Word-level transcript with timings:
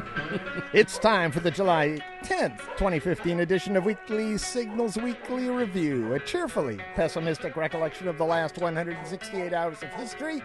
it's 0.72 0.98
time 0.98 1.30
for 1.30 1.40
the 1.40 1.50
July 1.50 1.98
10th, 2.22 2.58
2015 2.76 3.40
edition 3.40 3.76
of 3.76 3.84
Weekly 3.84 4.38
Signals 4.38 4.96
Weekly 4.96 5.48
Review, 5.48 6.14
a 6.14 6.20
cheerfully 6.20 6.78
pessimistic 6.94 7.56
recollection 7.56 8.08
of 8.08 8.16
the 8.16 8.24
last 8.24 8.58
168 8.58 9.52
hours 9.52 9.82
of 9.82 9.88
history. 9.90 10.42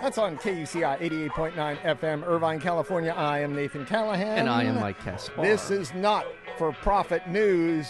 That's 0.00 0.18
on 0.18 0.36
KUCI 0.38 1.00
88.9 1.00 1.80
FM, 1.80 2.26
Irvine, 2.26 2.60
California. 2.60 3.12
I 3.16 3.40
am 3.40 3.54
Nathan 3.54 3.84
Callahan. 3.84 4.38
And 4.38 4.48
I 4.48 4.62
am 4.64 4.76
Mike 4.76 5.00
Caspar. 5.00 5.42
This 5.42 5.70
is 5.70 5.92
not 5.94 6.24
for 6.56 6.72
profit 6.72 7.26
news. 7.28 7.88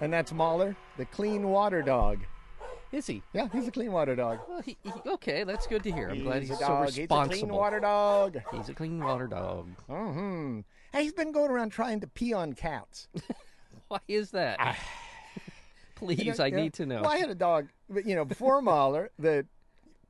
and 0.00 0.12
that's 0.12 0.32
Mahler, 0.32 0.76
the 0.96 1.06
clean 1.06 1.48
water 1.48 1.82
dog. 1.82 2.20
Is 2.92 3.06
he? 3.06 3.22
Yeah, 3.32 3.48
he's 3.52 3.66
a 3.68 3.70
clean 3.70 3.92
water 3.92 4.14
dog. 4.16 4.38
Well, 4.48 4.60
he, 4.62 4.76
he, 4.82 4.92
okay, 5.06 5.44
that's 5.44 5.66
good 5.66 5.82
to 5.82 5.90
hear. 5.92 6.08
I'm 6.10 6.22
glad 6.22 6.42
he's, 6.42 6.50
a 6.52 6.56
so 6.56 6.80
responsible. 6.80 7.22
He's 7.22 7.26
a 7.26 7.40
clean 7.40 7.48
water 7.54 7.80
dog. 7.80 8.38
He's 8.52 8.68
a 8.68 8.74
clean 8.74 9.02
water 9.02 9.26
dog. 9.26 9.68
hmm 9.88 10.60
Hey, 10.92 11.02
he's 11.02 11.12
been 11.12 11.32
going 11.32 11.50
around 11.50 11.70
trying 11.70 12.00
to 12.00 12.06
pee 12.06 12.32
on 12.32 12.52
cats. 12.54 13.08
Why 13.88 13.98
is 14.08 14.30
that? 14.30 14.76
Please, 15.96 16.18
You 16.24 16.32
know- 16.32 16.44
I 16.44 16.46
you 16.46 16.56
know, 16.56 16.62
need 16.62 16.72
to 16.74 16.86
know. 16.86 17.00
Well, 17.02 17.10
I 17.10 17.16
had 17.18 17.30
a 17.30 17.34
dog, 17.34 17.68
you 18.04 18.14
know, 18.14 18.24
before 18.24 18.62
Mahler 18.62 19.10
that 19.18 19.46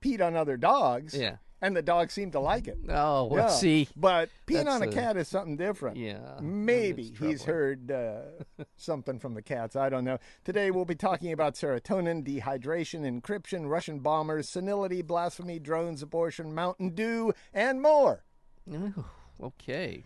peed 0.02 0.20
on 0.24 0.36
other 0.36 0.56
dogs. 0.56 1.14
Yeah. 1.18 1.36
And 1.62 1.74
the 1.74 1.80
dog 1.82 2.10
seemed 2.10 2.32
to 2.32 2.40
like 2.40 2.68
it. 2.68 2.76
Oh, 2.88 3.24
well, 3.24 3.44
Yeah. 3.44 3.48
see. 3.48 3.88
But 3.96 4.28
peeing 4.46 4.66
on 4.66 4.82
a 4.82 4.88
a- 4.88 4.92
cat 4.92 5.16
is 5.16 5.26
something 5.26 5.56
different. 5.56 5.96
Yeah. 5.96 6.38
Maybe 6.42 7.14
he's 7.18 7.44
heard 7.44 7.90
uh, 7.90 8.22
something 8.76 9.18
from 9.18 9.32
the 9.32 9.40
cats. 9.40 9.74
I 9.74 9.88
don't 9.88 10.04
know. 10.04 10.18
Today 10.44 10.70
we'll 10.70 10.84
be 10.84 10.94
talking 10.94 11.32
about 11.32 11.54
serotonin, 11.54 12.22
dehydration, 12.26 13.00
encryption, 13.22 13.70
Russian 13.70 14.00
bombers, 14.00 14.50
senility, 14.50 15.00
blasphemy, 15.00 15.58
drones, 15.58 16.02
abortion, 16.02 16.54
Mountain 16.54 16.90
Dew, 16.90 17.32
and 17.54 17.80
more. 17.80 18.22
Ooh, 18.70 19.06
okay. 19.42 20.04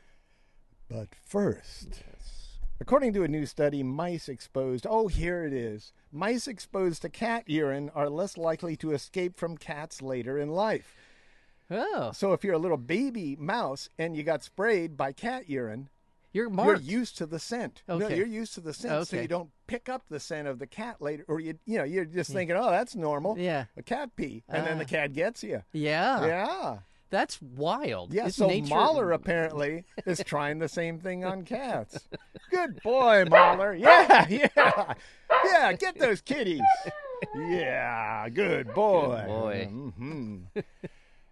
But 0.89 1.09
first, 1.25 2.03
according 2.81 3.13
to 3.15 3.25
a 3.25 3.29
new 3.29 3.45
study, 3.47 3.83
mice 3.83 4.29
exposed, 4.29 4.87
oh, 4.89 5.09
here 5.09 5.45
it 5.45 5.53
is. 5.53 5.93
Mice 6.13 6.47
exposed 6.47 7.03
to 7.03 7.09
cat 7.09 7.45
urine 7.49 7.91
are 7.95 8.09
less 8.09 8.37
likely 8.39 8.77
to 8.77 8.93
escape 8.93 9.37
from 9.37 9.57
cats 9.57 10.01
later 10.01 10.39
in 10.39 10.49
life. 10.51 10.95
Oh, 11.71 12.11
So 12.13 12.33
if 12.33 12.43
you're 12.45 12.55
a 12.55 12.59
little 12.59 12.77
baby 12.77 13.37
mouse 13.39 13.89
and 13.99 14.17
you 14.17 14.23
got 14.23 14.43
sprayed 14.43 14.97
by 14.97 15.13
cat 15.13 15.49
urine, 15.49 15.89
you're 16.33 16.51
you're 16.53 16.77
used 16.77 17.17
to 17.19 17.27
the 17.27 17.39
scent. 17.41 17.83
Okay. 17.89 18.09
No, 18.09 18.15
you're 18.15 18.27
used 18.27 18.55
to 18.55 18.61
the 18.61 18.73
scent, 18.73 19.09
so 19.09 19.17
you 19.21 19.27
don't 19.29 19.51
pick 19.67 19.89
up 19.89 20.03
the 20.09 20.21
scent 20.21 20.47
of 20.47 20.59
the 20.61 20.67
cat 20.67 21.01
later, 21.03 21.25
or 21.29 21.41
you, 21.41 21.59
you 21.67 21.77
know, 21.79 21.85
you're 21.85 22.05
just 22.05 22.31
thinking, 22.33 22.55
oh, 22.57 22.71
that's 22.71 22.95
normal. 22.95 23.37
Yeah. 23.39 23.65
a 23.77 23.83
cat 23.83 24.11
pee, 24.17 24.43
and 24.49 24.65
then 24.67 24.79
the 24.79 24.85
Ah. 24.85 24.89
cat 24.89 25.13
gets 25.13 25.43
you. 25.43 25.63
yeah. 25.73 26.25
Yeah, 26.27 26.79
That's 27.11 27.43
wild. 27.43 28.13
yeah. 28.15 28.27
Isn't 28.27 28.33
so 28.33 28.47
nature... 28.49 28.73
Mahler 28.75 29.11
apparently 29.13 29.85
is 30.07 30.23
trying 30.25 30.61
the 30.61 30.69
same 30.69 30.99
thing 31.01 31.25
on 31.25 31.43
cats. 31.45 32.09
Good 32.51 32.81
boy, 32.83 33.25
Mahler. 33.29 33.75
Yeah, 33.75 34.27
yeah, 34.31 34.95
yeah. 35.45 35.73
Get 35.73 35.99
those 35.99 36.21
kitties. 36.21 36.61
Yeah, 37.37 38.29
good 38.29 38.73
boy. 38.75 39.25
boy. 39.27 39.65
hmm 39.71 40.37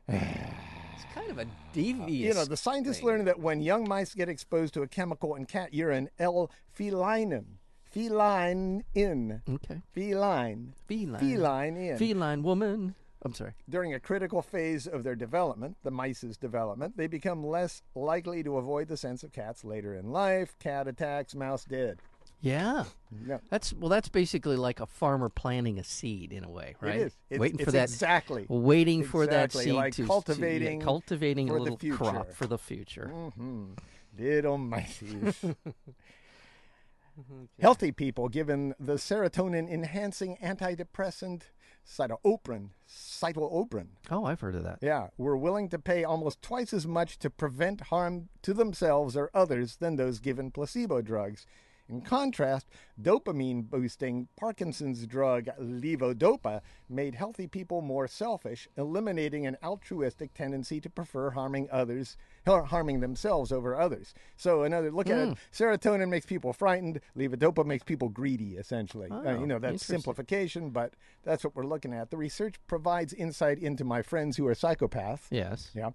It's 0.08 1.04
kind 1.14 1.30
of 1.30 1.38
a 1.38 1.46
devious. 1.72 2.28
You 2.28 2.34
know, 2.34 2.44
the 2.44 2.56
scientists 2.56 2.98
thing. 2.98 3.06
learned 3.06 3.26
that 3.28 3.38
when 3.40 3.60
young 3.60 3.88
mice 3.88 4.14
get 4.14 4.28
exposed 4.28 4.74
to 4.74 4.82
a 4.82 4.88
chemical 4.88 5.34
in 5.34 5.46
cat 5.46 5.72
urine, 5.74 6.08
L-felinine, 6.18 7.58
feline 7.84 8.84
in, 8.94 9.42
Okay. 9.48 9.82
feline, 9.92 10.74
Feline. 10.86 11.20
feline 11.20 11.76
in, 11.76 11.98
Feline 11.98 12.42
woman. 12.42 12.94
I'm 13.22 13.34
sorry. 13.34 13.52
during 13.68 13.92
a 13.92 13.98
critical 14.00 14.42
phase 14.42 14.86
of 14.86 15.02
their 15.02 15.16
development, 15.16 15.76
the 15.82 15.90
mice's 15.90 16.36
development, 16.36 16.96
they 16.96 17.08
become 17.08 17.44
less 17.44 17.82
likely 17.96 18.44
to 18.44 18.58
avoid 18.58 18.86
the 18.86 18.96
sense 18.96 19.24
of 19.24 19.32
cats 19.32 19.64
later 19.64 19.92
in 19.94 20.12
life. 20.12 20.56
Cat 20.60 20.86
attacks, 20.86 21.34
mouse 21.34 21.64
dead. 21.64 21.98
Yeah. 22.40 22.84
Yeah. 23.26 23.38
That's 23.50 23.72
well. 23.72 23.88
That's 23.88 24.08
basically 24.08 24.56
like 24.56 24.80
a 24.80 24.86
farmer 24.86 25.28
planting 25.28 25.78
a 25.78 25.84
seed 25.84 26.32
in 26.32 26.44
a 26.44 26.48
way, 26.50 26.76
right? 26.80 26.96
It 26.96 27.00
is. 27.06 27.16
It's, 27.30 27.40
Waiting 27.40 27.58
it's 27.58 27.64
for 27.64 27.70
that. 27.72 27.82
exactly. 27.90 28.46
Waiting 28.48 29.02
for 29.04 29.26
that 29.26 29.52
seed 29.52 29.72
like 29.74 29.92
to 29.94 29.96
to- 29.96 30.02
yeah, 30.02 30.06
cultivating 30.08 30.80
cultivating 30.80 31.50
a 31.50 31.54
little 31.54 31.76
crop 31.96 32.32
for 32.32 32.46
the 32.46 32.58
future. 32.58 33.08
hmm 33.08 33.72
Little 34.18 34.58
mices. 34.58 35.54
Healthy 37.60 37.92
people 37.92 38.28
given 38.28 38.74
the 38.78 38.94
serotonin 38.94 39.68
enhancing 39.68 40.36
antidepressant 40.42 41.42
cytooprin, 41.86 42.68
cytooprin, 42.88 43.86
Oh, 44.10 44.24
I've 44.24 44.40
heard 44.40 44.54
of 44.54 44.62
that. 44.64 44.78
yeah, 44.82 45.08
were 45.16 45.36
willing 45.36 45.68
to 45.70 45.78
pay 45.78 46.04
almost 46.04 46.42
twice 46.42 46.72
as 46.72 46.86
much 46.86 47.18
to 47.20 47.30
prevent 47.30 47.80
harm 47.82 48.28
to 48.42 48.54
themselves 48.54 49.16
or 49.16 49.30
others 49.34 49.76
than 49.76 49.96
those 49.96 50.20
given 50.20 50.50
placebo 50.50 51.00
drugs. 51.00 51.44
In 51.88 52.02
contrast, 52.02 52.66
dopamine 53.00 53.62
boosting 53.68 54.28
Parkinson's 54.36 55.06
drug 55.06 55.46
levodopa 55.58 56.60
made 56.88 57.14
healthy 57.14 57.46
people 57.46 57.80
more 57.80 58.06
selfish, 58.06 58.68
eliminating 58.76 59.46
an 59.46 59.56
altruistic 59.62 60.34
tendency 60.34 60.80
to 60.80 60.90
prefer 60.90 61.30
harming 61.30 61.68
others, 61.70 62.16
har- 62.46 62.64
harming 62.64 63.00
themselves 63.00 63.50
over 63.52 63.74
others. 63.74 64.12
So, 64.36 64.64
another 64.64 64.90
look 64.90 65.08
at 65.08 65.18
it: 65.32 65.38
serotonin 65.52 66.08
makes 66.10 66.26
people 66.26 66.52
frightened, 66.52 67.00
levodopa 67.16 67.64
makes 67.64 67.84
people 67.84 68.08
greedy. 68.10 68.56
Essentially, 68.56 69.10
Uh, 69.10 69.22
Oh, 69.24 69.40
you 69.40 69.46
know 69.46 69.58
that's 69.58 69.72
simplification, 69.86 70.70
but 70.70 70.94
that's 71.24 71.42
what 71.44 71.56
we're 71.56 71.64
looking 71.66 71.92
at. 71.94 72.10
The 72.10 72.16
research 72.16 72.56
provides 72.66 73.12
insight 73.14 73.58
into 73.58 73.84
my 73.84 74.02
friends 74.02 74.36
who 74.36 74.46
are 74.46 74.54
psychopaths. 74.54 75.26
Yes. 75.30 75.70
Yeah. 75.74 75.90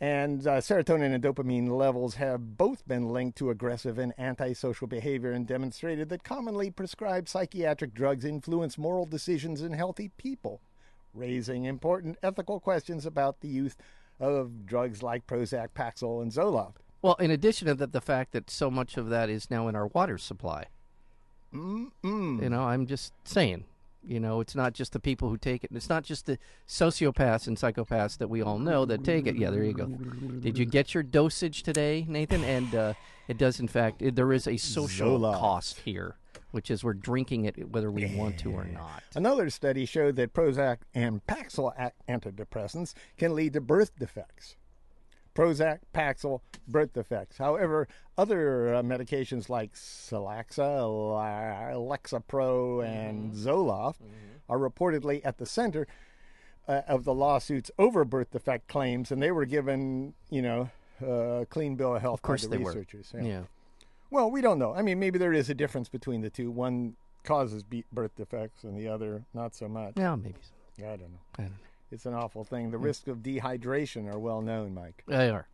And 0.00 0.46
uh, 0.46 0.62
serotonin 0.62 1.14
and 1.14 1.22
dopamine 1.22 1.68
levels 1.68 2.14
have 2.14 2.56
both 2.56 2.88
been 2.88 3.10
linked 3.10 3.36
to 3.38 3.50
aggressive 3.50 3.98
and 3.98 4.14
antisocial 4.18 4.86
behavior 4.86 5.32
and 5.32 5.46
demonstrated 5.46 6.08
that 6.08 6.24
commonly 6.24 6.70
prescribed 6.70 7.28
psychiatric 7.28 7.92
drugs 7.92 8.24
influence 8.24 8.78
moral 8.78 9.04
decisions 9.04 9.60
in 9.60 9.72
healthy 9.72 10.10
people, 10.16 10.62
raising 11.12 11.64
important 11.64 12.16
ethical 12.22 12.60
questions 12.60 13.04
about 13.04 13.40
the 13.40 13.48
use 13.48 13.76
of 14.18 14.64
drugs 14.64 15.02
like 15.02 15.26
Prozac, 15.26 15.68
Paxil, 15.74 16.22
and 16.22 16.32
Zoloft. 16.32 16.76
Well, 17.02 17.16
in 17.16 17.30
addition 17.30 17.68
to 17.68 17.74
that, 17.74 17.92
the 17.92 18.00
fact 18.00 18.32
that 18.32 18.50
so 18.50 18.70
much 18.70 18.96
of 18.96 19.10
that 19.10 19.28
is 19.28 19.50
now 19.50 19.68
in 19.68 19.76
our 19.76 19.88
water 19.88 20.16
supply. 20.16 20.66
Mm-mm. 21.54 22.42
You 22.42 22.48
know, 22.48 22.62
I'm 22.62 22.86
just 22.86 23.12
saying. 23.24 23.64
You 24.02 24.18
know, 24.18 24.40
it's 24.40 24.54
not 24.54 24.72
just 24.72 24.92
the 24.92 25.00
people 25.00 25.28
who 25.28 25.36
take 25.36 25.62
it. 25.62 25.70
It's 25.74 25.88
not 25.88 26.04
just 26.04 26.26
the 26.26 26.38
sociopaths 26.66 27.46
and 27.46 27.56
psychopaths 27.56 28.18
that 28.18 28.28
we 28.28 28.42
all 28.42 28.58
know 28.58 28.84
that 28.86 29.04
take 29.04 29.26
it. 29.26 29.36
Yeah, 29.36 29.50
there 29.50 29.62
you 29.62 29.74
go. 29.74 29.86
Did 29.86 30.58
you 30.58 30.64
get 30.64 30.94
your 30.94 31.02
dosage 31.02 31.62
today, 31.62 32.06
Nathan? 32.08 32.42
And 32.44 32.74
uh, 32.74 32.94
it 33.28 33.36
does, 33.36 33.60
in 33.60 33.68
fact, 33.68 34.00
it, 34.00 34.16
there 34.16 34.32
is 34.32 34.46
a 34.46 34.56
social 34.56 35.18
Zoloft. 35.18 35.38
cost 35.38 35.80
here, 35.80 36.16
which 36.50 36.70
is 36.70 36.82
we're 36.82 36.94
drinking 36.94 37.44
it 37.44 37.68
whether 37.70 37.90
we 37.90 38.06
want 38.16 38.38
to 38.38 38.50
or 38.52 38.64
not. 38.64 39.02
Another 39.14 39.50
study 39.50 39.84
showed 39.84 40.16
that 40.16 40.32
Prozac 40.32 40.78
and 40.94 41.24
Paxil 41.26 41.72
antidepressants 42.08 42.94
can 43.18 43.34
lead 43.34 43.52
to 43.52 43.60
birth 43.60 43.90
defects. 43.98 44.56
Prozac, 45.40 45.78
Paxil, 45.94 46.40
birth 46.68 46.92
defects. 46.92 47.38
However, 47.38 47.88
other 48.18 48.74
uh, 48.74 48.82
medications 48.82 49.48
like 49.48 49.72
Celexa, 49.72 50.84
Lexapro, 51.74 52.84
and 52.86 53.32
Zoloft 53.32 54.00
are 54.50 54.58
reportedly 54.58 55.22
at 55.24 55.38
the 55.38 55.46
center 55.46 55.86
uh, 56.68 56.82
of 56.86 57.04
the 57.04 57.14
lawsuits 57.14 57.70
over 57.78 58.04
birth 58.04 58.32
defect 58.32 58.68
claims, 58.68 59.10
and 59.10 59.22
they 59.22 59.30
were 59.30 59.46
given, 59.46 60.12
you 60.28 60.42
know, 60.42 60.68
uh, 61.02 61.46
clean 61.48 61.74
bill 61.74 61.96
of 61.96 62.02
health 62.02 62.18
Of 62.18 62.22
course 62.22 62.44
by 62.44 62.50
the 62.50 62.58
they 62.58 62.62
were. 62.62 62.72
researchers. 62.72 63.14
Yeah. 63.18 63.44
Well, 64.10 64.30
we 64.30 64.42
don't 64.42 64.58
know. 64.58 64.74
I 64.74 64.82
mean, 64.82 64.98
maybe 64.98 65.18
there 65.18 65.32
is 65.32 65.48
a 65.48 65.54
difference 65.54 65.88
between 65.88 66.20
the 66.20 66.28
two. 66.28 66.50
One 66.50 66.96
causes 67.24 67.64
birth 67.90 68.14
defects, 68.14 68.64
and 68.64 68.76
the 68.76 68.88
other 68.88 69.24
not 69.32 69.54
so 69.54 69.68
much. 69.68 69.94
Yeah, 69.96 70.16
maybe 70.16 70.34
so. 70.42 70.84
I 70.84 70.96
don't 70.96 71.00
know. 71.00 71.18
I 71.38 71.42
don't 71.42 71.50
know. 71.52 71.56
It's 71.90 72.06
an 72.06 72.14
awful 72.14 72.44
thing. 72.44 72.70
The 72.70 72.78
risks 72.78 73.08
of 73.08 73.18
dehydration 73.18 74.12
are 74.12 74.18
well 74.18 74.40
known, 74.42 74.74
Mike. 74.74 75.02
They 75.06 75.30
are. 75.30 75.48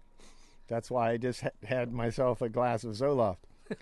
That's 0.68 0.90
why 0.90 1.12
I 1.12 1.16
just 1.16 1.40
ha- 1.42 1.50
had 1.64 1.92
myself 1.92 2.42
a 2.42 2.48
glass 2.48 2.84
of 2.84 2.92
Zoloft. 2.94 3.38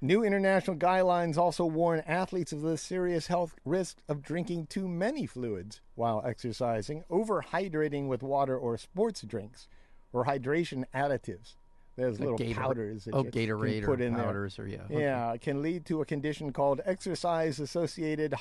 New 0.00 0.24
international 0.24 0.76
guidelines 0.76 1.36
also 1.36 1.64
warn 1.64 2.02
athletes 2.06 2.52
of 2.52 2.62
the 2.62 2.76
serious 2.76 3.28
health 3.28 3.54
risk 3.64 3.98
of 4.08 4.22
drinking 4.22 4.66
too 4.66 4.88
many 4.88 5.26
fluids 5.26 5.80
while 5.94 6.22
exercising, 6.26 7.04
overhydrating 7.10 8.08
with 8.08 8.22
water 8.22 8.58
or 8.58 8.76
sports 8.76 9.22
drinks, 9.22 9.68
or 10.12 10.24
hydration 10.24 10.84
additives. 10.94 11.54
There's 11.96 12.20
little 12.20 12.36
Gator- 12.36 12.60
powders 12.60 13.04
that 13.04 13.14
oh, 13.14 13.24
you 13.24 13.30
can 13.30 13.48
Gatorade 13.48 13.84
put 13.84 14.00
or 14.00 14.04
in 14.04 14.14
there. 14.14 14.24
powders 14.24 14.58
or 14.58 14.66
yeah. 14.66 14.82
okay. 14.84 15.00
Yeah, 15.00 15.32
it 15.32 15.40
can 15.40 15.62
lead 15.62 15.86
to 15.86 16.02
a 16.02 16.04
condition 16.04 16.52
called 16.52 16.82
exercise 16.84 17.58
associated 17.58 18.34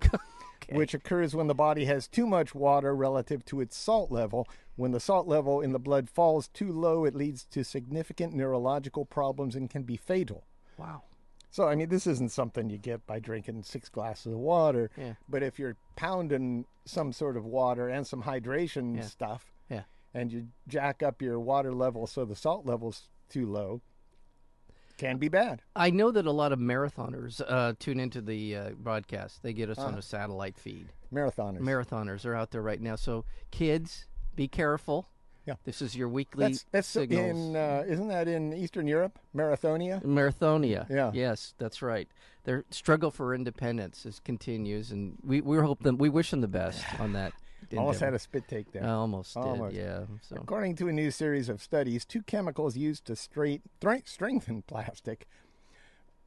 hyponatremia, 0.60 0.76
which 0.76 0.94
occurs 0.94 1.34
when 1.34 1.46
the 1.46 1.54
body 1.54 1.84
has 1.86 2.08
too 2.08 2.26
much 2.26 2.54
water 2.54 2.94
relative 2.94 3.44
to 3.46 3.60
its 3.60 3.76
salt 3.76 4.10
level. 4.10 4.48
When 4.76 4.92
the 4.92 5.00
salt 5.00 5.26
level 5.26 5.60
in 5.60 5.72
the 5.72 5.78
blood 5.78 6.08
falls 6.08 6.48
too 6.48 6.72
low, 6.72 7.04
it 7.04 7.14
leads 7.14 7.44
to 7.46 7.64
significant 7.64 8.34
neurological 8.34 9.04
problems 9.04 9.54
and 9.54 9.68
can 9.68 9.82
be 9.82 9.96
fatal. 9.96 10.44
Wow. 10.78 11.02
So, 11.50 11.66
I 11.68 11.74
mean, 11.74 11.88
this 11.88 12.06
isn't 12.06 12.30
something 12.30 12.70
you 12.70 12.78
get 12.78 13.04
by 13.06 13.18
drinking 13.18 13.64
six 13.64 13.88
glasses 13.88 14.32
of 14.32 14.38
water, 14.38 14.90
Yeah. 14.96 15.14
but 15.28 15.42
if 15.42 15.58
you're 15.58 15.76
pounding 15.96 16.64
some 16.84 17.12
sort 17.12 17.36
of 17.36 17.44
water 17.44 17.88
and 17.88 18.06
some 18.06 18.22
hydration 18.22 18.96
Yeah. 18.96 19.02
stuff, 19.02 19.52
Yeah. 19.68 19.82
and 20.14 20.32
you 20.32 20.48
jack 20.68 21.02
up 21.02 21.20
your 21.20 21.40
water 21.40 21.72
level 21.74 22.06
so 22.06 22.24
the 22.24 22.36
salt 22.36 22.66
level's 22.66 23.08
too 23.28 23.46
low, 23.46 23.82
can 25.00 25.16
be 25.16 25.28
bad. 25.28 25.62
I 25.74 25.90
know 25.90 26.10
that 26.10 26.26
a 26.26 26.30
lot 26.30 26.52
of 26.52 26.58
marathoners 26.58 27.40
uh, 27.48 27.72
tune 27.78 27.98
into 27.98 28.20
the 28.20 28.56
uh, 28.56 28.70
broadcast. 28.78 29.42
They 29.42 29.52
get 29.52 29.70
us 29.70 29.78
on 29.78 29.94
a 29.94 30.02
satellite 30.02 30.58
feed. 30.58 30.92
Marathoners. 31.12 31.60
Marathoners 31.60 32.26
are 32.26 32.34
out 32.34 32.50
there 32.50 32.62
right 32.62 32.80
now. 32.80 32.96
So, 32.96 33.24
kids, 33.50 34.06
be 34.36 34.46
careful. 34.46 35.08
Yeah. 35.46 35.54
This 35.64 35.80
is 35.80 35.96
your 35.96 36.08
weekly 36.08 36.48
that's 36.48 36.66
that's 36.70 36.86
signals. 36.86 37.30
in 37.30 37.56
uh, 37.56 37.82
isn't 37.86 38.08
that 38.08 38.28
in 38.28 38.52
Eastern 38.52 38.86
Europe? 38.86 39.18
Marathonia. 39.34 40.04
Marathonia. 40.04 40.88
Yeah. 40.90 41.10
Yes, 41.14 41.54
that's 41.58 41.80
right. 41.80 42.08
Their 42.44 42.64
struggle 42.70 43.10
for 43.10 43.34
independence 43.34 44.04
is 44.04 44.20
continues, 44.20 44.92
and 44.92 45.16
we 45.24 45.40
we 45.40 45.56
hope 45.56 45.82
them. 45.82 45.96
We 45.96 46.10
wish 46.10 46.30
them 46.30 46.42
the 46.42 46.48
best 46.48 46.84
on 47.00 47.14
that. 47.14 47.32
Almost 47.78 48.00
had 48.00 48.14
a 48.14 48.18
spit 48.18 48.48
take 48.48 48.72
there. 48.72 48.84
I 48.84 48.90
almost, 48.90 49.36
Almost. 49.36 49.74
did. 49.74 49.82
Yeah. 49.84 50.00
So 50.22 50.36
According 50.36 50.76
to 50.76 50.88
a 50.88 50.92
new 50.92 51.10
series 51.10 51.48
of 51.48 51.62
studies, 51.62 52.04
two 52.04 52.22
chemicals 52.22 52.76
used 52.76 53.04
to 53.06 53.16
straight, 53.16 53.62
strengthen 54.04 54.62
plastic 54.62 55.26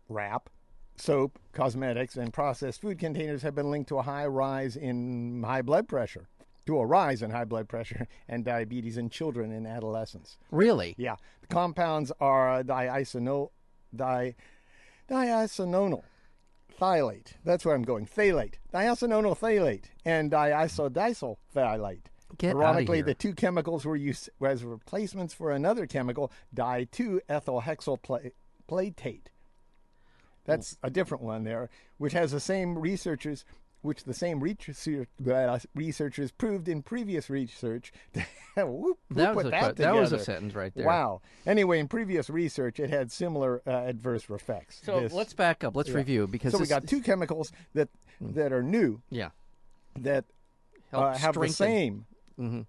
wrap, 0.09 0.49
soap, 0.95 1.39
cosmetics, 1.51 2.15
and 2.15 2.31
processed 2.33 2.81
food 2.81 2.99
containers 2.99 3.41
have 3.41 3.55
been 3.55 3.71
linked 3.71 3.89
to 3.89 3.97
a 3.97 4.03
high 4.03 4.25
rise 4.27 4.75
in 4.75 5.43
high 5.43 5.61
blood 5.61 5.87
pressure, 5.87 6.27
to 6.65 6.77
a 6.77 6.85
rise 6.85 7.21
in 7.21 7.31
high 7.31 7.45
blood 7.45 7.67
pressure 7.67 8.07
and 8.29 8.45
diabetes 8.45 8.97
in 8.97 9.09
children 9.09 9.51
and 9.51 9.65
adolescents. 9.67 10.37
really, 10.51 10.95
Yeah, 10.97 11.15
the 11.41 11.47
compounds 11.47 12.11
are 12.19 12.63
diisonol, 12.63 13.49
di, 13.95 14.35
diisononyl 15.09 16.03
phthalate. 16.79 17.33
That's 17.43 17.65
where 17.65 17.75
I'm 17.75 17.83
going. 17.83 18.05
Phthalate, 18.05 18.55
diisononyl 18.73 19.37
phthalate, 19.37 19.85
and 20.05 20.31
diisodecyl 20.31 21.35
phthalate. 21.55 22.05
Get 22.37 22.55
Ironically, 22.55 23.01
the 23.01 23.13
two 23.13 23.33
chemicals 23.33 23.85
were 23.85 23.95
used 23.95 24.29
as 24.41 24.63
replacements 24.63 25.33
for 25.33 25.51
another 25.51 25.85
chemical, 25.85 26.31
di-2-ethylhexylplatate. 26.53 28.31
That's 30.45 30.77
a 30.81 30.89
different 30.89 31.23
one 31.23 31.43
there, 31.43 31.69
which 31.97 32.13
has 32.13 32.31
the 32.31 32.39
same 32.39 32.77
researchers, 32.77 33.45
which 33.83 34.05
the 34.05 34.13
same 34.13 34.39
research, 34.39 35.07
researchers 35.75 36.31
proved 36.31 36.67
in 36.67 36.81
previous 36.81 37.29
research. 37.29 37.91
Whoop, 38.55 38.97
who 39.09 39.15
that 39.15 39.33
put 39.33 39.35
was 39.35 39.45
a 39.45 39.49
that, 39.51 39.75
that 39.77 39.93
was 39.95 40.11
a 40.11 40.19
sentence 40.19 40.55
right 40.55 40.73
there. 40.75 40.85
Wow. 40.87 41.21
Anyway, 41.45 41.79
in 41.79 41.87
previous 41.87 42.29
research, 42.29 42.79
it 42.79 42.89
had 42.89 43.11
similar 43.11 43.61
uh, 43.67 43.71
adverse 43.71 44.25
effects. 44.29 44.81
So 44.83 45.01
This- 45.01 45.13
let's 45.13 45.33
back 45.33 45.63
up. 45.63 45.75
Let's 45.75 45.89
yeah. 45.89 45.95
review 45.97 46.27
because 46.27 46.53
so 46.53 46.59
we 46.59 46.65
got 46.67 46.87
two 46.87 47.01
chemicals 47.01 47.51
that 47.73 47.89
that 48.21 48.51
are 48.53 48.63
new 48.63 49.01
yeah 49.09 49.29
that 49.99 50.25
uh, 50.93 51.13
have 51.17 51.35
the 51.35 51.49
strengthen. 51.49 52.05
same 52.39 52.67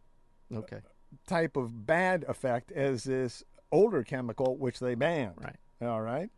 Okay, 0.55 0.81
type 1.27 1.57
of 1.57 1.87
bad 1.87 2.25
effect 2.29 2.71
as 2.73 3.05
this 3.05 3.43
older 3.73 4.03
chemical, 4.03 4.57
which 4.57 4.79
they 4.79 4.95
banned. 4.95 5.35
right. 5.43 5.57
All 5.83 6.01
right. 6.03 6.31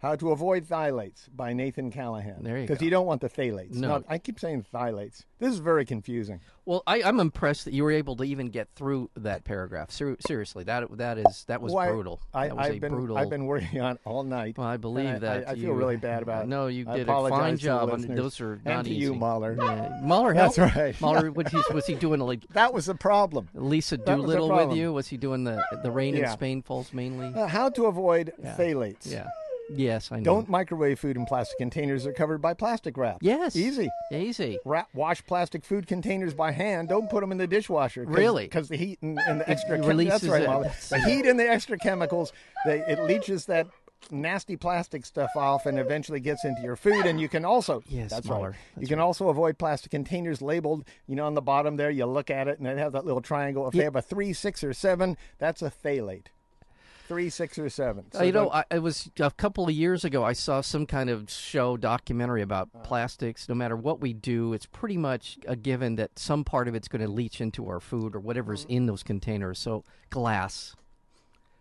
How 0.00 0.14
to 0.14 0.30
avoid 0.30 0.64
phthalates 0.64 1.26
by 1.34 1.52
Nathan 1.52 1.90
Callahan. 1.90 2.44
There 2.44 2.56
you 2.56 2.68
Because 2.68 2.80
you 2.80 2.88
don't 2.90 3.06
want 3.06 3.20
the 3.20 3.28
phthalates. 3.28 3.74
No. 3.74 3.88
Not- 3.88 4.04
I 4.08 4.18
keep 4.18 4.38
saying 4.38 4.64
phthalates. 4.72 5.24
This 5.40 5.52
is 5.52 5.58
very 5.58 5.84
confusing. 5.84 6.40
Well, 6.64 6.84
I, 6.86 7.02
I'm 7.02 7.18
impressed 7.18 7.64
that 7.64 7.72
you 7.74 7.82
were 7.82 7.90
able 7.90 8.14
to 8.16 8.22
even 8.24 8.48
get 8.50 8.68
through 8.76 9.10
that 9.16 9.42
paragraph. 9.42 9.90
Ser- 9.90 10.16
seriously, 10.24 10.62
that 10.64 10.96
that 10.98 11.18
is 11.18 11.44
that 11.48 11.60
was 11.60 11.72
Why- 11.72 11.88
brutal. 11.90 12.20
I, 12.32 12.46
that 12.48 12.56
was 12.56 12.66
I've 12.68 12.80
been 12.80 12.92
brutal. 12.94 13.18
I've 13.18 13.30
been 13.30 13.46
working 13.46 13.80
on 13.80 13.96
it 13.96 14.00
all 14.04 14.22
night. 14.22 14.56
Well, 14.56 14.68
I 14.68 14.76
believe 14.76 15.08
I- 15.08 15.18
that. 15.18 15.48
I, 15.48 15.50
I 15.50 15.54
you, 15.54 15.62
feel 15.66 15.72
really 15.74 15.96
bad 15.96 16.22
about 16.22 16.44
it. 16.44 16.48
No, 16.48 16.68
you 16.68 16.84
did 16.84 17.08
a 17.08 17.28
fine 17.28 17.56
job. 17.56 17.90
on 17.90 18.02
those 18.02 18.40
are 18.40 18.52
and 18.54 18.64
not 18.64 18.84
to 18.84 18.90
easy. 18.92 19.00
you, 19.00 19.14
Mahler. 19.16 19.56
Yeah. 19.58 19.98
Mahler 20.02 20.32
helped. 20.34 20.56
That's 20.56 20.76
right. 20.76 21.00
Mahler, 21.00 21.32
what 21.32 21.48
he, 21.48 21.60
was 21.74 21.86
he 21.86 21.94
doing? 21.96 22.20
Like 22.20 22.46
That 22.52 22.72
was 22.72 22.86
the 22.86 22.94
problem. 22.94 23.48
Lisa 23.54 23.96
was 23.96 24.04
Doolittle 24.06 24.48
with 24.68 24.76
you? 24.76 24.92
Was 24.92 25.08
he 25.08 25.16
doing 25.16 25.42
the 25.42 25.60
the 25.82 25.90
rain 25.90 26.16
in 26.16 26.28
Spain 26.28 26.62
falls 26.62 26.92
mainly? 26.92 27.32
Uh, 27.34 27.48
how 27.48 27.68
to 27.70 27.86
avoid 27.86 28.32
Yeah. 28.40 28.54
phthalates. 28.56 29.10
Yeah. 29.10 29.26
Yes, 29.70 30.10
I 30.10 30.16
know. 30.16 30.24
Don't 30.24 30.48
microwave 30.48 30.98
food 30.98 31.16
in 31.16 31.26
plastic 31.26 31.58
containers 31.58 32.04
that 32.04 32.10
are 32.10 32.14
covered 32.14 32.40
by 32.40 32.54
plastic 32.54 32.96
wrap. 32.96 33.18
Yes. 33.20 33.56
Easy. 33.56 33.88
Easy. 34.12 34.58
Wrap, 34.64 34.88
wash 34.94 35.24
plastic 35.26 35.64
food 35.64 35.86
containers 35.86 36.34
by 36.34 36.52
hand. 36.52 36.88
Don't 36.88 37.10
put 37.10 37.20
them 37.20 37.32
in 37.32 37.38
the 37.38 37.46
dishwasher. 37.46 38.04
Cause, 38.04 38.14
Really? 38.14 38.44
Because 38.44 38.68
the 38.68 38.76
heat 38.76 38.98
and, 39.02 39.18
and 39.26 39.40
the 39.40 39.50
extra 39.50 39.76
it 39.76 39.80
chem- 39.80 39.88
releases 39.88 40.22
that's 40.22 40.32
right, 40.32 40.42
it. 40.42 40.48
Molly. 40.48 40.68
The 40.90 41.00
heat 41.00 41.26
and 41.26 41.38
the 41.38 41.48
extra 41.48 41.78
chemicals, 41.78 42.32
they, 42.64 42.80
it 42.80 43.02
leaches 43.04 43.46
that 43.46 43.66
nasty 44.10 44.56
plastic 44.56 45.04
stuff 45.04 45.30
off 45.36 45.66
and 45.66 45.78
eventually 45.78 46.20
gets 46.20 46.44
into 46.44 46.62
your 46.62 46.76
food. 46.76 47.04
And 47.06 47.20
you 47.20 47.28
can 47.28 47.44
also 47.44 47.82
Yes, 47.88 48.10
that's 48.10 48.28
right. 48.28 48.54
You 48.78 48.86
can 48.86 49.00
also 49.00 49.28
avoid 49.28 49.58
plastic 49.58 49.90
containers 49.90 50.40
labeled. 50.40 50.84
You 51.06 51.16
know, 51.16 51.26
on 51.26 51.34
the 51.34 51.42
bottom 51.42 51.76
there, 51.76 51.90
you 51.90 52.06
look 52.06 52.30
at 52.30 52.48
it 52.48 52.58
and 52.58 52.66
they 52.66 52.76
have 52.80 52.92
that 52.92 53.04
little 53.04 53.20
triangle. 53.20 53.66
If 53.66 53.74
they 53.74 53.84
have 53.84 53.96
a 53.96 54.02
three, 54.02 54.32
six, 54.32 54.62
or 54.64 54.72
seven, 54.72 55.16
that's 55.38 55.62
a 55.62 55.70
phthalate. 55.70 56.26
Three, 57.08 57.30
six, 57.30 57.58
or 57.58 57.68
seven. 57.70 58.04
Uh, 58.14 58.22
you 58.22 58.32
know, 58.32 58.50
I, 58.50 58.64
it 58.70 58.80
was 58.82 59.10
a 59.18 59.30
couple 59.30 59.64
of 59.64 59.70
years 59.70 60.04
ago. 60.04 60.22
I 60.22 60.34
saw 60.34 60.60
some 60.60 60.84
kind 60.84 61.08
of 61.08 61.30
show 61.30 61.76
documentary 61.78 62.42
about 62.42 62.68
Uh. 62.74 62.80
plastics. 62.80 63.48
No 63.48 63.54
matter 63.54 63.76
what 63.76 64.00
we 64.00 64.12
do, 64.12 64.52
it's 64.52 64.66
pretty 64.66 64.98
much 64.98 65.38
a 65.46 65.56
given 65.56 65.96
that 65.96 66.18
some 66.18 66.44
part 66.44 66.68
of 66.68 66.74
it's 66.74 66.86
going 66.86 67.00
to 67.02 67.08
leach 67.10 67.40
into 67.40 67.66
our 67.68 67.80
food 67.80 68.14
or 68.14 68.20
whatever's 68.20 68.66
Mm. 68.66 68.70
in 68.76 68.86
those 68.86 69.02
containers. 69.02 69.58
So 69.58 69.84
glass. 70.10 70.76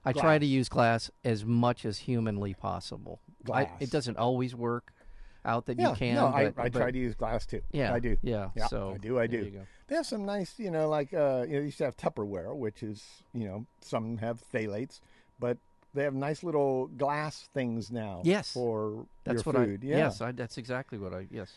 I 0.05 0.13
try 0.13 0.38
to 0.38 0.45
use 0.45 0.69
glass 0.69 1.11
as 1.25 1.44
much 1.44 1.83
as 1.85 1.97
humanly 2.00 2.53
possible. 2.53 3.19
I, 3.51 3.65
Glass. 3.65 3.69
it 3.81 3.91
doesn't 3.91 4.17
always 4.17 4.55
work 4.55 4.93
out 5.43 5.65
that 5.65 5.77
yeah, 5.77 5.89
you 5.89 5.95
can. 5.95 6.15
no, 6.15 6.27
I, 6.27 6.50
but, 6.50 6.61
I 6.61 6.69
but- 6.69 6.79
try 6.79 6.91
to 6.91 6.97
use 6.97 7.13
glass 7.15 7.45
too. 7.45 7.61
Yeah, 7.71 7.93
I 7.93 8.00
do. 8.00 8.17
Yeah, 8.21 8.50
Yeah, 8.55 8.67
so 8.67 8.91
I 8.95 8.97
do, 8.97 9.19
I 9.19 9.27
do. 9.27 9.38
you. 9.39 9.61
They 9.88 9.95
have 9.95 10.05
some 10.05 10.25
nice, 10.25 10.53
you 10.59 10.71
know, 10.71 10.88
like 10.89 11.13
uh, 11.13 11.45
you 11.47 11.53
know, 11.55 11.59
they 11.59 11.65
used 11.65 11.77
to 11.79 11.85
have 11.85 11.95
Tupperware, 11.97 12.53
which 12.55 12.83
is, 12.83 13.03
you 13.33 13.45
know, 13.47 13.65
some 13.81 14.17
have 14.17 14.41
phthalates, 14.53 15.00
but 15.39 15.57
they 15.94 16.04
have 16.04 16.13
nice 16.13 16.44
little 16.44 16.88
glass 16.88 17.50
things 17.54 17.92
now. 17.92 18.22
Yes. 18.24 18.51
for 18.54 19.06
That's 19.24 19.45
your 19.45 19.54
what 19.54 19.56
food. 19.66 19.81
I. 19.84 19.88
yeah. 19.88 19.98
Yes, 19.98 20.22
I, 20.22 20.31
that's 20.31 20.57
exactly 20.57 20.98
what 20.98 21.13
I. 21.13 21.28
Yes. 21.31 21.51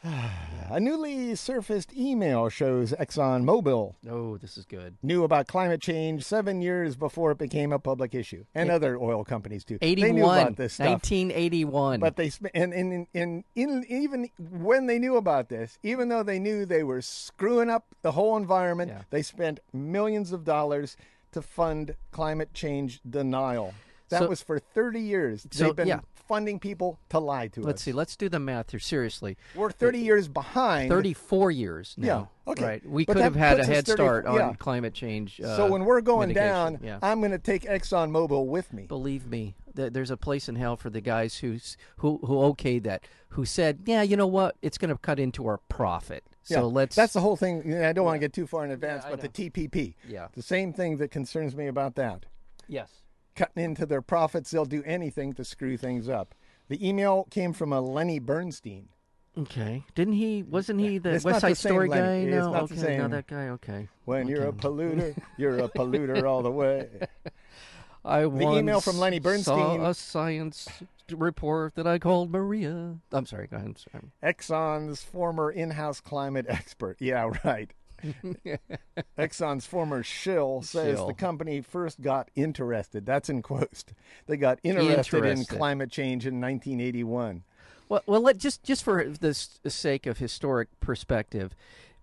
A 0.70 0.78
newly 0.78 1.34
surfaced 1.34 1.92
email 1.96 2.48
shows 2.50 2.92
ExxonMobil 2.92 3.94
Oh, 4.08 4.36
this 4.36 4.56
is 4.56 4.64
good. 4.64 4.96
knew 5.02 5.24
about 5.24 5.48
climate 5.48 5.80
change 5.80 6.22
seven 6.24 6.60
years 6.62 6.94
before 6.94 7.32
it 7.32 7.38
became 7.38 7.72
a 7.72 7.78
public 7.80 8.14
issue, 8.14 8.44
and 8.54 8.70
eh, 8.70 8.74
other 8.74 8.96
oil 8.96 9.24
companies 9.24 9.64
too. 9.64 9.78
They 9.80 9.94
knew 9.96 10.24
about 10.24 10.56
this 10.56 10.74
stuff. 10.74 10.86
1981. 10.86 11.98
But 12.00 12.14
they 12.16 12.30
sp- 12.30 12.52
and, 12.54 12.72
and, 12.72 13.06
and, 13.12 13.44
even 13.56 14.28
when 14.38 14.86
they 14.86 14.98
knew 15.00 15.16
about 15.16 15.48
this, 15.48 15.78
even 15.82 16.10
though 16.10 16.22
they 16.22 16.38
knew 16.38 16.64
they 16.64 16.84
were 16.84 17.02
screwing 17.02 17.68
up 17.70 17.86
the 18.02 18.12
whole 18.12 18.36
environment, 18.36 18.90
Yeah. 18.94 19.02
they 19.10 19.22
spent 19.22 19.58
millions 19.72 20.30
of 20.32 20.44
dollars 20.44 20.96
to 21.32 21.42
fund 21.42 21.94
climate 22.10 22.52
change 22.54 23.00
denial. 23.08 23.74
That 24.10 24.20
So- 24.20 24.28
was 24.28 24.42
for 24.42 24.58
30 24.58 25.00
years. 25.00 25.46
So, 25.50 25.64
They've 25.64 25.76
been 25.76 25.88
yeah. 25.88 26.00
funding 26.14 26.58
people 26.58 26.98
to 27.10 27.18
lie 27.18 27.48
to 27.48 27.60
us. 27.60 27.66
Let's 27.66 27.82
see. 27.82 27.92
Let's 27.92 28.16
do 28.16 28.28
the 28.30 28.38
math 28.38 28.70
here. 28.70 28.80
Seriously, 28.80 29.36
We're 29.54 29.70
30 29.70 29.98
years 30.00 30.28
behind. 30.28 30.88
34 30.90 31.50
years 31.50 31.94
now. 31.98 32.30
Yeah, 32.46 32.52
okay. 32.52 32.64
Right. 32.64 32.86
We 32.88 33.04
But 33.04 33.14
could 33.14 33.22
have 33.22 33.36
had 33.36 33.60
a 33.60 33.66
head 33.66 33.86
30 33.86 33.92
start 34.02 34.26
on 34.26 34.34
yeah. 34.36 34.52
climate 34.58 34.94
change. 34.94 35.40
Uh, 35.40 35.56
so 35.56 35.70
when 35.70 35.84
we're 35.84 36.00
going 36.00 36.28
mitigation. 36.28 36.52
down, 36.74 36.80
yeah. 36.82 36.98
I'm 37.02 37.20
going 37.20 37.32
to 37.32 37.38
take 37.38 37.64
ExxonMobil 37.64 38.46
with 38.46 38.72
me. 38.72 38.84
Believe 38.86 39.26
me, 39.26 39.56
th- 39.76 39.92
there's 39.92 40.10
a 40.10 40.16
place 40.16 40.48
in 40.48 40.56
hell 40.56 40.76
for 40.76 40.88
the 40.90 41.02
guys 41.02 41.38
who's, 41.38 41.76
who 41.98 42.18
who 42.24 42.34
okayed 42.36 42.84
that, 42.84 43.04
who 43.30 43.44
said, 43.44 43.80
"Yeah, 43.84 44.00
you 44.02 44.16
know 44.16 44.26
what? 44.26 44.56
It's 44.62 44.78
going 44.78 44.90
to 44.90 44.96
cut 44.98 45.18
into 45.20 45.46
our 45.46 45.58
profit." 45.68 46.24
So 46.48 46.54
Yeah, 46.54 46.60
let's. 46.62 46.96
That's 46.96 47.12
the 47.12 47.20
whole 47.20 47.36
thing. 47.36 47.74
I 47.82 47.92
don't 47.92 48.04
want 48.04 48.14
to 48.16 48.20
get 48.20 48.32
too 48.32 48.46
far 48.46 48.64
in 48.64 48.70
advance, 48.70 49.04
I 49.04 49.10
but 49.10 49.22
know. 49.22 49.28
the 49.28 49.50
TPP. 49.50 49.94
Yeah. 50.08 50.28
The 50.34 50.42
same 50.42 50.72
thing 50.72 50.96
that 50.96 51.10
concerns 51.10 51.54
me 51.54 51.66
about 51.66 51.94
that. 51.96 52.24
yes. 52.68 52.90
cutting 53.36 53.62
into 53.62 53.86
their 53.86 54.02
profits. 54.02 54.50
They'll 54.50 54.64
do 54.64 54.82
anything 54.84 55.32
to 55.34 55.44
screw 55.44 55.76
things 55.76 56.08
up. 56.08 56.34
The 56.68 56.86
email 56.86 57.26
came 57.30 57.52
from 57.52 57.72
a 57.72 57.80
Lenny 57.80 58.18
Bernstein. 58.18 58.88
Okay. 59.36 59.84
Didn't 59.94 60.14
he? 60.14 60.42
Wasn't 60.42 60.80
he 60.80 60.98
the 60.98 61.10
It's 61.14 61.24
West 61.24 61.36
the 61.42 61.48
Side 61.48 61.56
same 61.58 61.70
Story 61.72 61.88
guy? 61.88 62.14
It's 62.16 62.30
No. 62.46 62.66
the 62.66 62.74
okay. 62.74 62.98
Not 62.98 63.10
that 63.12 63.26
guy. 63.28 63.48
Okay. 63.50 63.88
When 64.06 64.26
you're 64.26 64.46
a 64.48 64.52
polluter, 64.52 65.16
you're 65.36 65.58
a 65.58 65.68
polluter 65.68 66.24
all 66.28 66.42
the 66.42 66.50
way. 66.50 66.88
I 68.04 68.22
The 68.22 68.52
email 68.56 68.80
from 68.80 68.98
Lenny 68.98 69.18
Bernstein- 69.18 69.78
saw 69.80 69.88
a 69.88 69.94
science 69.94 70.68
report 71.10 71.74
that 71.74 71.86
I 71.86 71.98
called 71.98 72.30
Maria. 72.30 72.96
I'm 73.12 73.26
sorry. 73.26 73.46
Go 73.46 73.56
ahead. 73.56 73.78
Sorry. 73.78 74.04
Exxon's 74.22 75.02
former 75.02 75.50
in-house 75.50 76.00
climate 76.00 76.46
expert. 76.48 76.96
Yeah, 77.00 77.30
right. 77.44 77.72
Exxon's 79.18 79.66
former 79.66 80.02
shill 80.02 80.62
says 80.62 80.98
Shill. 80.98 81.06
the 81.08 81.14
company 81.14 81.60
first 81.60 82.00
got 82.00 82.30
interested. 82.36 83.04
That's 83.04 83.28
in 83.28 83.42
quotes. 83.42 83.84
They 84.26 84.36
got 84.36 84.58
interested, 84.62 85.24
in 85.24 85.44
climate 85.44 85.90
change 85.90 86.26
in 86.26 86.40
1981. 86.40 87.42
Well, 87.88 88.02
well, 88.06 88.20
let 88.20 88.38
just 88.38 88.62
just 88.62 88.84
for 88.84 89.02
the 89.04 89.34
sake 89.34 90.06
of 90.06 90.18
historic 90.18 90.68
perspective, 90.80 91.54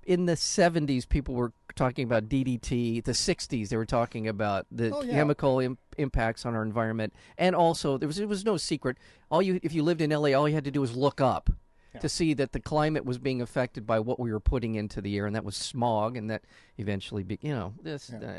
in 0.05 0.25
the 0.25 0.33
'70s, 0.33 1.07
people 1.07 1.35
were 1.35 1.53
talking 1.75 2.05
about 2.05 2.27
DDT. 2.29 3.03
The 3.03 3.11
'60s, 3.13 3.69
they 3.69 3.77
were 3.77 3.85
talking 3.85 4.27
about 4.27 4.65
the 4.71 4.91
Oh, 4.95 5.01
yeah. 5.03 5.13
chemical 5.13 5.59
Im- 5.59 5.77
impacts 5.97 6.45
on 6.45 6.55
our 6.55 6.63
environment, 6.63 7.13
and 7.37 7.55
also 7.55 7.97
there 7.97 8.07
was 8.07 8.19
it 8.19 8.27
was 8.29 8.43
no 8.45 8.57
secret. 8.57 8.97
All 9.29 9.41
you 9.41 9.59
if 9.63 9.73
you 9.73 9.83
lived 9.83 10.01
in 10.01 10.09
LA, 10.11 10.33
all 10.33 10.47
you 10.47 10.55
had 10.55 10.63
to 10.65 10.71
do 10.71 10.81
was 10.81 10.95
look 10.95 11.19
up. 11.21 11.49
to 12.01 12.09
see 12.09 12.33
that 12.33 12.51
the 12.51 12.59
climate 12.59 13.05
was 13.05 13.17
being 13.17 13.41
affected 13.41 13.87
by 13.87 13.97
what 14.01 14.19
we 14.19 14.29
were 14.29 14.41
putting 14.41 14.75
into 14.75 14.99
the 14.99 15.15
air, 15.15 15.25
and 15.25 15.33
that 15.33 15.45
was 15.45 15.55
smog, 15.55 16.17
and 16.17 16.29
that 16.29 16.43
eventually, 16.77 17.23
be, 17.23 17.39
you 17.41 17.53
know, 17.55 17.73
this 17.81 18.09
Yeah. 18.11 18.17
uh, 18.27 18.33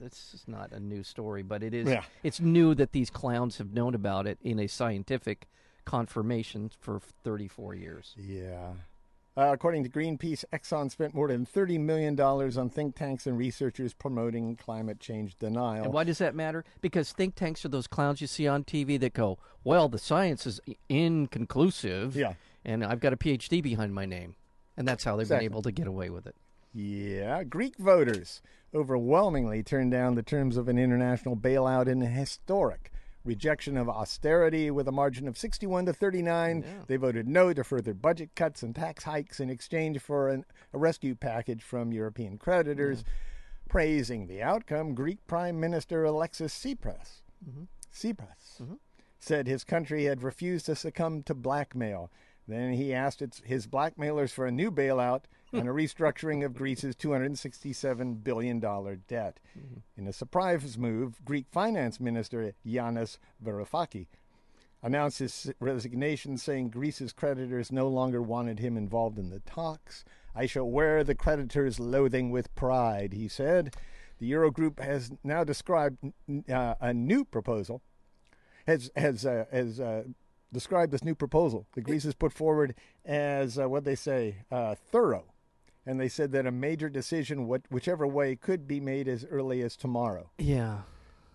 this 0.00 0.32
is 0.32 0.44
not 0.48 0.72
a 0.72 0.80
new 0.80 1.02
story, 1.02 1.42
but 1.42 1.62
it 1.62 1.74
is. 1.74 1.86
Yeah. 1.86 2.04
It's 2.22 2.40
new 2.40 2.74
that 2.76 2.92
these 2.92 3.10
clowns 3.10 3.58
have 3.58 3.74
known 3.74 3.94
about 3.94 4.26
it 4.26 4.38
in 4.40 4.58
a 4.58 4.68
scientific 4.68 5.48
confirmation 5.84 6.70
for 6.80 6.98
34 6.98 7.74
years. 7.74 8.14
Yeah. 8.16 8.72
Uh, 9.38 9.50
according 9.52 9.84
to 9.84 9.90
Greenpeace, 9.90 10.44
Exxon 10.50 10.90
spent 10.90 11.12
more 11.12 11.28
than 11.28 11.44
$30 11.44 11.78
million 11.78 12.18
on 12.18 12.70
think 12.70 12.96
tanks 12.96 13.26
and 13.26 13.36
researchers 13.36 13.92
promoting 13.92 14.56
climate 14.56 14.98
change 14.98 15.36
denial. 15.38 15.84
And 15.84 15.92
why 15.92 16.04
does 16.04 16.16
that 16.18 16.34
matter? 16.34 16.64
Because 16.80 17.12
think 17.12 17.34
tanks 17.34 17.62
are 17.64 17.68
those 17.68 17.86
clowns 17.86 18.22
you 18.22 18.26
see 18.26 18.48
on 18.48 18.64
TV 18.64 18.98
that 19.00 19.12
go, 19.12 19.38
"Well, 19.62 19.88
the 19.90 19.98
science 19.98 20.46
is 20.46 20.58
inconclusive." 20.88 22.16
Yeah. 22.16 22.34
And 22.64 22.82
I've 22.84 23.00
got 23.00 23.12
a 23.12 23.16
PhD 23.16 23.62
behind 23.62 23.94
my 23.94 24.06
name, 24.06 24.36
and 24.76 24.88
that's 24.88 25.04
how 25.04 25.16
they've 25.16 25.24
Exactly. 25.24 25.48
been 25.48 25.52
able 25.52 25.62
to 25.62 25.72
get 25.72 25.86
away 25.86 26.08
with 26.10 26.26
it. 26.26 26.34
Yeah, 26.72 27.44
Greek 27.44 27.76
voters 27.76 28.42
overwhelmingly 28.74 29.62
turned 29.62 29.92
down 29.92 30.14
the 30.14 30.22
terms 30.22 30.56
of 30.56 30.68
an 30.68 30.78
international 30.78 31.36
bailout 31.36 31.86
in 31.88 32.02
a 32.02 32.06
historic 32.06 32.90
rejection 33.26 33.76
of 33.76 33.88
austerity 33.88 34.70
with 34.70 34.88
a 34.88 34.92
margin 34.92 35.28
of 35.28 35.36
61 35.36 35.86
to 35.86 35.92
39. 35.92 36.64
Yeah. 36.64 36.72
They 36.86 36.96
voted 36.96 37.28
no 37.28 37.52
to 37.52 37.64
further 37.64 37.94
budget 37.94 38.30
cuts 38.34 38.62
and 38.62 38.74
tax 38.74 39.04
hikes 39.04 39.40
in 39.40 39.50
exchange 39.50 40.00
for 40.00 40.28
an, 40.28 40.44
a 40.72 40.78
rescue 40.78 41.14
package 41.14 41.62
from 41.62 41.92
European 41.92 42.38
creditors. 42.38 43.04
Praising 43.68 44.28
the 44.28 44.42
outcome, 44.42 44.94
Greek 44.94 45.26
Prime 45.26 45.58
Minister 45.58 46.04
Alexis 46.04 46.54
Tsipras, 46.54 47.22
mm-hmm. 47.44 47.64
Tsipras 47.92 48.62
mm-hmm. 48.62 48.74
said 49.18 49.46
his 49.46 49.64
country 49.64 50.04
had 50.04 50.22
refused 50.22 50.66
to 50.66 50.76
succumb 50.76 51.22
to 51.24 51.34
blackmail. 51.34 52.10
Then 52.46 52.74
he 52.74 52.94
asked 52.94 53.22
its, 53.22 53.42
his 53.44 53.66
blackmailers 53.66 54.32
for 54.32 54.46
a 54.46 54.52
new 54.52 54.70
bailout 54.70 55.22
and 55.52 55.68
a 55.68 55.72
restructuring 55.72 56.44
of 56.44 56.54
Greece's 56.54 56.96
$267 56.96 58.22
billion 58.22 58.60
debt. 59.08 59.40
In 59.96 60.06
a 60.06 60.12
surprise 60.12 60.76
move, 60.76 61.24
Greek 61.24 61.46
Finance 61.50 62.00
Minister 62.00 62.52
Yanis 62.66 63.18
Varoufakis 63.44 64.06
announced 64.82 65.18
his 65.18 65.52
resignation, 65.58 66.36
saying 66.36 66.70
Greece's 66.70 67.12
creditors 67.12 67.72
no 67.72 67.88
longer 67.88 68.22
wanted 68.22 68.58
him 68.58 68.76
involved 68.76 69.18
in 69.18 69.30
the 69.30 69.40
talks. 69.40 70.04
I 70.34 70.46
shall 70.46 70.68
wear 70.68 71.02
the 71.02 71.14
creditors' 71.14 71.80
loathing 71.80 72.30
with 72.30 72.54
pride, 72.54 73.14
he 73.14 73.28
said. 73.28 73.74
The 74.18 74.30
Eurogroup 74.30 74.80
has 74.80 75.10
now 75.24 75.44
described 75.44 75.98
uh, 76.50 76.74
a 76.80 76.94
new 76.94 77.24
proposal 77.24 77.82
has 78.66 78.90
has 78.96 79.24
uh, 79.24 79.44
has 79.50 79.80
uh, 79.80 80.04
described 80.52 80.92
this 80.92 81.04
new 81.04 81.14
proposal 81.14 81.66
that 81.74 81.82
Greece 81.82 82.04
has 82.04 82.14
put 82.14 82.32
forward 82.32 82.74
as 83.04 83.58
uh, 83.58 83.68
what 83.68 83.84
they 83.84 83.94
say 83.94 84.36
uh, 84.50 84.74
thorough, 84.74 85.24
and 85.86 86.00
they 86.00 86.08
said 86.08 86.32
that 86.32 86.46
a 86.46 86.50
major 86.50 86.88
decision, 86.88 87.46
what, 87.46 87.62
whichever 87.70 88.06
way, 88.06 88.34
could 88.34 88.66
be 88.66 88.80
made 88.80 89.08
as 89.08 89.24
early 89.30 89.62
as 89.62 89.76
tomorrow. 89.76 90.30
Yeah. 90.38 90.78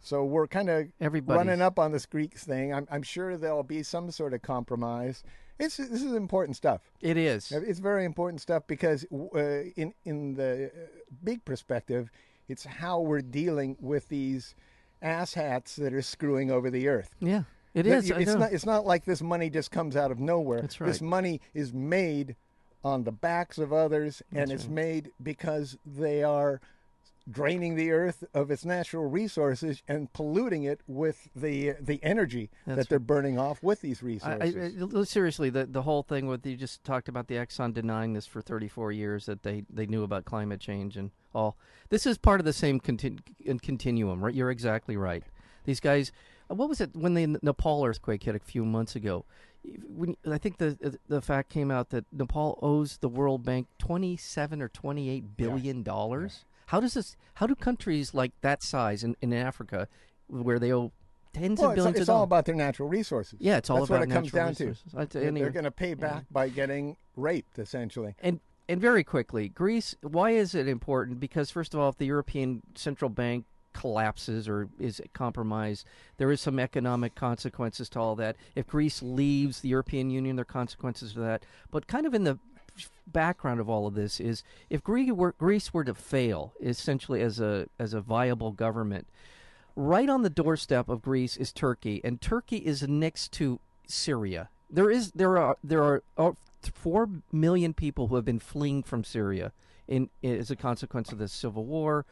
So 0.01 0.25
we're 0.25 0.47
kind 0.47 0.69
of 0.69 0.87
running 0.99 1.61
up 1.61 1.79
on 1.79 1.91
this 1.91 2.05
Greek 2.05 2.37
thing. 2.37 2.73
I'm, 2.73 2.87
I'm 2.91 3.03
sure 3.03 3.37
there'll 3.37 3.63
be 3.63 3.83
some 3.83 4.11
sort 4.11 4.33
of 4.33 4.41
compromise. 4.41 5.23
It's 5.59 5.77
this 5.77 6.01
is 6.01 6.13
important 6.13 6.57
stuff. 6.57 6.81
It 7.01 7.17
is. 7.17 7.51
It's 7.51 7.79
very 7.79 8.03
important 8.03 8.41
stuff 8.41 8.63
because 8.65 9.05
uh, 9.13 9.39
in 9.75 9.93
in 10.05 10.33
the 10.33 10.71
uh, 10.73 10.87
big 11.23 11.45
perspective, 11.45 12.09
it's 12.47 12.65
how 12.65 12.99
we're 12.99 13.21
dealing 13.21 13.77
with 13.79 14.09
these 14.09 14.55
asshats 15.03 15.75
that 15.75 15.93
are 15.93 16.01
screwing 16.01 16.49
over 16.49 16.71
the 16.71 16.87
earth. 16.87 17.15
Yeah. 17.19 17.43
It 17.75 17.85
is. 17.85 18.09
It's 18.09 18.33
not. 18.33 18.51
It's 18.51 18.65
not 18.65 18.87
like 18.87 19.05
this 19.05 19.21
money 19.21 19.51
just 19.51 19.69
comes 19.69 19.95
out 19.95 20.09
of 20.09 20.19
nowhere. 20.19 20.61
That's 20.61 20.77
This 20.77 21.01
money 21.01 21.41
is 21.53 21.73
made 21.73 22.35
on 22.83 23.03
the 23.03 23.11
backs 23.11 23.57
of 23.57 23.71
others, 23.71 24.21
and 24.33 24.51
it's 24.51 24.67
made 24.67 25.11
because 25.21 25.77
they 25.85 26.23
are 26.23 26.61
draining 27.29 27.75
the 27.75 27.91
earth 27.91 28.23
of 28.33 28.49
its 28.49 28.65
natural 28.65 29.07
resources 29.07 29.83
and 29.87 30.11
polluting 30.11 30.63
it 30.63 30.81
with 30.87 31.29
the 31.35 31.73
the 31.79 31.99
energy 32.03 32.49
That's 32.65 32.79
that 32.79 32.89
they're 32.89 32.99
burning 32.99 33.37
off 33.37 33.61
with 33.61 33.81
these 33.81 34.01
resources. 34.01 34.55
I, 34.55 34.99
I- 34.99 35.03
seriously, 35.03 35.49
the 35.49 35.65
the 35.65 35.83
whole 35.83 36.03
thing 36.03 36.25
with 36.27 36.45
you 36.45 36.55
just 36.55 36.83
talked 36.83 37.07
about 37.07 37.27
the 37.27 37.35
Exxon 37.35 37.73
denying 37.73 38.13
this 38.13 38.25
for 38.25 38.41
34 38.41 38.91
years 38.91 39.25
that 39.27 39.43
they, 39.43 39.63
they 39.69 39.85
knew 39.85 40.03
about 40.03 40.25
climate 40.25 40.59
change 40.59 40.97
and 40.97 41.11
all. 41.33 41.57
This 41.89 42.05
is 42.05 42.17
part 42.17 42.39
of 42.39 42.45
the 42.45 42.53
same 42.53 42.79
contin- 42.79 43.19
continuum, 43.61 44.23
right? 44.23 44.33
You're 44.33 44.51
exactly 44.51 44.97
right. 44.97 45.23
These 45.65 45.79
guys, 45.79 46.11
what 46.53 46.69
was 46.69 46.81
it 46.81 46.95
when 46.95 47.13
the 47.13 47.39
Nepal 47.41 47.85
earthquake 47.85 48.23
hit 48.23 48.35
a 48.35 48.39
few 48.39 48.65
months 48.65 48.95
ago? 48.95 49.25
When 49.87 50.15
I 50.29 50.37
think 50.37 50.57
the 50.57 50.77
uh, 50.83 50.89
the 51.07 51.21
fact 51.21 51.49
came 51.49 51.69
out 51.69 51.89
that 51.89 52.05
Nepal 52.11 52.57
owes 52.61 52.97
the 52.97 53.09
World 53.09 53.43
Bank 53.43 53.67
27 53.77 54.61
or 54.61 54.67
28 54.67 55.37
billion 55.37 55.83
dollars. 55.83 56.45
How 56.67 56.79
does 56.79 56.93
this? 56.93 57.15
How 57.35 57.47
do 57.47 57.55
countries 57.55 58.13
like 58.13 58.31
that 58.41 58.63
size 58.63 59.03
in, 59.03 59.15
in 59.21 59.33
Africa, 59.33 59.87
where 60.27 60.57
they 60.57 60.73
owe 60.73 60.91
tens 61.33 61.59
well, 61.59 61.69
of 61.69 61.73
it's, 61.73 61.79
billions 61.79 61.99
it's 61.99 62.09
of 62.09 62.15
all 62.15 62.23
about 62.23 62.45
their 62.45 62.55
natural 62.55 62.89
resources. 62.89 63.39
Yeah, 63.39 63.57
it's 63.57 63.69
all 63.69 63.77
That's 63.77 63.89
about 63.89 63.99
what 63.99 64.09
it 64.09 64.11
comes 64.11 64.31
down 64.31 64.55
to. 64.55 64.67
resources. 64.67 65.09
They're, 65.11 65.49
going 65.49 65.63
to 65.65 65.71
pay 65.71 65.93
back 65.93 66.25
by 66.31 66.49
getting 66.49 66.97
raped, 67.15 67.59
essentially. 67.59 68.15
And 68.19 68.39
and 68.69 68.79
very 68.79 69.03
quickly, 69.03 69.49
Greece. 69.49 69.95
Why 70.01 70.31
is 70.31 70.55
it 70.55 70.67
important? 70.67 71.19
Because 71.19 71.51
first 71.51 71.73
of 71.73 71.79
all, 71.79 71.89
if 71.89 71.97
the 71.97 72.05
European 72.05 72.61
Central 72.75 73.09
Bank 73.09 73.45
collapses 73.73 74.47
or 74.47 74.69
is 74.79 75.01
compromised, 75.13 75.85
there 76.17 76.31
is 76.31 76.41
some 76.41 76.59
economic 76.59 77.15
consequences 77.15 77.89
to 77.89 77.99
all 77.99 78.15
that. 78.15 78.35
If 78.55 78.67
Greece 78.67 79.01
leaves 79.01 79.61
the 79.61 79.69
European 79.69 80.09
Union, 80.09 80.35
there 80.35 80.43
are 80.43 80.45
consequences 80.45 81.13
to 81.13 81.19
that. 81.21 81.43
But 81.71 81.87
kind 81.87 82.05
of 82.05 82.13
in 82.13 82.23
the 82.23 82.39
background 83.07 83.59
of 83.59 83.69
all 83.69 83.87
of 83.87 83.93
this 83.93 84.19
is 84.19 84.43
if 84.69 84.83
Greece 84.83 85.11
were, 85.11 85.33
Greece 85.37 85.73
were 85.73 85.83
to 85.83 85.93
fail, 85.93 86.53
essentially 86.61 87.21
as 87.21 87.39
a 87.39 87.67
as 87.79 87.93
a 87.93 88.01
viable 88.01 88.51
government, 88.51 89.07
right 89.75 90.09
on 90.09 90.21
the 90.21 90.29
doorstep 90.29 90.89
of 90.89 91.01
Greece 91.01 91.37
is 91.37 91.51
Turkey, 91.51 92.01
and 92.03 92.21
Turkey 92.21 92.57
is 92.57 92.87
next 92.87 93.31
to 93.33 93.59
Syria. 93.87 94.49
There 94.69 94.89
is 94.89 95.11
there 95.11 95.37
are 95.37 95.57
there 95.63 95.83
are 95.83 96.03
uh, 96.17 96.31
four 96.73 97.09
million 97.31 97.73
people 97.73 98.07
who 98.07 98.15
have 98.15 98.25
been 98.25 98.39
fleeing 98.39 98.83
from 98.83 99.03
Syria 99.03 99.51
in, 99.87 100.09
as 100.23 100.49
a 100.51 100.55
consequence 100.55 101.11
of 101.11 101.17
this 101.17 101.33
civil 101.33 101.65
war. 101.65 102.05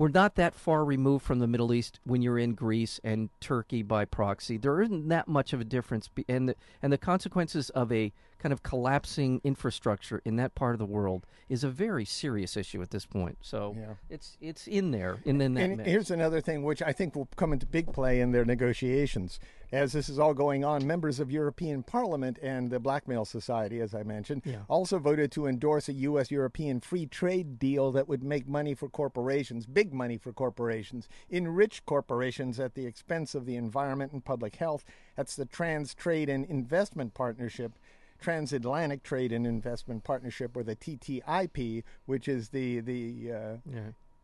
We're 0.00 0.08
not 0.08 0.36
that 0.36 0.54
far 0.54 0.82
removed 0.82 1.26
from 1.26 1.40
the 1.40 1.46
Middle 1.46 1.74
East 1.74 2.00
when 2.04 2.22
you're 2.22 2.38
in 2.38 2.54
Greece 2.54 3.00
and 3.04 3.28
Turkey 3.38 3.82
by 3.82 4.06
proxy. 4.06 4.56
There 4.56 4.80
isn't 4.80 5.08
that 5.10 5.28
much 5.28 5.52
of 5.52 5.60
a 5.60 5.64
difference, 5.64 6.08
and 6.26 6.48
the, 6.48 6.56
and 6.80 6.90
the 6.90 6.96
consequences 6.96 7.68
of 7.68 7.92
a 7.92 8.10
kind 8.40 8.52
of 8.52 8.62
collapsing 8.62 9.40
infrastructure 9.44 10.20
in 10.24 10.36
that 10.36 10.54
part 10.54 10.74
of 10.74 10.78
the 10.78 10.86
world 10.86 11.26
is 11.48 11.62
a 11.62 11.68
very 11.68 12.04
serious 12.04 12.56
issue 12.56 12.80
at 12.82 12.90
this 12.90 13.04
point. 13.06 13.36
So 13.42 13.74
Yeah. 13.78 13.94
it's 14.08 14.36
it's 14.40 14.66
in 14.66 14.90
there, 14.90 15.18
and 15.26 15.40
in 15.42 15.54
that 15.54 15.62
And 15.70 15.80
here's 15.82 16.10
another 16.10 16.40
thing 16.40 16.62
which 16.62 16.82
I 16.82 16.92
think 16.92 17.14
will 17.14 17.28
come 17.36 17.52
into 17.52 17.66
big 17.66 17.92
play 17.92 18.20
in 18.20 18.32
their 18.32 18.44
negotiations. 18.44 19.38
As 19.72 19.92
this 19.92 20.08
is 20.08 20.18
all 20.18 20.34
going 20.34 20.64
on, 20.64 20.84
members 20.84 21.20
of 21.20 21.30
European 21.30 21.84
Parliament 21.84 22.38
and 22.42 22.70
the 22.70 22.80
Blackmail 22.80 23.24
Society, 23.24 23.80
as 23.80 23.94
I 23.94 24.02
mentioned, 24.02 24.42
Yeah. 24.44 24.62
also 24.68 24.98
voted 24.98 25.30
to 25.32 25.46
endorse 25.46 25.88
a 25.88 25.92
U.S. 25.92 26.30
European 26.30 26.80
free 26.80 27.06
trade 27.06 27.58
deal 27.58 27.92
that 27.92 28.08
would 28.08 28.24
make 28.24 28.48
money 28.48 28.74
for 28.74 28.88
corporations, 28.88 29.66
big 29.66 29.92
money 29.92 30.16
for 30.18 30.32
corporations, 30.32 31.08
enrich 31.28 31.84
corporations 31.84 32.58
at 32.58 32.74
the 32.74 32.86
expense 32.86 33.34
of 33.34 33.46
the 33.46 33.54
environment 33.56 34.12
and 34.12 34.24
public 34.24 34.56
health. 34.56 34.84
That's 35.14 35.36
the 35.36 35.44
Trans 35.46 35.94
Trade 35.94 36.28
and 36.28 36.44
Investment 36.46 37.14
Partnership. 37.14 37.72
Transatlantic 38.20 39.02
Trade 39.02 39.32
and 39.32 39.46
Investment 39.46 40.04
Partnership, 40.04 40.56
or 40.56 40.62
the 40.62 40.76
TTIP, 40.76 41.82
which 42.06 42.28
is 42.28 42.50
the 42.50 42.80
the 42.80 43.32
uh, 43.32 43.56
yeah, 43.70 43.80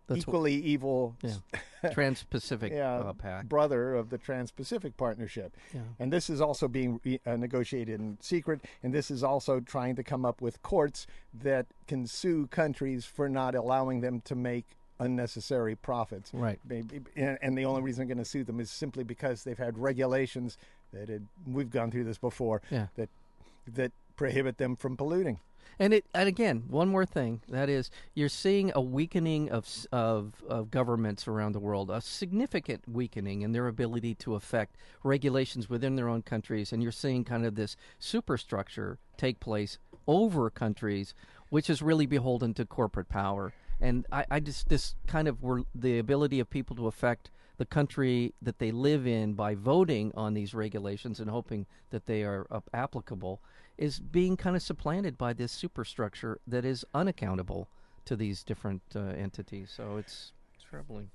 that's 0.06 0.26
what, 0.26 0.34
equally 0.34 0.54
evil 0.54 1.16
yeah. 1.22 1.34
Trans-Pacific 1.92 2.72
yeah, 2.72 2.94
uh, 2.96 3.12
Pact. 3.12 3.48
brother 3.48 3.94
of 3.94 4.10
the 4.10 4.18
Trans-Pacific 4.18 4.96
Partnership. 4.96 5.56
Yeah. 5.74 5.80
And 5.98 6.12
this 6.12 6.28
is 6.30 6.40
also 6.40 6.68
being 6.68 7.00
re- 7.04 7.20
uh, 7.26 7.36
negotiated 7.36 8.00
in 8.00 8.18
secret, 8.20 8.60
and 8.82 8.92
this 8.92 9.10
is 9.10 9.22
also 9.22 9.60
trying 9.60 9.96
to 9.96 10.02
come 10.02 10.24
up 10.24 10.40
with 10.40 10.62
courts 10.62 11.06
that 11.34 11.66
can 11.86 12.06
sue 12.06 12.46
countries 12.48 13.04
for 13.04 13.28
not 13.28 13.54
allowing 13.54 14.00
them 14.00 14.20
to 14.22 14.34
make 14.34 14.64
unnecessary 14.98 15.74
profits. 15.76 16.30
Right. 16.32 16.58
Maybe- 16.66 17.00
And, 17.16 17.38
and 17.42 17.58
the 17.58 17.64
only 17.66 17.82
reason 17.82 18.06
they're 18.06 18.14
going 18.14 18.24
to 18.24 18.28
sue 18.30 18.44
them 18.44 18.60
is 18.60 18.70
simply 18.70 19.04
because 19.04 19.44
they've 19.44 19.58
had 19.58 19.76
regulations 19.78 20.56
that 20.92 21.08
had, 21.08 21.26
we've 21.46 21.70
gone 21.70 21.90
through 21.90 22.04
this 22.04 22.18
before 22.18 22.62
Yeah. 22.70 22.86
that 22.96 23.10
that 23.66 23.92
prohibit 24.16 24.58
them 24.58 24.76
from 24.76 24.96
polluting. 24.96 25.40
And 25.78 25.92
it 25.92 26.06
and 26.14 26.28
again, 26.28 26.64
one 26.68 26.88
more 26.88 27.04
thing 27.04 27.42
that 27.48 27.68
is, 27.68 27.90
you're 28.14 28.30
seeing 28.30 28.72
a 28.74 28.80
weakening 28.80 29.50
of 29.50 29.68
of, 29.92 30.42
of 30.48 30.70
governments 30.70 31.28
around 31.28 31.52
the 31.52 31.60
world, 31.60 31.90
a 31.90 32.00
significant 32.00 32.88
weakening 32.88 33.42
in 33.42 33.52
their 33.52 33.68
ability 33.68 34.14
to 34.16 34.36
affect 34.36 34.76
regulations 35.04 35.68
within 35.68 35.96
their 35.96 36.08
own 36.08 36.22
countries, 36.22 36.72
and 36.72 36.82
you're 36.82 36.92
seeing 36.92 37.24
kind 37.24 37.44
of 37.44 37.56
this 37.56 37.76
superstructure 37.98 38.98
take 39.18 39.38
place 39.38 39.78
over 40.06 40.48
countries, 40.48 41.14
which 41.50 41.68
is 41.68 41.82
really 41.82 42.06
beholden 42.06 42.54
to 42.54 42.64
corporate 42.64 43.08
power. 43.08 43.52
And 43.78 44.06
I, 44.10 44.24
I 44.30 44.40
just 44.40 44.70
this 44.70 44.94
kind 45.06 45.28
of 45.28 45.36
the 45.74 45.98
ability 45.98 46.40
of 46.40 46.48
people 46.48 46.74
to 46.76 46.86
affect 46.86 47.30
the 47.58 47.66
country 47.66 48.34
that 48.42 48.58
they 48.58 48.70
live 48.70 49.06
in 49.06 49.34
by 49.34 49.54
voting 49.54 50.12
on 50.14 50.34
these 50.34 50.54
regulations 50.54 51.20
and 51.20 51.30
hoping 51.30 51.66
that 51.90 52.06
they 52.06 52.22
are 52.22 52.46
applicable 52.72 53.40
is 53.78 53.98
being 53.98 54.36
kind 54.36 54.56
of 54.56 54.62
supplanted 54.62 55.18
by 55.18 55.32
this 55.32 55.52
superstructure 55.52 56.40
that 56.46 56.64
is 56.64 56.84
unaccountable 56.94 57.68
to 58.04 58.16
these 58.16 58.42
different 58.42 58.82
uh, 58.94 59.00
entities. 59.00 59.72
So 59.74 59.96
it's 59.96 60.32
troubling. 60.68 61.10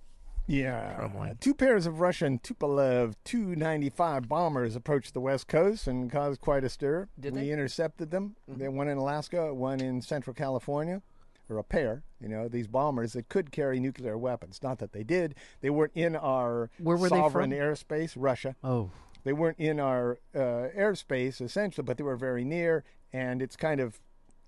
Yeah. 0.48 0.96
Troubling. 0.96 1.38
Two 1.40 1.54
pairs 1.54 1.86
of 1.86 2.00
Russian 2.00 2.40
Tupolev 2.40 3.16
295 3.24 4.28
bombers 4.28 4.76
approached 4.76 5.14
the 5.14 5.22
West 5.22 5.48
Coast 5.48 5.88
and 5.88 6.12
caused 6.12 6.42
quite 6.42 6.64
a 6.64 6.70
stir. 6.70 7.08
Did 7.20 7.34
we 7.34 7.42
they? 7.42 7.52
intercepted 7.52 8.12
them. 8.12 8.36
They 8.48 8.68
one 8.68 8.88
in 8.88 8.98
Alaska, 8.98 9.54
one 9.54 9.80
in 9.80 10.02
Central 10.02 10.34
California, 10.34 11.02
or 11.52 11.58
a 11.60 11.64
pair. 11.64 12.04
You 12.20 12.30
know, 12.30 12.48
these 12.48 12.68
bombers 12.68 13.14
that 13.14 13.30
could 13.30 13.52
carry 13.52 13.80
nuclear 13.80 14.18
weapons. 14.18 14.60
Not 14.64 14.80
that 14.80 14.94
they 14.94 15.04
did. 15.04 15.36
They 15.62 15.70
weren't 15.70 15.92
in 15.96 16.16
our 16.16 16.70
Where 16.80 16.98
were 16.98 17.10
they 17.10 17.16
sovereign 17.18 17.52
from? 17.52 17.60
airspace, 17.60 18.14
Russia. 18.16 18.56
Oh, 18.64 18.90
They 19.24 19.34
weren't 19.34 19.60
in 19.60 19.80
our 19.80 20.20
uh, 20.34 20.70
airspace, 20.76 21.42
essentially, 21.42 21.84
but 21.86 21.98
they 21.98 22.04
were 22.04 22.16
very 22.18 22.44
near. 22.44 22.84
And 23.14 23.42
it's 23.42 23.56
kind 23.56 23.80
of 23.82 24.00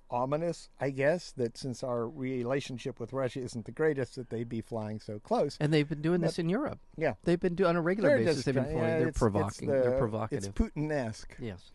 ominous, 0.09 0.69
I 0.79 0.91
guess, 0.91 1.31
that 1.37 1.57
since 1.57 1.83
our 1.83 2.07
relationship 2.07 2.99
with 2.99 3.13
Russia 3.13 3.39
isn't 3.41 3.65
the 3.65 3.71
greatest, 3.71 4.15
that 4.15 4.29
they'd 4.29 4.47
be 4.47 4.61
flying 4.61 4.99
so 4.99 5.19
close. 5.19 5.57
and 5.59 5.73
they've 5.73 5.89
been 5.89 6.01
doing 6.01 6.21
this 6.21 6.37
in 6.37 6.49
Europe. 6.49 6.79
Yeah. 6.97 7.13
They've 7.23 7.39
been 7.39 7.55
doing 7.55 7.69
on 7.69 7.75
a 7.77 7.81
regular 7.81 8.09
They're 8.09 8.19
basis. 8.19 8.35
just 8.35 8.45
they've 8.45 8.55
been 8.55 8.65
flying. 8.65 8.77
Yeah, 8.77 8.99
they're, 8.99 9.11
provoking. 9.11 9.67
the- 9.69 9.73
They're 9.73 10.27
It's. 10.31 10.47
Putin-esque. 10.49 11.35
yes. 11.39 11.71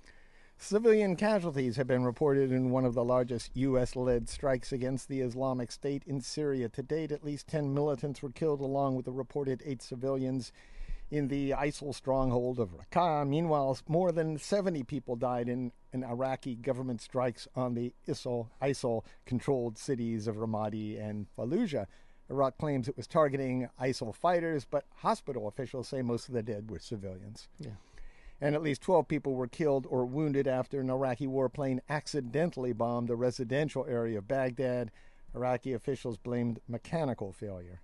Civilian 0.61 1.15
casualties 1.15 1.77
have 1.77 1.87
been 1.87 2.05
reported 2.05 2.51
in 2.51 2.71
one 2.71 2.85
of 2.85 2.93
the 2.93 3.05
largest 3.05 3.53
U.S.-led 3.55 4.29
strikes 4.29 4.73
against 4.73 5.09
the 5.09 5.21
Islamic 5.21 5.71
State 5.71 6.03
in 6.05 6.21
Syria. 6.21 6.69
To 6.71 6.83
date, 6.83 7.13
at 7.13 7.25
least 7.25 7.47
10 7.47 7.73
militants 7.73 8.23
were 8.23 8.31
killed, 8.31 8.61
along 8.61 8.97
with 8.97 9.05
the 9.07 9.13
reported 9.13 9.63
eight 9.65 9.83
civilians 9.83 10.53
in 11.13 11.29
the 11.29 11.53
ISIL 11.53 11.95
stronghold 11.95 12.59
of 12.59 12.75
Raqqa. 12.77 13.27
Meanwhile, 13.27 13.79
more 13.87 14.11
than 14.11 14.37
70 14.37 14.83
people 14.83 15.15
died 15.15 15.49
in, 15.49 15.71
in 15.93 16.03
Iraqi 16.03 16.57
government 16.57 17.01
strikes 17.01 17.47
on 17.55 17.75
the 17.75 17.95
ISIL, 18.09 18.49
ISIL-controlled 18.61 19.79
cities 19.79 20.27
of 20.27 20.37
Ramadi 20.37 21.01
and 21.01 21.29
Fallujah. 21.39 21.87
Iraq 22.29 22.59
claims 22.59 22.89
it 22.89 22.97
was 22.97 23.07
targeting 23.07 23.69
ISIL 23.81 24.15
fighters, 24.15 24.67
but 24.69 24.85
hospital 24.97 25.47
officials 25.47 25.89
say 25.89 26.03
most 26.03 26.29
of 26.29 26.35
the 26.35 26.43
dead 26.43 26.69
were 26.69 26.81
civilians 26.81 27.49
Yeah. 27.59 27.71
And 28.41 28.55
at 28.55 28.63
least 28.63 28.83
12 28.83 29.09
people 29.09 29.35
were 29.35 29.49
killed 29.49 29.87
or 29.89 30.05
wounded 30.05 30.47
after 30.47 30.81
an 30.81 30.91
Iraqi 30.91 31.27
warplane 31.27 31.81
accidentally 31.89 32.73
bombed 32.73 33.11
a 33.11 33.17
residential 33.17 33.85
area 33.89 34.19
of 34.19 34.29
Baghdad. 34.29 34.91
Iraqi 35.35 35.73
officials 35.73 36.17
blamed 36.17 36.61
mechanical 36.69 37.33
failure. 37.33 37.81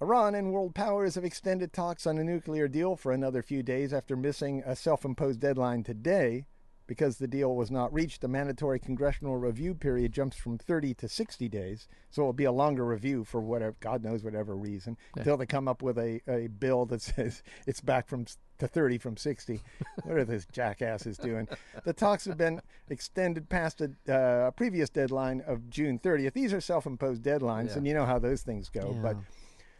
Iran 0.00 0.34
and 0.34 0.52
world 0.52 0.74
powers 0.74 1.14
have 1.14 1.24
extended 1.24 1.72
talks 1.72 2.06
on 2.06 2.18
a 2.18 2.24
nuclear 2.24 2.68
deal 2.68 2.96
for 2.96 3.12
another 3.12 3.42
few 3.42 3.62
days 3.62 3.94
after 3.94 4.14
missing 4.14 4.62
a 4.66 4.76
self 4.76 5.04
imposed 5.04 5.40
deadline 5.40 5.82
today. 5.82 6.46
Because 6.86 7.16
the 7.16 7.26
deal 7.26 7.56
was 7.56 7.68
not 7.68 7.92
reached, 7.92 8.20
the 8.20 8.28
mandatory 8.28 8.78
congressional 8.78 9.36
review 9.36 9.74
period 9.74 10.12
jumps 10.12 10.36
from 10.36 10.56
30 10.56 10.94
to 10.94 11.08
60 11.08 11.48
days. 11.48 11.88
So 12.10 12.22
it 12.22 12.24
will 12.26 12.32
be 12.32 12.44
a 12.44 12.52
longer 12.52 12.84
review 12.84 13.24
for 13.24 13.40
whatever, 13.40 13.74
God 13.80 14.04
knows, 14.04 14.22
whatever 14.22 14.54
reason, 14.54 14.96
until 15.16 15.36
they 15.36 15.46
come 15.46 15.66
up 15.66 15.82
with 15.82 15.98
a, 15.98 16.20
a 16.28 16.46
bill 16.46 16.86
that 16.86 17.02
says 17.02 17.42
it's 17.66 17.80
back 17.80 18.06
from 18.06 18.26
to 18.58 18.68
30 18.68 18.98
from 18.98 19.16
60. 19.16 19.60
what 20.04 20.16
are 20.16 20.24
those 20.24 20.46
jackasses 20.46 21.18
doing? 21.18 21.48
The 21.84 21.92
talks 21.92 22.24
have 22.26 22.36
been 22.36 22.60
extended 22.88 23.48
past 23.48 23.80
a 23.80 24.12
uh, 24.12 24.50
previous 24.52 24.90
deadline 24.90 25.42
of 25.46 25.68
June 25.70 25.98
30th. 25.98 26.32
These 26.32 26.52
are 26.52 26.60
self 26.60 26.86
imposed 26.86 27.22
deadlines, 27.22 27.68
Yeah. 27.68 27.76
and 27.78 27.86
you 27.86 27.94
know 27.94 28.06
how 28.06 28.18
those 28.18 28.42
things 28.42 28.68
go. 28.68 28.96
But 29.02 29.16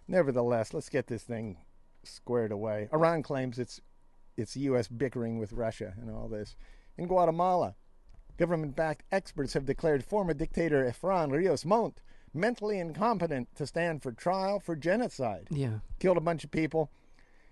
nevertheless, 0.08 0.74
let's 0.74 0.88
get 0.88 1.06
this 1.06 1.22
thing 1.22 1.58
squared 2.04 2.52
away. 2.52 2.88
Iran 2.92 3.22
claims 3.22 3.58
it's 3.58 3.80
it's 4.36 4.56
U.S. 4.56 4.86
bickering 4.88 5.38
with 5.38 5.52
Russia 5.52 5.94
and 6.00 6.10
all 6.10 6.28
this. 6.28 6.56
In 6.98 7.06
Guatemala, 7.06 7.74
government-backed 8.36 9.02
experts 9.10 9.54
have 9.54 9.64
declared 9.64 10.04
former 10.04 10.34
dictator 10.34 10.84
Efrain 10.84 11.30
Rios 11.32 11.64
Montt 11.64 12.02
mentally 12.34 12.78
incompetent 12.78 13.48
to 13.54 13.66
stand 13.66 14.02
for 14.02 14.12
trial 14.12 14.60
for 14.60 14.76
genocide. 14.76 15.48
Yeah. 15.50 15.78
Killed 15.98 16.18
a 16.18 16.20
bunch 16.20 16.44
of 16.44 16.50
people. 16.50 16.90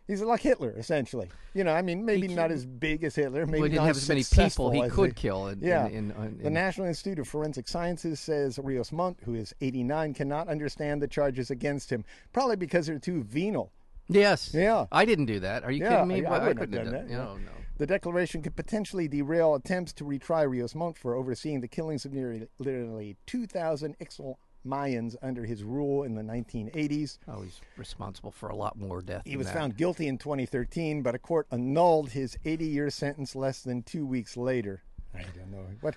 He's 0.06 0.20
like 0.20 0.40
Hitler, 0.42 0.74
essentially. 0.76 1.30
You 1.54 1.64
know, 1.64 1.72
I 1.72 1.80
mean, 1.80 2.04
maybe 2.04 2.28
not 2.28 2.50
as 2.50 2.66
big 2.66 3.04
as 3.04 3.14
Hitler. 3.14 3.46
Maybe 3.46 3.58
Well, 3.60 3.62
he 3.64 3.68
didn't 3.70 3.82
not 3.82 3.86
have 3.86 3.96
as 3.96 4.08
many 4.08 4.22
people 4.22 4.70
he 4.70 4.88
could 4.90 5.10
the- 5.12 5.14
kill. 5.14 5.46
In, 5.48 5.60
Yeah. 5.60 5.86
In, 5.86 6.10
in, 6.10 6.16
in, 6.22 6.42
the 6.42 6.50
National 6.50 6.86
Institute 6.86 7.18
of 7.20 7.26
Forensic 7.28 7.66
Sciences 7.68 8.20
says 8.20 8.58
Rios 8.62 8.92
Montt, 8.92 9.18
who 9.24 9.34
is 9.34 9.54
89, 9.62 10.12
cannot 10.12 10.48
understand 10.48 11.00
the 11.00 11.08
charges 11.08 11.50
against 11.50 11.90
him, 11.90 12.04
probably 12.32 12.56
because 12.56 12.86
they're 12.86 12.98
too 12.98 13.22
venal. 13.22 13.72
yes. 14.08 14.52
Yeah. 14.52 14.86
I 14.92 15.06
didn't 15.06 15.26
do 15.26 15.40
that. 15.40 15.64
Are 15.64 15.70
you 15.72 15.82
Yeah, 15.84 15.90
kidding 16.02 16.08
me? 16.08 16.14
I- 16.16 16.18
I 16.18 16.30
Well, 16.30 16.40
wouldn't 16.48 16.60
have 16.60 16.70
couldn't 16.70 16.84
done 16.92 17.06
that. 17.08 17.10
No, 17.10 17.36
no. 17.38 17.50
The 17.78 17.86
declaration 17.86 18.42
could 18.42 18.54
potentially 18.54 19.08
derail 19.08 19.54
attempts 19.54 19.92
to 19.94 20.04
retry 20.04 20.48
Rios 20.48 20.74
Montt 20.76 20.96
for 20.98 21.14
overseeing 21.16 21.60
the 21.62 21.66
killings 21.66 22.04
of 22.04 22.12
nearly 22.12 22.46
literally 22.58 23.16
2,000 23.26 23.98
Ixil 23.98 24.36
Mayans 24.66 25.16
under 25.22 25.44
his 25.44 25.62
rule 25.62 26.02
in 26.04 26.14
the 26.14 26.22
1980s. 26.22 27.18
Oh, 27.28 27.42
he's 27.42 27.60
responsible 27.76 28.30
for 28.30 28.48
a 28.48 28.56
lot 28.56 28.78
more 28.78 29.00
death. 29.02 29.22
He 29.24 29.36
was 29.36 29.46
that. 29.46 29.54
found 29.54 29.76
guilty 29.76 30.06
in 30.08 30.18
2013, 30.18 31.02
but 31.02 31.14
a 31.14 31.18
court 31.18 31.46
annulled 31.50 32.10
his 32.10 32.36
80 32.44 32.64
year 32.66 32.90
sentence 32.90 33.36
less 33.36 33.62
than 33.62 33.82
two 33.82 34.06
weeks 34.06 34.36
later. 34.36 34.82
I 35.14 35.22
don't 35.36 35.50
know. 35.50 35.66
But 35.82 35.94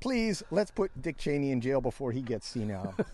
please, 0.00 0.42
let's 0.50 0.70
put 0.70 0.90
Dick 1.00 1.16
Cheney 1.18 1.50
in 1.50 1.60
jail 1.60 1.80
before 1.80 2.12
he 2.12 2.22
gets 2.22 2.46
senile. 2.46 2.94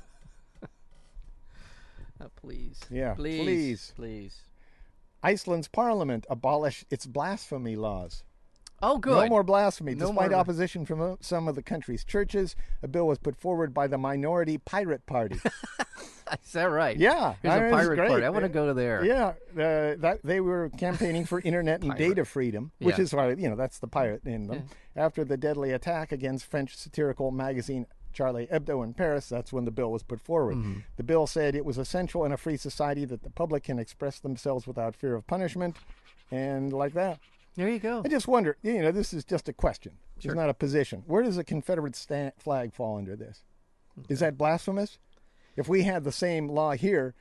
Uh, 2.19 2.29
please. 2.37 2.81
Yeah, 2.91 3.13
Please. 3.15 3.43
please. 3.43 3.93
Please. 3.95 4.41
Iceland's 5.23 5.69
parliament 5.69 6.25
abolished 6.31 6.87
its 6.91 7.05
blasphemy 7.05 7.77
laws. 7.77 8.23
Oh, 8.83 8.99
good. 8.99 9.25
No 9.25 9.29
more 9.29 9.43
blasphemy. 9.43 9.95
No 9.95 10.09
Despite 10.09 10.31
more- 10.31 10.39
opposition 10.41 10.85
from 10.85 11.01
uh, 11.01 11.17
some 11.21 11.49
of 11.49 11.55
the 11.55 11.63
country's 11.63 12.05
churches, 12.05 12.55
a 12.83 12.89
bill 12.89 13.07
was 13.07 13.19
put 13.19 13.37
forward 13.37 13.73
by 13.73 13.87
the 13.87 13.97
minority 13.99 14.59
Pirate 14.59 15.07
Party. 15.07 15.41
Is 16.45 16.53
that 16.53 16.65
right? 16.65 16.97
Yeah, 16.97 17.35
There's 17.41 17.55
a 17.55 17.75
pirate 17.75 18.09
party. 18.09 18.25
I 18.25 18.31
want 18.31 18.43
to 18.45 18.49
go 18.49 18.67
to 18.67 18.75
there. 18.75 19.05
yeah, 19.05 19.29
uh, 19.53 19.95
that 19.99 20.19
they 20.25 20.41
were 20.41 20.71
campaigning 20.77 21.25
for 21.25 21.41
internet 21.41 21.83
and 21.83 21.97
data 21.97 22.25
freedom, 22.25 22.73
which 22.81 22.99
Yeah. 22.99 23.03
is 23.05 23.15
why 23.15 23.31
you 23.31 23.49
know 23.49 23.55
that's 23.55 23.79
the 23.79 23.87
pirate 23.87 24.25
in 24.27 24.49
them. 24.49 24.65
After 24.97 25.25
the 25.25 25.37
deadly 25.37 25.71
attack 25.71 26.11
against 26.11 26.47
French 26.47 26.77
satirical 26.77 27.31
magazine 27.31 27.87
Charlie 28.13 28.49
Hebdo 28.49 28.83
in 28.83 28.93
Paris, 28.95 29.29
that's 29.29 29.53
when 29.53 29.67
the 29.67 29.71
bill 29.71 29.93
was 29.93 30.03
put 30.03 30.21
forward. 30.21 30.57
Mm-hmm. 30.57 30.81
The 30.97 31.03
bill 31.05 31.27
said 31.29 31.55
it 31.55 31.65
was 31.65 31.79
essential 31.79 32.25
in 32.25 32.33
a 32.33 32.37
free 32.37 32.57
society 32.57 33.05
that 33.05 33.23
the 33.23 33.31
public 33.31 33.63
can 33.65 33.79
express 33.79 34.19
themselves 34.19 34.67
without 34.67 34.97
fear 34.97 35.15
of 35.15 35.27
punishment, 35.29 35.77
and 36.33 36.73
like 36.73 36.95
that. 36.95 37.21
There 37.57 37.69
you 37.69 37.79
go. 37.79 38.03
I 38.05 38.09
just 38.09 38.29
wonder, 38.29 38.57
you 38.63 38.83
know, 38.83 38.93
this 38.93 39.15
is 39.15 39.25
just 39.25 39.49
a 39.49 39.53
question. 39.53 39.93
It's 40.17 40.27
not 40.35 40.49
a 40.51 40.55
position. 40.55 41.03
Where 41.07 41.23
does 41.23 41.37
the 41.37 41.45
Confederate 41.45 41.97
sta- 41.97 42.33
flag 42.39 42.75
fall 42.75 42.99
under 42.99 43.17
this? 43.17 43.43
Is 44.09 44.21
that 44.21 44.37
blasphemous? 44.37 44.99
If 45.57 45.69
we 45.69 45.83
had 45.83 46.05
the 46.05 46.13
same 46.13 46.49
law 46.49 46.73
here, 46.73 47.15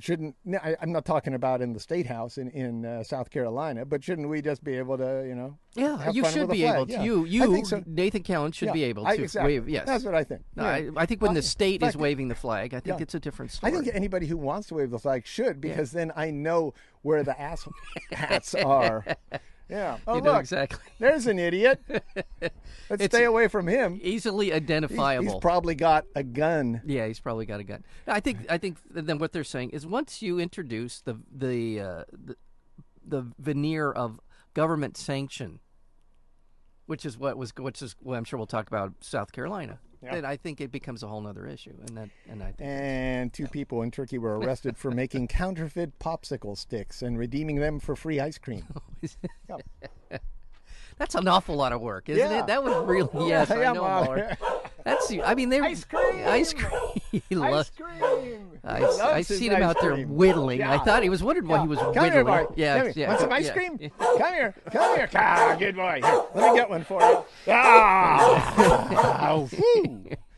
shouldn't 0.00 0.34
I, 0.60 0.76
I'm 0.80 0.90
not 0.92 1.04
talking 1.04 1.34
about 1.34 1.60
in 1.60 1.72
the 1.72 1.78
state 1.78 2.06
house 2.06 2.36
in 2.38 2.48
in 2.50 2.84
uh, 2.84 3.04
South 3.04 3.30
Carolina, 3.30 3.84
but 3.84 4.02
shouldn't 4.02 4.28
we 4.28 4.40
just 4.42 4.64
be 4.64 4.76
able 4.76 4.96
to, 4.98 5.24
you 5.28 5.34
know? 5.36 5.58
Yeah, 5.74 6.10
you 6.10 6.24
should 6.24 6.48
be 6.50 6.64
able 6.64 6.86
to. 6.86 6.92
Yeah. 6.92 7.02
You, 7.04 7.24
you, 7.26 7.64
so. 7.64 7.82
Nathan 7.86 8.22
Callahan 8.24 8.50
should 8.52 8.66
Yeah, 8.68 8.72
be 8.72 8.84
able 8.84 9.06
I- 9.06 9.16
to 9.18 9.22
exactly. 9.22 9.58
wave. 9.60 9.68
Yes, 9.68 9.86
that's 9.86 10.02
what 10.04 10.14
I 10.16 10.24
think. 10.24 10.42
No, 10.56 10.64
Yeah. 10.64 10.90
I, 10.96 11.02
I 11.02 11.06
think 11.06 11.22
when 11.22 11.34
the 11.34 11.42
state 11.42 11.82
is 11.82 11.96
waving 11.96 12.26
the 12.28 12.34
flag, 12.34 12.74
I 12.74 12.80
think 12.80 13.00
it's 13.00 13.14
a 13.14 13.20
different 13.20 13.52
story. 13.52 13.72
I 13.72 13.76
think 13.76 13.94
anybody 13.94 14.26
who 14.26 14.36
wants 14.36 14.66
to 14.68 14.74
wave 14.74 14.90
the 14.90 14.98
flag 14.98 15.26
should, 15.26 15.60
because 15.60 15.92
then 15.92 16.10
I 16.16 16.30
know 16.30 16.74
where 17.02 17.22
the 17.22 17.38
ass 17.40 17.68
hats 18.12 18.54
are. 18.56 19.04
Yeah. 19.70 19.98
Oh, 20.06 20.16
you 20.16 20.22
know 20.22 20.32
look, 20.32 20.40
exactly. 20.40 20.80
there's 20.98 21.26
an 21.26 21.38
idiot. 21.38 21.80
Let's 22.90 23.04
stay 23.04 23.24
away 23.24 23.48
from 23.48 23.68
him. 23.68 24.00
Easily 24.02 24.46
He's, 24.46 24.54
identifiable. 24.54 25.32
he's 25.32 25.40
probably 25.40 25.74
got 25.74 26.04
a 26.14 26.22
gun. 26.22 26.82
Yeah, 26.84 27.06
he's 27.06 27.20
probably 27.20 27.46
got 27.46 27.60
a 27.60 27.64
gun. 27.64 27.84
I 28.06 28.20
think. 28.20 28.38
I 28.48 28.58
think. 28.58 28.78
Then 28.90 29.18
what 29.18 29.32
they're 29.32 29.44
saying 29.44 29.70
is 29.70 29.86
once 29.86 30.22
you 30.22 30.38
introduce 30.40 31.00
the 31.00 31.18
the 31.32 31.80
uh, 31.80 32.04
the, 32.12 32.36
the 33.06 33.32
veneer 33.38 33.92
of 33.92 34.20
government 34.54 34.96
sanction, 34.96 35.60
which 36.86 37.06
is 37.06 37.16
what 37.16 37.36
was 37.36 37.52
which 37.56 37.80
is 37.80 37.94
well, 38.02 38.18
I'm 38.18 38.24
sure 38.24 38.38
we'll 38.38 38.46
talk 38.46 38.66
about 38.66 38.94
South 39.00 39.32
Carolina. 39.32 39.78
Yeah. 40.02 40.14
Then 40.14 40.24
I 40.24 40.36
think 40.36 40.60
it 40.62 40.72
becomes 40.72 41.02
a 41.02 41.08
whole 41.08 41.26
other 41.26 41.46
issue, 41.46 41.74
and 41.86 41.96
that 41.98 42.08
and 42.28 42.42
I 42.42 42.52
think 42.52 42.60
And 42.70 43.32
two 43.32 43.46
people 43.46 43.82
in 43.82 43.90
Turkey 43.90 44.16
were 44.18 44.38
arrested 44.40 44.78
for 44.78 44.90
making 44.90 45.28
counterfeit 45.28 45.98
popsicle 45.98 46.56
sticks 46.56 47.02
and 47.02 47.18
redeeming 47.18 47.56
them 47.56 47.78
for 47.80 47.94
free 47.94 48.18
ice 48.20 48.38
cream. 48.38 48.64
Oh, 49.50 49.58
yeah. 50.10 50.18
that's 50.98 51.14
an 51.14 51.26
awful 51.26 51.54
lot 51.56 51.72
of 51.72 51.80
work, 51.80 52.08
isn't 52.08 52.30
Yeah. 52.30 52.40
it? 52.40 52.46
That 52.46 52.62
was 52.62 52.86
really 52.86 53.28
yes, 53.28 53.50
I 53.50 53.72
know. 53.72 54.28
That's 54.84 55.12
I 55.24 55.34
mean 55.34 55.48
they 55.50 55.60
Ice 55.60 55.84
cream! 55.84 56.26
ice 56.26 56.52
cream. 56.52 56.72
He 57.10 57.22
Ice 57.36 57.70
cream. 57.70 58.50
I, 58.64 58.84
I 58.84 59.22
seen 59.22 59.50
him 59.52 59.62
out 59.62 59.76
there 59.80 59.94
cream. 59.94 60.14
whittling. 60.14 60.62
I 60.62 60.78
thought 60.78 61.02
he 61.02 61.08
was 61.08 61.22
wondering 61.22 61.48
why 61.48 61.56
Yeah. 61.56 61.62
he 61.62 61.68
was 61.68 61.78
Come 61.78 61.88
whittling. 61.92 62.12
here, 62.12 62.24
boy. 62.24 62.46
Yeah, 62.56 62.76
Come 62.76 62.84
here. 62.86 62.92
yeah. 62.96 63.08
Want 63.08 63.20
some 63.20 63.32
ice 63.32 63.46
yeah. 63.46 63.52
cream? 63.52 63.78
Come 63.98 64.32
here. 64.34 64.54
Come 64.70 64.96
here. 64.96 65.08
Ah, 65.14 65.56
good 65.58 65.74
boy. 65.76 66.00
Here, 66.04 66.22
let 66.34 66.52
me 66.52 66.58
get 66.58 66.70
one 66.70 66.84
for 66.84 67.00
you. 67.02 67.24
Ah! 67.52 69.06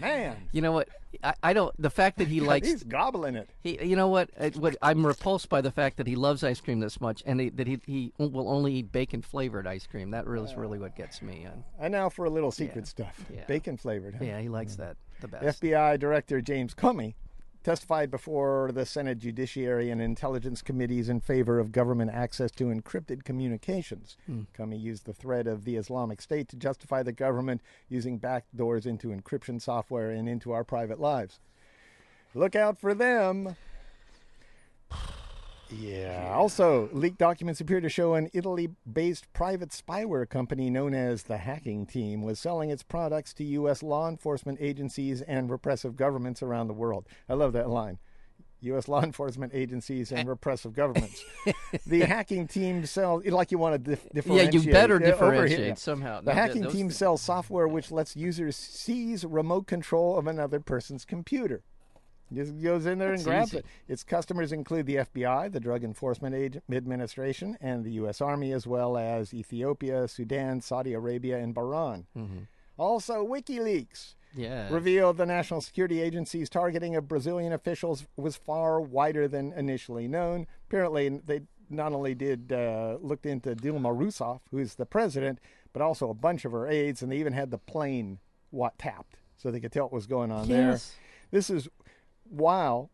Man. 0.00 0.36
You 0.52 0.62
know 0.62 0.72
what? 0.72 0.88
I, 1.24 1.34
I 1.42 1.52
don't. 1.52 1.74
The 1.80 1.90
fact 1.90 2.18
that 2.18 2.28
he 2.28 2.40
likes 2.52 2.68
He's 2.68 2.82
gobbling 2.82 3.36
it. 3.36 3.48
He, 3.62 3.82
you 3.84 3.96
know 3.96 4.08
what? 4.08 4.30
uh, 4.38 4.50
What 4.50 4.76
I'm 4.82 5.06
repulsed 5.06 5.48
by 5.48 5.60
the 5.60 5.70
fact 5.70 5.96
that 5.96 6.06
he 6.06 6.16
loves 6.16 6.44
ice 6.44 6.60
cream 6.60 6.80
this 6.80 7.00
much, 7.00 7.22
and 7.26 7.40
he, 7.40 7.48
that 7.50 7.66
he 7.66 7.80
he 7.86 8.12
will 8.18 8.48
only 8.48 8.74
eat 8.74 8.92
bacon 8.92 9.22
flavored 9.22 9.66
ice 9.66 9.86
cream. 9.86 10.10
That 10.10 10.26
really 10.26 10.50
is 10.50 10.56
really 10.56 10.78
what 10.78 10.94
gets 10.96 11.22
me. 11.22 11.44
And 11.44 11.64
And 11.78 11.92
now 11.92 12.08
for 12.08 12.24
a 12.26 12.30
little 12.30 12.50
secret 12.50 12.86
stuff. 12.86 13.24
Yeah. 13.32 13.44
Bacon 13.46 13.76
flavored. 13.76 14.16
Huh? 14.16 14.24
yeah, 14.24 14.40
he 14.40 14.48
likes 14.48 14.76
that 14.76 14.96
the 15.20 15.28
best. 15.28 15.62
FBI 15.62 15.98
Director 15.98 16.40
James 16.40 16.74
Comey 16.74 17.14
testified 17.66 18.12
before 18.12 18.70
the 18.70 18.86
Senate 18.86 19.18
Judiciary 19.18 19.90
and 19.90 20.00
Intelligence 20.00 20.62
Committees 20.62 21.08
in 21.08 21.18
favor 21.18 21.58
of 21.58 21.72
government 21.72 22.12
access 22.14 22.52
to 22.52 22.66
encrypted 22.66 23.24
communications. 23.24 24.16
Hmm. 24.26 24.42
Comey 24.56 24.80
used 24.80 25.04
the 25.04 25.12
threat 25.12 25.48
of 25.48 25.64
the 25.64 25.74
Islamic 25.74 26.22
State 26.22 26.48
to 26.50 26.56
justify 26.56 27.02
the 27.02 27.10
government 27.10 27.60
using 27.88 28.20
backdoors 28.20 28.86
into 28.86 29.08
encryption 29.08 29.60
software 29.60 30.12
and 30.12 30.28
into 30.28 30.52
our 30.52 30.62
private 30.62 31.00
lives. 31.00 31.40
Look 32.36 32.54
out 32.54 32.78
for 32.78 32.94
them. 32.94 33.56
Yeah. 35.70 36.32
Also, 36.34 36.88
leaked 36.92 37.18
documents 37.18 37.60
appear 37.60 37.80
to 37.80 37.88
show 37.88 38.14
an 38.14 38.28
Italy 38.32 38.68
based 38.90 39.32
private 39.32 39.70
spyware 39.70 40.28
company 40.28 40.70
known 40.70 40.94
as 40.94 41.24
the 41.24 41.38
Hacking 41.38 41.86
Team 41.86 42.22
was 42.22 42.38
selling 42.38 42.70
its 42.70 42.82
products 42.82 43.34
to 43.34 43.44
U.S. 43.44 43.82
law 43.82 44.08
enforcement 44.08 44.58
agencies 44.60 45.22
and 45.22 45.50
repressive 45.50 45.96
governments 45.96 46.42
around 46.42 46.68
the 46.68 46.74
world. 46.74 47.06
I 47.28 47.34
love 47.34 47.52
that 47.54 47.68
line. 47.68 47.98
U.S. 48.60 48.88
law 48.88 49.02
enforcement 49.04 49.52
agencies 49.54 50.12
and 50.12 50.28
repressive 50.28 50.72
governments. 50.72 51.24
the 51.86 52.00
hacking 52.00 52.46
team 52.46 52.86
sells, 52.86 53.26
like 53.26 53.50
you 53.50 53.58
want 53.58 53.74
to 53.74 53.90
dif- 53.90 54.04
yeah, 54.04 54.10
differentiate. 54.14 54.54
you 54.54 54.72
better 54.72 54.96
uh, 54.96 54.98
here. 55.00 55.08
differentiate 55.08 55.78
somehow. 55.78 56.20
The 56.20 56.32
No, 56.32 56.40
hacking 56.40 56.62
those 56.62 56.72
team 56.72 56.86
things- 56.86 56.96
sells 56.96 57.22
software 57.22 57.66
which 57.68 57.90
lets 57.90 58.14
users 58.16 58.56
seize 58.56 59.24
remote 59.24 59.66
control 59.66 60.16
of 60.16 60.26
another 60.26 60.60
person's 60.60 61.04
computer. 61.04 61.62
Just 62.32 62.60
goes 62.60 62.86
in 62.86 62.98
there 62.98 63.12
and 63.12 63.22
grabs 63.22 63.50
easy. 63.50 63.58
it. 63.58 63.66
Its 63.88 64.02
customers 64.02 64.50
include 64.52 64.86
the 64.86 64.96
FBI, 64.96 65.52
the 65.52 65.60
Drug 65.60 65.84
Enforcement 65.84 66.60
Administration, 66.72 67.56
and 67.60 67.84
the 67.84 67.92
U.S. 67.92 68.20
Army, 68.20 68.52
as 68.52 68.66
well 68.66 68.96
as 68.96 69.32
Ethiopia, 69.32 70.08
Sudan, 70.08 70.60
Saudi 70.60 70.92
Arabia, 70.92 71.38
and 71.38 71.54
Bahrain. 71.54 72.04
Mm-hmm. 72.16 72.38
Also, 72.78 73.24
WikiLeaks 73.26 74.14
Yeah. 74.34 74.68
revealed 74.72 75.16
the 75.16 75.26
national 75.26 75.60
security 75.60 76.00
agency's 76.00 76.50
targeting 76.50 76.96
of 76.96 77.08
Brazilian 77.08 77.52
officials 77.52 78.06
was 78.16 78.36
far 78.36 78.80
wider 78.80 79.28
than 79.28 79.52
initially 79.52 80.08
known. 80.08 80.46
Apparently, 80.68 81.08
they 81.08 81.42
not 81.70 81.92
only 81.92 82.14
did 82.14 82.52
uh, 82.52 82.98
looked 83.00 83.26
into 83.26 83.54
Dilma 83.56 83.96
Rousseff, 83.96 84.40
who's 84.50 84.74
the 84.74 84.86
president, 84.86 85.38
but 85.72 85.80
also 85.82 86.10
a 86.10 86.14
bunch 86.14 86.44
of 86.44 86.52
her 86.52 86.66
aides, 86.68 87.02
and 87.02 87.10
they 87.10 87.16
even 87.18 87.32
had 87.32 87.50
the 87.50 87.58
plane 87.58 88.18
what 88.50 88.78
tapped 88.78 89.16
so 89.36 89.50
they 89.50 89.60
could 89.60 89.72
tell 89.72 89.84
what 89.84 89.92
was 89.92 90.06
going 90.06 90.30
on 90.32 90.48
there. 90.48 90.70
Yes. 90.70 90.94
This 91.30 91.50
is 91.50 91.68
while 92.30 92.90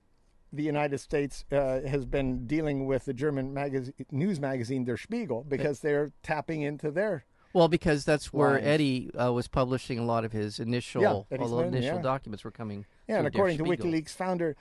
the 0.53 0.63
United 0.63 0.99
States 0.99 1.45
uh, 1.51 1.81
has 1.81 2.05
been 2.05 2.47
dealing 2.47 2.87
with 2.87 3.07
the 3.07 3.15
German 3.15 3.55
magazine, 3.55 3.95
news 4.11 4.39
magazine 4.39 4.85
Der 4.85 4.97
Spiegel 4.97 5.45
because 5.49 5.81
they're 5.81 6.13
tapping 6.23 6.63
into 6.63 6.91
their 6.91 7.25
Well, 7.55 7.69
because 7.69 8.05
that's 8.05 8.33
where 8.33 8.53
Lines. 8.53 8.67
Eddie 8.67 9.11
uh, 9.15 9.33
was 9.33 9.49
publishing 9.49 9.99
a 9.99 10.05
lot 10.05 10.25
of 10.25 10.33
his 10.33 10.59
initial, 10.59 11.27
Eddie 11.31 11.43
all 11.43 11.57
the 11.57 11.65
initial 11.65 11.97
yeah. 11.97 12.03
documents 12.03 12.45
were 12.45 12.51
coming. 12.51 12.85
Yeah, 13.09 13.19
and 13.19 13.27
according 13.27 13.59
to 13.59 13.65
WikiLeaks 13.65 14.11
founder 14.11 14.57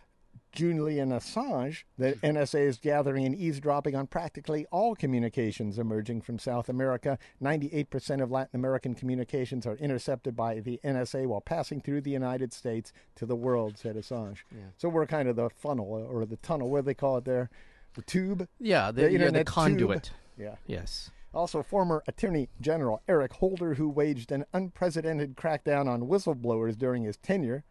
Julian 0.51 1.09
Assange, 1.09 1.83
the 1.97 2.13
NSA 2.23 2.67
is 2.67 2.77
gathering 2.77 3.25
and 3.25 3.35
eavesdropping 3.35 3.95
on 3.95 4.07
practically 4.07 4.65
all 4.71 4.95
communications 4.95 5.79
emerging 5.79 6.21
from 6.21 6.37
South 6.39 6.67
America. 6.67 7.17
98% 7.41 8.21
of 8.21 8.31
Latin 8.31 8.59
American 8.59 8.93
communications 8.93 9.65
are 9.65 9.75
intercepted 9.77 10.35
by 10.35 10.59
the 10.59 10.79
NSA 10.83 11.25
while 11.27 11.41
passing 11.41 11.79
through 11.81 12.01
the 12.01 12.11
United 12.11 12.51
States 12.53 12.91
to 13.15 13.25
the 13.25 13.35
world, 13.35 13.77
said 13.77 13.95
Assange. 13.95 14.39
So 14.77 14.89
we're 14.89 15.05
kind 15.05 15.29
of 15.29 15.35
the 15.35 15.49
funnel 15.49 15.93
uh, 15.93 16.11
or 16.13 16.25
the 16.25 16.37
tunnel, 16.37 16.69
what 16.69 16.81
do 16.81 16.85
they 16.85 16.93
call 16.93 17.17
it 17.17 17.25
there? 17.25 17.49
The 17.93 18.01
tube? 18.01 18.47
Yeah, 18.59 18.91
the, 18.91 18.93
The 18.93 19.01
yeah, 19.03 19.07
the 19.07 19.13
internet 19.15 19.45
tube. 19.47 19.53
conduit. 19.53 20.11
Yeah. 20.37 20.55
Yes. 20.67 21.11
Also, 21.33 21.63
former 21.63 22.03
Attorney 22.07 22.49
General 22.59 23.01
Eric 23.07 23.33
Holder, 23.33 23.75
who 23.75 23.89
waged 23.89 24.31
an 24.33 24.45
unprecedented 24.53 25.37
crackdown 25.37 25.87
on 25.87 26.01
whistleblowers 26.01 26.77
during 26.77 27.03
his 27.03 27.15
tenure. 27.17 27.63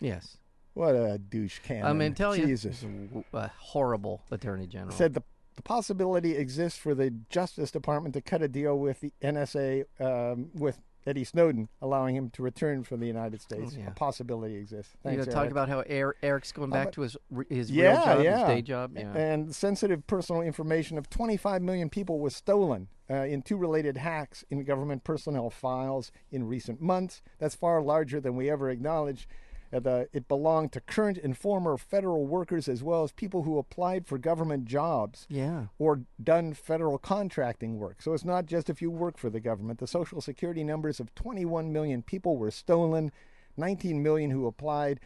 Yes. 0.00 0.36
What 0.78 0.94
a 0.94 1.18
douche 1.18 1.58
can. 1.64 1.84
I 1.84 1.92
mean, 1.92 2.14
tell 2.14 2.34
Jesus. 2.36 2.84
you, 2.84 3.24
a, 3.32 3.50
horrible 3.58 4.22
attorney 4.30 4.68
general. 4.68 4.92
said 4.92 5.12
the, 5.12 5.24
the 5.56 5.62
possibility 5.62 6.36
exists 6.36 6.78
for 6.78 6.94
the 6.94 7.10
Justice 7.30 7.72
Department 7.72 8.14
to 8.14 8.20
cut 8.20 8.42
a 8.42 8.48
deal 8.48 8.78
with 8.78 9.00
the 9.00 9.12
NSA 9.20 9.86
um, 9.98 10.50
with 10.54 10.78
Eddie 11.04 11.24
Snowden, 11.24 11.68
allowing 11.82 12.14
him 12.14 12.30
to 12.30 12.42
return 12.44 12.84
from 12.84 13.00
the 13.00 13.08
United 13.08 13.40
States. 13.40 13.72
Oh, 13.74 13.80
yeah. 13.80 13.88
A 13.88 13.90
possibility 13.90 14.54
exists. 14.54 14.92
you 15.04 15.10
Thanks, 15.10 15.26
know, 15.26 15.32
talk 15.32 15.40
Eric. 15.42 15.50
about 15.50 15.68
how 15.68 15.80
Er- 15.90 16.14
Eric's 16.22 16.52
going 16.52 16.70
back 16.70 16.82
about- 16.82 16.92
to 16.92 17.00
his 17.00 17.16
his 17.48 17.70
yeah, 17.72 17.88
real 17.88 18.04
job, 18.16 18.24
yeah. 18.24 18.38
his 18.38 18.46
day 18.48 18.62
job. 18.62 18.92
Yeah. 18.94 19.16
And 19.16 19.52
sensitive 19.52 20.06
personal 20.06 20.42
information 20.42 20.96
of 20.96 21.10
25 21.10 21.60
million 21.60 21.90
people 21.90 22.20
was 22.20 22.36
stolen 22.36 22.86
uh, 23.10 23.14
in 23.24 23.42
two 23.42 23.56
related 23.56 23.96
hacks 23.96 24.44
in 24.48 24.62
government 24.62 25.02
personnel 25.02 25.50
files 25.50 26.12
in 26.30 26.46
recent 26.46 26.80
months. 26.80 27.20
That's 27.40 27.56
far 27.56 27.82
larger 27.82 28.20
than 28.20 28.36
we 28.36 28.48
ever 28.48 28.70
acknowledged. 28.70 29.26
Uh, 29.72 29.80
the, 29.80 30.08
it 30.14 30.26
belonged 30.28 30.72
to 30.72 30.80
current 30.80 31.18
and 31.18 31.36
former 31.36 31.76
federal 31.76 32.26
workers 32.26 32.68
as 32.68 32.82
well 32.82 33.04
as 33.04 33.12
people 33.12 33.42
who 33.42 33.58
applied 33.58 34.06
for 34.06 34.16
government 34.16 34.64
jobs. 34.64 35.26
yeah. 35.28 35.66
or 35.78 36.02
done 36.22 36.54
federal 36.54 36.96
contracting 36.98 37.78
work. 37.78 38.00
So 38.00 38.14
it's 38.14 38.24
not 38.24 38.46
just 38.46 38.70
if 38.70 38.80
you 38.80 38.90
work 38.90 39.18
for 39.18 39.28
the 39.28 39.40
government. 39.40 39.78
The 39.78 39.86
Social 39.86 40.20
Security 40.22 40.64
numbers 40.64 41.00
of 41.00 41.14
21 41.14 41.70
million 41.72 42.02
people 42.02 42.36
were 42.38 42.50
stolen, 42.50 43.12
19 43.58 44.02
million 44.02 44.30
who 44.30 44.46
applied 44.46 45.00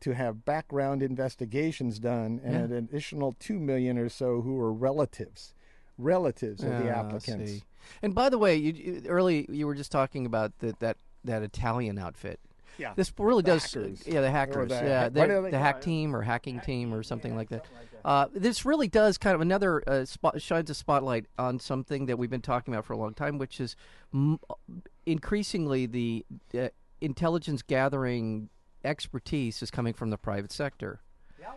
to 0.00 0.12
have 0.14 0.44
background 0.44 1.02
investigations 1.02 1.98
done, 1.98 2.40
and 2.44 2.52
Yeah. 2.54 2.60
an 2.64 2.72
additional 2.72 3.32
2 3.40 3.58
million 3.58 3.98
or 3.98 4.08
so 4.08 4.42
who 4.42 4.54
were 4.54 4.72
relatives. 4.72 5.54
Relatives 5.96 6.62
of 6.62 6.70
the 6.70 6.90
Ah, 6.94 7.00
applicants. 7.00 7.62
And 8.02 8.14
by 8.14 8.28
the 8.28 8.38
way, 8.38 8.54
you, 8.54 8.72
you, 8.72 9.02
early 9.08 9.46
you 9.50 9.66
were 9.66 9.74
just 9.74 9.90
talking 9.90 10.24
about 10.26 10.56
that 10.60 10.78
that 10.78 10.96
that 11.24 11.42
Italian 11.42 11.98
outfit. 11.98 12.38
Yeah. 12.78 12.92
This 12.94 13.12
really 13.18 13.42
does, 13.42 13.62
hackers. 13.64 14.02
yeah, 14.06 14.20
the 14.20 14.30
hackers, 14.30 14.68
the 14.68 14.74
yeah, 14.76 15.00
hack- 15.02 15.12
the, 15.12 15.48
the 15.50 15.58
hack 15.58 15.80
team 15.80 16.14
or 16.14 16.22
hacking 16.22 16.60
team 16.60 16.94
or 16.94 17.02
something 17.02 17.34
like 17.36 17.48
that. 17.50 17.66
Uh, 18.04 18.26
this 18.32 18.64
really 18.64 18.86
does 18.88 19.18
kind 19.18 19.34
of 19.34 19.40
another 19.40 19.82
uh, 19.88 20.04
spot, 20.04 20.40
shines 20.40 20.70
a 20.70 20.74
spotlight 20.74 21.26
on 21.38 21.58
something 21.58 22.06
that 22.06 22.16
we've 22.18 22.30
been 22.30 22.40
talking 22.40 22.72
about 22.72 22.84
for 22.84 22.92
a 22.92 22.96
long 22.96 23.14
time, 23.14 23.36
which 23.38 23.60
is 23.60 23.74
m- 24.14 24.38
increasingly 25.06 25.86
the 25.86 26.24
uh, 26.56 26.68
intelligence 27.00 27.62
gathering 27.62 28.48
expertise 28.84 29.62
is 29.62 29.70
coming 29.70 29.92
from 29.92 30.10
the 30.10 30.16
private 30.18 30.52
sector. 30.52 31.00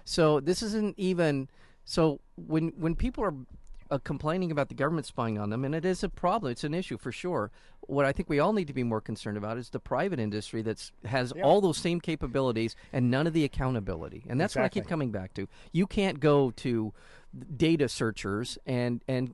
So 0.06 0.40
this 0.40 0.64
isn't 0.64 0.98
even 0.98 1.50
so 1.86 2.20
when 2.36 2.70
when 2.78 2.96
people 2.96 3.24
are 3.24 3.34
uh, 3.92 3.98
complaining 4.04 4.52
about 4.52 4.70
the 4.70 4.74
government 4.76 5.06
spying 5.06 5.38
on 5.38 5.50
them, 5.50 5.64
and 5.66 5.76
it 5.76 5.86
is 5.86 6.04
a 6.04 6.10
problem. 6.10 6.52
It's 6.52 6.64
an 6.64 6.74
issue 6.74 6.98
for 6.98 7.12
sure. 7.12 7.52
What 7.82 8.06
I 8.06 8.12
think 8.14 8.30
we 8.30 8.40
all 8.40 8.54
need 8.54 8.68
to 8.68 8.74
be 8.74 8.84
more 8.84 9.02
concerned 9.02 9.38
about 9.38 9.58
is 9.58 9.70
the 9.70 9.80
private 9.80 10.20
industry 10.20 10.62
that 10.64 10.90
has 11.06 11.32
all 11.44 11.60
those 11.62 11.78
same 11.78 12.00
capabilities 12.00 12.76
and 12.94 13.12
none 13.12 13.28
of 13.28 13.34
the 13.34 13.44
accountability. 13.44 14.24
And 14.30 14.40
that's 14.40 14.56
what 14.56 14.64
I 14.66 14.70
keep 14.70 14.88
coming 14.88 15.12
back 15.12 15.34
to. 15.34 15.48
You 15.74 15.86
can't 15.88 16.20
go 16.20 16.52
to 16.52 16.94
data 17.56 17.88
searchers 17.90 18.58
and 18.66 19.04
and 19.08 19.34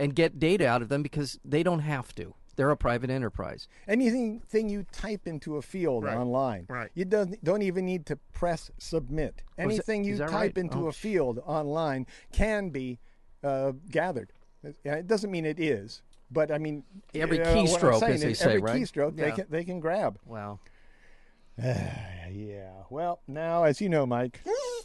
and 0.00 0.14
get 0.14 0.38
data 0.38 0.66
out 0.66 0.82
of 0.82 0.88
them 0.88 1.02
because 1.02 1.38
they 1.44 1.62
don't 1.62 1.80
have 1.80 2.14
to. 2.16 2.34
They're 2.56 2.70
a 2.70 2.76
private 2.76 3.10
enterprise. 3.10 3.68
Anything 3.86 4.40
you 4.68 4.86
type 4.90 5.26
into 5.26 5.56
a 5.56 5.62
field 5.62 6.04
Right. 6.04 6.16
online, 6.16 6.64
Right. 6.70 6.90
you 6.94 7.04
don't, 7.04 7.42
don't 7.44 7.60
even 7.62 7.84
need 7.84 8.06
to 8.06 8.16
press 8.32 8.70
submit. 8.78 9.42
that- 9.56 9.62
Anything 9.64 10.02
is 10.06 10.18
you 10.18 10.24
type 10.24 10.32
right? 10.32 10.58
into 10.58 10.86
Oh, 10.86 10.86
a 10.86 10.92
field 10.92 11.38
online 11.44 12.06
can 12.32 12.70
be 12.70 12.98
uh, 13.46 13.72
gathered. 13.90 14.32
It 14.84 15.06
doesn't 15.06 15.30
mean 15.30 15.44
it 15.44 15.60
is, 15.60 16.02
but 16.30 16.50
I 16.50 16.58
mean 16.58 16.82
Every 17.14 17.38
you 17.38 17.44
know, 17.44 17.54
keystroke, 17.54 18.00
saying 18.00 18.14
as 18.14 18.20
they 18.22 18.34
say, 18.34 18.44
every 18.56 18.60
right? 18.62 18.80
keystroke 18.82 19.16
they 19.16 19.30
can 19.30 19.46
they 19.48 19.64
can 19.64 19.80
grab. 19.80 20.18
Wow. 20.26 20.58
Yeah. 22.28 22.70
Well, 22.90 23.20
now 23.28 23.62
as 23.64 23.80
you 23.80 23.88
know, 23.88 24.04
Mike, 24.04 24.40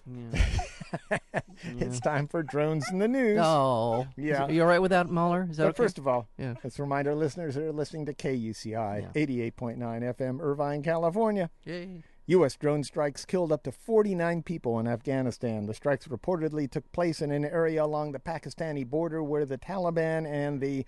it's 1.64 2.00
time 2.00 2.28
for 2.28 2.44
drones 2.44 2.86
in 2.92 3.00
the 3.00 3.08
news. 3.08 3.40
Oh. 3.42 4.08
Yeah. 4.16 4.48
You 4.48 4.62
all 4.62 4.68
right 4.68 4.82
with 4.82 4.92
that, 4.92 5.10
Mahler? 5.10 5.48
Is 5.50 5.58
that 5.58 5.68
okay? 5.70 5.78
first 5.78 5.98
of 5.98 6.08
all, 6.08 6.28
Yeah. 6.38 6.54
let's 6.64 6.80
remind 6.80 7.08
our 7.08 7.16
listeners 7.16 7.56
that 7.56 7.64
are 7.64 7.72
listening 7.74 8.06
to 8.06 8.14
KUCI 8.14 9.02
Yeah. 9.02 9.10
88.9 9.52 9.78
FM, 10.16 10.40
Irvine, 10.40 10.84
California. 10.84 11.50
Yay. 11.66 12.04
U.S. 12.28 12.56
drone 12.56 12.84
strikes 12.84 13.26
killed 13.26 13.52
up 13.52 13.64
to 13.64 13.72
49 13.72 14.44
people 14.44 14.80
in 14.80 14.88
Afghanistan. 14.88 15.66
The 15.66 15.74
strikes 15.74 16.08
reportedly 16.08 16.70
took 16.70 16.90
place 16.92 17.22
in 17.22 17.32
an 17.32 17.44
area 17.46 17.84
along 17.84 18.12
the 18.14 18.20
Pakistani 18.20 18.88
border 18.88 19.22
where 19.24 19.46
the 19.46 19.58
Taliban 19.58 20.26
and 20.26 20.62
the 20.62 20.86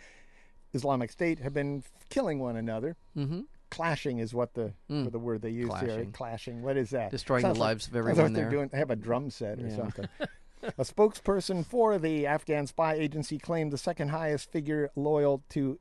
Islamic 0.74 1.12
State 1.12 1.40
have 1.40 1.54
been 1.54 1.80
f- 1.80 2.08
killing 2.10 2.40
one 2.40 2.56
another. 2.56 2.96
Mm-hmm. 3.18 3.42
Clashing 3.70 4.20
is 4.20 4.34
what 4.34 4.54
the 4.54 4.74
what 4.88 5.12
the 5.12 5.20
word 5.20 5.42
they 5.42 5.50
use 5.50 5.70
here. 5.80 5.88
Clashing. 5.88 6.12
Clashing. 6.12 6.62
What 6.62 6.78
is 6.78 6.92
that? 6.92 7.10
Destroying 7.12 7.42
the 7.42 7.48
Sounds 7.50 7.58
like- 7.60 7.68
lives 7.70 7.88
of 7.88 7.94
like 7.94 8.00
everyone 8.12 8.34
they're 8.34 8.44
there. 8.44 8.52
doing. 8.52 8.70
They 8.72 8.78
have 8.78 8.92
a 8.92 8.96
drum 8.96 9.30
set 9.32 9.60
or 9.60 9.68
Yeah. 9.68 9.76
something. 9.76 10.08
a 10.64 10.84
spokesperson 10.84 11.66
for 11.66 11.98
the 11.98 12.28
Afghan 12.28 12.68
spy 12.68 12.94
agency 12.94 13.38
claimed 13.40 13.74
the 13.74 13.78
second 13.78 14.10
highest 14.10 14.52
figure 14.52 14.92
loyal 14.96 15.44
to 15.50 15.80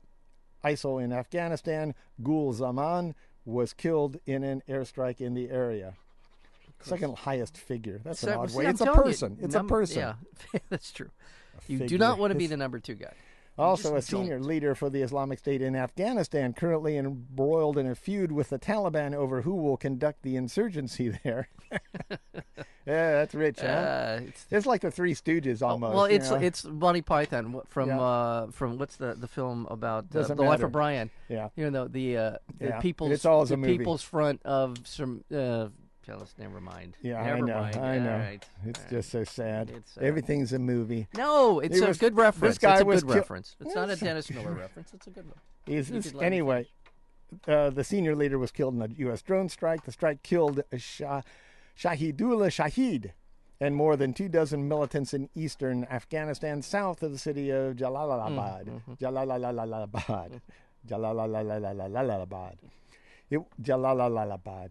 ISIL 0.65 1.03
in 1.03 1.13
Afghanistan, 1.13 1.93
Gul 2.23 2.53
Zaman, 2.53 3.13
was 3.45 3.73
killed 3.73 4.17
in 4.25 4.43
an 4.43 4.63
airstrike 4.69 5.19
in 5.21 5.33
the 5.33 5.49
area. 5.49 5.93
Second 6.81 7.17
highest 7.19 7.57
figure. 7.57 8.01
That's 8.03 8.19
So- 8.19 8.31
an 8.31 8.37
odd 8.39 8.51
see, 8.51 8.57
way. 8.57 8.65
I'm 8.65 8.71
It's 8.71 8.81
a 8.81 8.85
telling 8.85 8.99
you, 8.99 9.03
person. 9.05 9.37
it's 9.41 9.55
a 9.55 9.63
person. 9.63 9.97
Yeah, 9.99 10.59
that's 10.69 10.91
true. 10.91 11.09
You 11.67 11.79
do 11.87 11.97
not 11.97 12.17
want 12.19 12.31
to 12.33 12.37
be 12.37 12.47
the 12.47 12.57
number 12.57 12.79
two 12.79 12.95
guy. 12.95 13.13
Also, 13.57 13.95
a 13.95 14.01
senior 14.01 14.39
don't. 14.39 14.47
leader 14.47 14.73
for 14.73 14.89
the 14.89 15.03
Islamic 15.03 15.37
State 15.37 15.61
in 15.61 15.75
Afghanistan, 15.75 16.53
currently 16.53 16.97
embroiled 16.97 17.77
in 17.77 17.85
a 17.85 17.93
feud 17.93 18.31
with 18.31 18.49
the 18.49 18.57
Taliban 18.57 19.13
over 19.13 19.43
who 19.43 19.53
will 19.55 19.77
conduct 19.77 20.23
the 20.23 20.35
insurgency 20.35 21.09
there. 21.23 21.49
yeah, 22.85 23.11
that's 23.13 23.33
rich, 23.33 23.59
huh? 23.61 23.67
Uh, 23.67 24.19
it's, 24.27 24.45
It's 24.51 24.65
like 24.65 24.81
the 24.81 24.91
Three 24.91 25.13
Stooges 25.15 25.61
almost. 25.61 25.95
well, 25.95 26.09
you 26.09 26.15
it's 26.17 26.29
know? 26.29 26.35
it's 26.37 26.65
Monty 26.65 27.01
Python 27.01 27.61
from 27.67 27.89
Yeah. 27.89 27.99
uh, 28.01 28.47
from 28.51 28.77
what's 28.77 28.97
the 28.97 29.13
the 29.15 29.27
film 29.27 29.67
about 29.69 30.05
uh, 30.15 30.23
the 30.23 30.43
life 30.43 30.63
of 30.63 30.71
Brian. 30.71 31.09
yeah. 31.29 31.49
You 31.55 31.71
know 31.71 31.87
the 31.87 32.17
uh, 32.17 32.31
the 32.59 32.65
Yeah, 32.67 32.79
people's 32.79 33.11
it's 33.11 33.23
the 33.23 33.29
a 33.53 33.57
movie. 33.57 33.77
people's 33.77 34.01
front 34.03 34.41
of 34.43 34.77
some. 34.85 35.23
Uh, 35.33 35.69
tell 36.05 36.21
us, 36.21 36.35
never 36.37 36.59
mind. 36.59 36.97
Yeah, 37.01 37.21
I 37.21 37.39
know. 37.39 37.55
Mind. 37.61 37.75
I 37.77 37.97
know. 37.99 38.17
Right. 38.17 38.45
It's 38.65 38.79
All 38.81 38.89
just 38.89 39.09
so 39.11 39.23
sad. 39.23 39.69
Sad. 39.85 40.03
Everything's 40.03 40.51
a 40.51 40.59
movie. 40.59 41.07
No, 41.15 41.59
it's 41.61 41.79
a 41.79 41.87
was- 41.87 41.97
good 41.97 42.17
reference. 42.17 42.55
This 42.55 42.57
guy 42.59 42.73
it's 42.73 42.81
a 42.81 42.85
was 42.85 43.03
good 43.03 43.07
kill- 43.09 43.15
reference. 43.17 43.55
It's 43.61 43.75
not 43.75 43.89
a. 43.89 43.95
Dennis 43.95 44.29
Miller 44.29 44.51
reference. 44.59 44.93
It's 44.93 45.07
a 45.07 45.11
good 45.11 45.25
one. 45.27 45.37
Is 45.65 45.87
this, 45.89 46.03
did 46.05 46.15
let 46.15 46.21
me 46.21 46.25
anyway? 46.27 46.67
Uh, 47.47 47.69
the 47.71 47.83
senior 47.83 48.15
leader 48.15 48.37
was 48.37 48.51
killed 48.51 48.75
in 48.75 48.81
a 48.83 48.87
U.S. 49.05 49.21
drone 49.23 49.49
strike. 49.49 49.85
The 49.85 49.91
strike 49.91 50.21
killed 50.21 50.61
Shah, 50.77 51.21
Shahidullah 51.77 52.49
Shahid 52.51 53.11
and 53.59 53.75
more 53.75 53.95
than 53.95 54.13
two 54.13 54.27
dozen 54.29 54.67
militants 54.67 55.13
in 55.13 55.29
eastern 55.35 55.85
Afghanistan, 55.85 56.61
south 56.61 57.01
of 57.03 57.11
the 57.11 57.17
city 57.17 57.49
of 57.49 57.75
Jalalabad. 57.75 58.65
Mm-hmm. 58.67 58.93
Jalalabad. 58.93 60.41
Jalalabad. 60.87 62.57
It, 63.29 63.41
Jalalabad. 63.61 64.69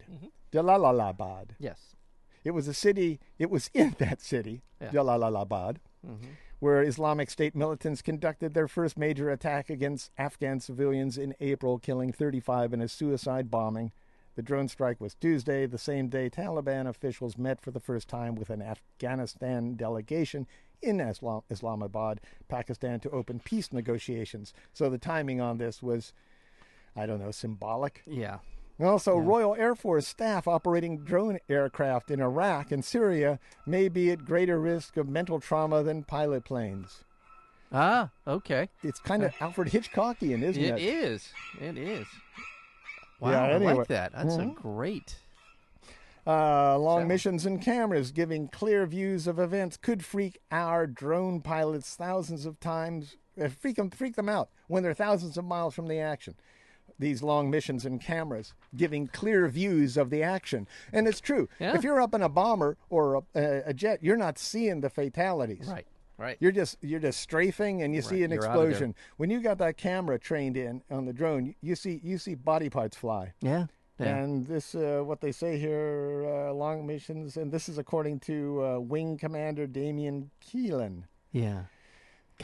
Jalalabad. 0.53 1.51
Yes. 1.59 1.97
It 2.45 2.51
was 2.53 2.69
a 2.69 2.75
city, 2.75 3.21
it 3.39 3.51
was 3.51 3.71
in 3.73 3.95
that 3.99 4.21
city, 4.21 4.63
Yeah. 4.81 4.91
Jalalabad, 4.91 5.77
Mm-hmm. 6.05 6.31
where 6.59 6.83
Islamic 6.83 7.31
State 7.31 7.55
militants 7.55 8.03
conducted 8.03 8.55
their 8.55 8.67
first 8.67 8.99
major 8.99 9.31
attack 9.31 9.71
against 9.71 10.11
Afghan 10.19 10.59
civilians 10.59 11.17
in 11.17 11.33
April, 11.39 11.79
killing 11.79 12.13
35 12.13 12.73
in 12.73 12.81
a 12.83 12.89
suicide 12.89 13.53
bombing. 13.53 13.93
The 14.35 14.43
drone 14.43 14.69
strike 14.69 15.01
was 15.01 15.15
Tuesday, 15.15 15.67
the 15.67 15.79
same 15.79 16.09
day 16.09 16.31
Taliban 16.31 16.87
officials 16.89 17.37
met 17.37 17.61
for 17.61 17.71
the 17.71 17.81
first 17.81 18.09
time 18.09 18.35
with 18.35 18.49
an 18.51 18.63
Afghanistan 18.63 19.75
delegation 19.75 20.47
in 20.81 21.01
Islam- 21.01 21.43
Islamabad, 21.51 22.21
Pakistan, 22.49 22.99
to 23.01 23.11
open 23.11 23.41
peace 23.41 23.73
negotiations. 23.73 24.53
So 24.73 24.89
the 24.89 24.99
timing 24.99 25.41
on 25.41 25.59
this 25.59 25.83
was, 25.83 26.13
I 26.97 27.07
don't 27.07 27.21
know, 27.21 27.31
symbolic. 27.31 28.03
Yeah. 28.07 28.39
Also, 28.81 29.17
Royal 29.19 29.55
Air 29.55 29.75
Force 29.75 30.09
staff 30.09 30.49
operating 30.49 31.05
drone 31.05 31.39
aircraft 31.49 32.11
in 32.11 32.21
Iraq 32.21 32.73
and 32.73 32.85
Syria 32.85 33.39
may 33.67 33.89
be 33.89 34.11
at 34.11 34.25
greater 34.25 34.59
risk 34.59 34.97
of 34.97 35.09
mental 35.09 35.39
trauma 35.41 35.83
than 35.83 36.03
pilot 36.05 36.45
planes. 36.45 37.05
Ah, 37.71 38.11
okay. 38.27 38.69
It's 38.83 38.99
kind 38.99 39.23
of 39.23 39.33
Alfred 39.41 39.69
Hitchcockian, 39.69 40.43
isn't 40.43 40.63
It 40.63 40.79
it? 40.79 40.83
is. 40.83 41.33
It 41.61 41.79
is. 41.79 42.07
Wow, 43.23 43.31
Yeah, 43.31 43.55
I 43.55 43.57
like 43.59 43.87
that. 43.89 44.13
That's 44.13 44.35
Mhm. 44.37 44.51
a 44.51 44.55
great. 44.61 45.17
Uh, 46.27 46.79
long 46.79 47.03
So- 47.03 47.07
missions 47.07 47.47
and 47.47 47.61
cameras 47.61 48.11
giving 48.13 48.49
clear 48.49 48.87
views 48.87 49.27
of 49.27 49.39
events 49.39 49.77
could 49.77 50.05
freak 50.05 50.41
our 50.51 50.87
drone 50.87 51.41
pilots 51.41 51.95
thousands 51.97 52.47
of 52.47 52.61
times, 52.61 53.17
uh, 53.41 53.49
freak 53.49 53.77
them, 53.77 53.91
freak 53.91 54.15
them 54.17 54.29
out 54.29 54.49
when 54.69 54.83
they're 54.83 54.95
thousands 54.95 55.37
of 55.37 55.45
miles 55.45 55.75
from 55.75 55.89
the 55.89 55.99
action. 55.99 56.35
These 56.99 57.23
long 57.23 57.51
missions 57.51 57.85
and 57.85 58.01
cameras 58.01 58.55
giving 58.77 59.09
clear 59.09 59.49
views 59.49 59.97
of 59.97 60.11
the 60.11 60.23
action, 60.23 60.69
and 60.93 61.09
it's 61.09 61.21
true. 61.21 61.49
Yeah. 61.59 61.75
If 61.75 61.83
you're 61.83 62.01
up 62.01 62.15
in 62.15 62.23
a 62.23 62.29
bomber 62.29 62.77
or 62.91 63.15
a, 63.15 63.23
a, 63.35 63.63
a 63.71 63.75
jet, 63.75 64.01
you're 64.03 64.17
not 64.17 64.39
seeing 64.39 64.81
the 64.81 64.91
fatalities. 64.91 65.67
Right. 65.69 65.87
Right. 66.19 66.37
You're 66.41 66.53
just 66.53 66.79
you're 66.83 67.01
just 67.01 67.21
strafing 67.21 67.83
and 67.83 67.95
you 67.95 68.03
see 68.03 68.23
an 68.23 68.31
you're 68.31 68.47
out 68.47 68.55
of 68.55 68.61
there. 68.61 68.69
explosion. 68.71 68.95
When 69.17 69.31
you 69.31 69.41
got 69.41 69.59
that 69.59 69.77
camera 69.77 70.19
trained 70.19 70.57
in 70.57 70.83
on 70.91 71.05
the 71.07 71.13
drone, 71.13 71.55
you 71.61 71.75
see 71.75 72.01
you 72.05 72.19
see 72.19 72.35
body 72.35 72.69
parts 72.71 72.97
fly. 72.97 73.33
yeah. 73.41 73.67
Yeah. 73.99 74.17
And 74.17 74.47
this, 74.47 74.75
uh, 74.75 75.03
what 75.05 75.21
they 75.21 75.31
say 75.31 75.59
here, 75.59 76.25
uh, 76.27 76.53
long 76.53 76.87
missions, 76.87 77.37
and 77.37 77.53
this 77.53 77.69
is 77.69 77.79
according 77.79 78.21
to 78.21 78.65
uh, 78.65 78.79
Wing 78.81 79.17
Commander 79.17 79.67
Damian 79.67 80.31
Keelan. 80.45 81.05
yeah. 81.31 81.65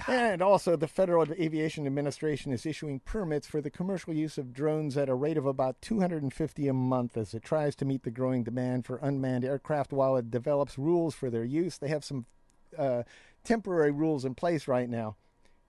And 0.06 0.42
also, 0.42 0.76
the 0.76 0.86
Federal 0.86 1.26
Aviation 1.32 1.84
Administration 1.86 2.52
is 2.52 2.64
issuing 2.64 3.00
permits 3.00 3.48
for 3.48 3.60
the 3.60 3.70
commercial 3.70 4.14
use 4.14 4.38
of 4.38 4.52
drones 4.52 4.96
at 4.96 5.08
a 5.08 5.14
rate 5.14 5.36
of 5.36 5.46
about 5.46 5.80
250 5.82 6.68
a 6.68 6.72
month 6.72 7.16
as 7.16 7.34
it 7.34 7.42
tries 7.42 7.74
to 7.76 7.84
meet 7.84 8.04
the 8.04 8.12
growing 8.12 8.44
demand 8.44 8.86
for 8.86 8.98
unmanned 8.98 9.44
aircraft 9.44 9.92
while 9.92 10.16
it 10.16 10.30
develops 10.30 10.78
rules 10.78 11.14
for 11.16 11.30
their 11.30 11.44
use. 11.44 11.78
They 11.78 11.88
have 11.88 12.04
some 12.04 12.26
uh, 12.76 13.02
temporary 13.48 13.90
rules 13.90 14.24
in 14.24 14.34
place 14.34 14.68
right 14.68 14.88
now, 14.88 15.16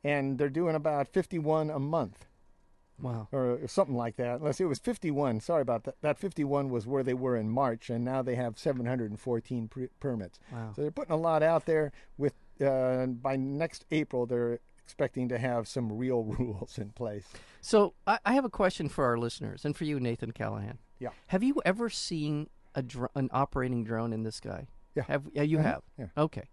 and 0.04 0.38
they're 0.38 0.50
doing 0.50 0.76
about 0.76 1.08
51 1.08 1.70
a 1.70 1.80
month 1.80 2.26
Wow. 3.02 3.30
or 3.32 3.60
something 3.68 3.96
like 3.96 4.18
that. 4.18 4.40
Unless 4.40 4.60
it 4.60 4.66
was 4.66 4.80
51. 4.80 5.40
Sorry 5.40 5.62
about 5.62 5.86
that. 5.86 5.96
That 6.02 6.18
51 6.20 6.70
was 6.70 6.86
where 6.86 7.02
they 7.04 7.14
were 7.14 7.38
in 7.38 7.50
March, 7.50 7.90
and 7.90 8.04
now 8.04 8.22
they 8.22 8.36
have 8.36 8.60
714 8.60 9.68
pre- 9.70 9.88
permits. 10.02 10.40
Wow. 10.52 10.74
So 10.76 10.82
they're 10.82 10.92
putting 10.92 11.14
a 11.14 11.18
lot 11.18 11.42
out 11.42 11.66
there. 11.66 11.92
With 12.18 12.34
uh, 12.62 13.06
by 13.06 13.38
next 13.38 13.86
April, 13.92 14.26
they're 14.26 14.60
expecting 14.84 15.30
to 15.30 15.38
have 15.38 15.68
some 15.68 15.98
real 15.98 16.24
rules 16.40 16.78
in 16.78 16.90
place. 16.90 17.26
So 17.62 17.94
I, 18.06 18.20
I 18.26 18.34
have 18.34 18.44
a 18.44 18.50
question 18.50 18.90
for 18.90 19.06
our 19.06 19.18
listeners 19.18 19.64
and 19.64 19.78
for 19.78 19.86
you, 19.86 20.00
Nathan 20.00 20.32
Callahan. 20.34 20.80
Yeah. 21.00 21.10
Have 21.28 21.44
you 21.44 21.62
ever 21.64 21.90
seen 21.90 22.50
a 22.76 22.82
dr- 22.82 23.12
an 23.16 23.30
operating 23.32 23.86
drone 23.86 24.12
in 24.12 24.24
the 24.24 24.32
sky? 24.34 24.68
Yeah. 24.96 25.04
Have 25.04 25.24
yeah, 25.32 25.44
you 25.44 25.60
Mhm. 25.60 25.64
have. 25.64 25.82
Yeah. 25.98 26.08
Okay. 26.18 26.50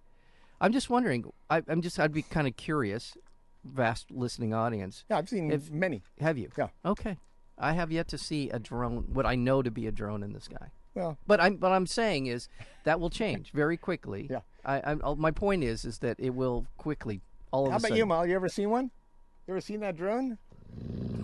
I'm 0.61 0.73
just 0.73 0.89
wondering. 0.91 1.25
I, 1.51 1.63
I'm 1.69 1.83
just. 1.83 1.99
I'd 2.01 2.13
be 2.13 2.23
kind 2.23 2.47
of 2.47 2.57
curious. 2.57 3.17
Vast 3.65 4.11
listening 4.11 4.55
audience. 4.55 5.05
Yeah, 5.11 5.19
I've 5.19 5.29
seen 5.29 5.51
If- 5.51 5.71
many. 5.71 6.03
Have 6.21 6.39
you? 6.39 6.51
Yeah. 6.57 6.69
Okay. 6.85 7.17
I 7.59 7.73
have 7.73 7.91
yet 7.91 8.07
to 8.09 8.19
see 8.19 8.51
a 8.51 8.59
drone. 8.59 9.07
What 9.13 9.27
I 9.27 9.35
know 9.35 9.63
to 9.63 9.71
be 9.71 9.87
a 9.87 9.93
drone 9.93 10.23
in 10.23 10.33
the 10.33 10.41
sky. 10.41 10.71
Well, 10.95 11.19
But 11.27 11.41
I'm. 11.41 11.57
What 11.59 11.73
I'm 11.73 11.87
saying 11.87 12.27
is 12.27 12.49
that 12.85 13.01
will 13.01 13.11
change 13.11 13.53
very 13.53 13.77
quickly. 13.77 14.29
Yeah. 14.31 14.41
I, 14.65 14.81
I'm. 14.85 15.01
oh, 15.05 15.15
My 15.17 15.31
point 15.31 15.63
is, 15.65 15.85
is 15.85 15.99
that 15.99 16.17
it 16.19 16.31
will 16.31 16.67
quickly. 16.79 17.21
All 17.53 17.65
of 17.67 17.71
how 17.73 17.77
about 17.77 17.83
sudden. 17.89 17.97
you, 17.97 18.07
Mal? 18.07 18.27
You 18.27 18.35
ever 18.37 18.49
seen 18.49 18.71
one? 18.71 18.91
You 19.47 19.55
ever 19.55 19.61
seen 19.61 19.81
that 19.81 19.97
drone? 19.97 20.39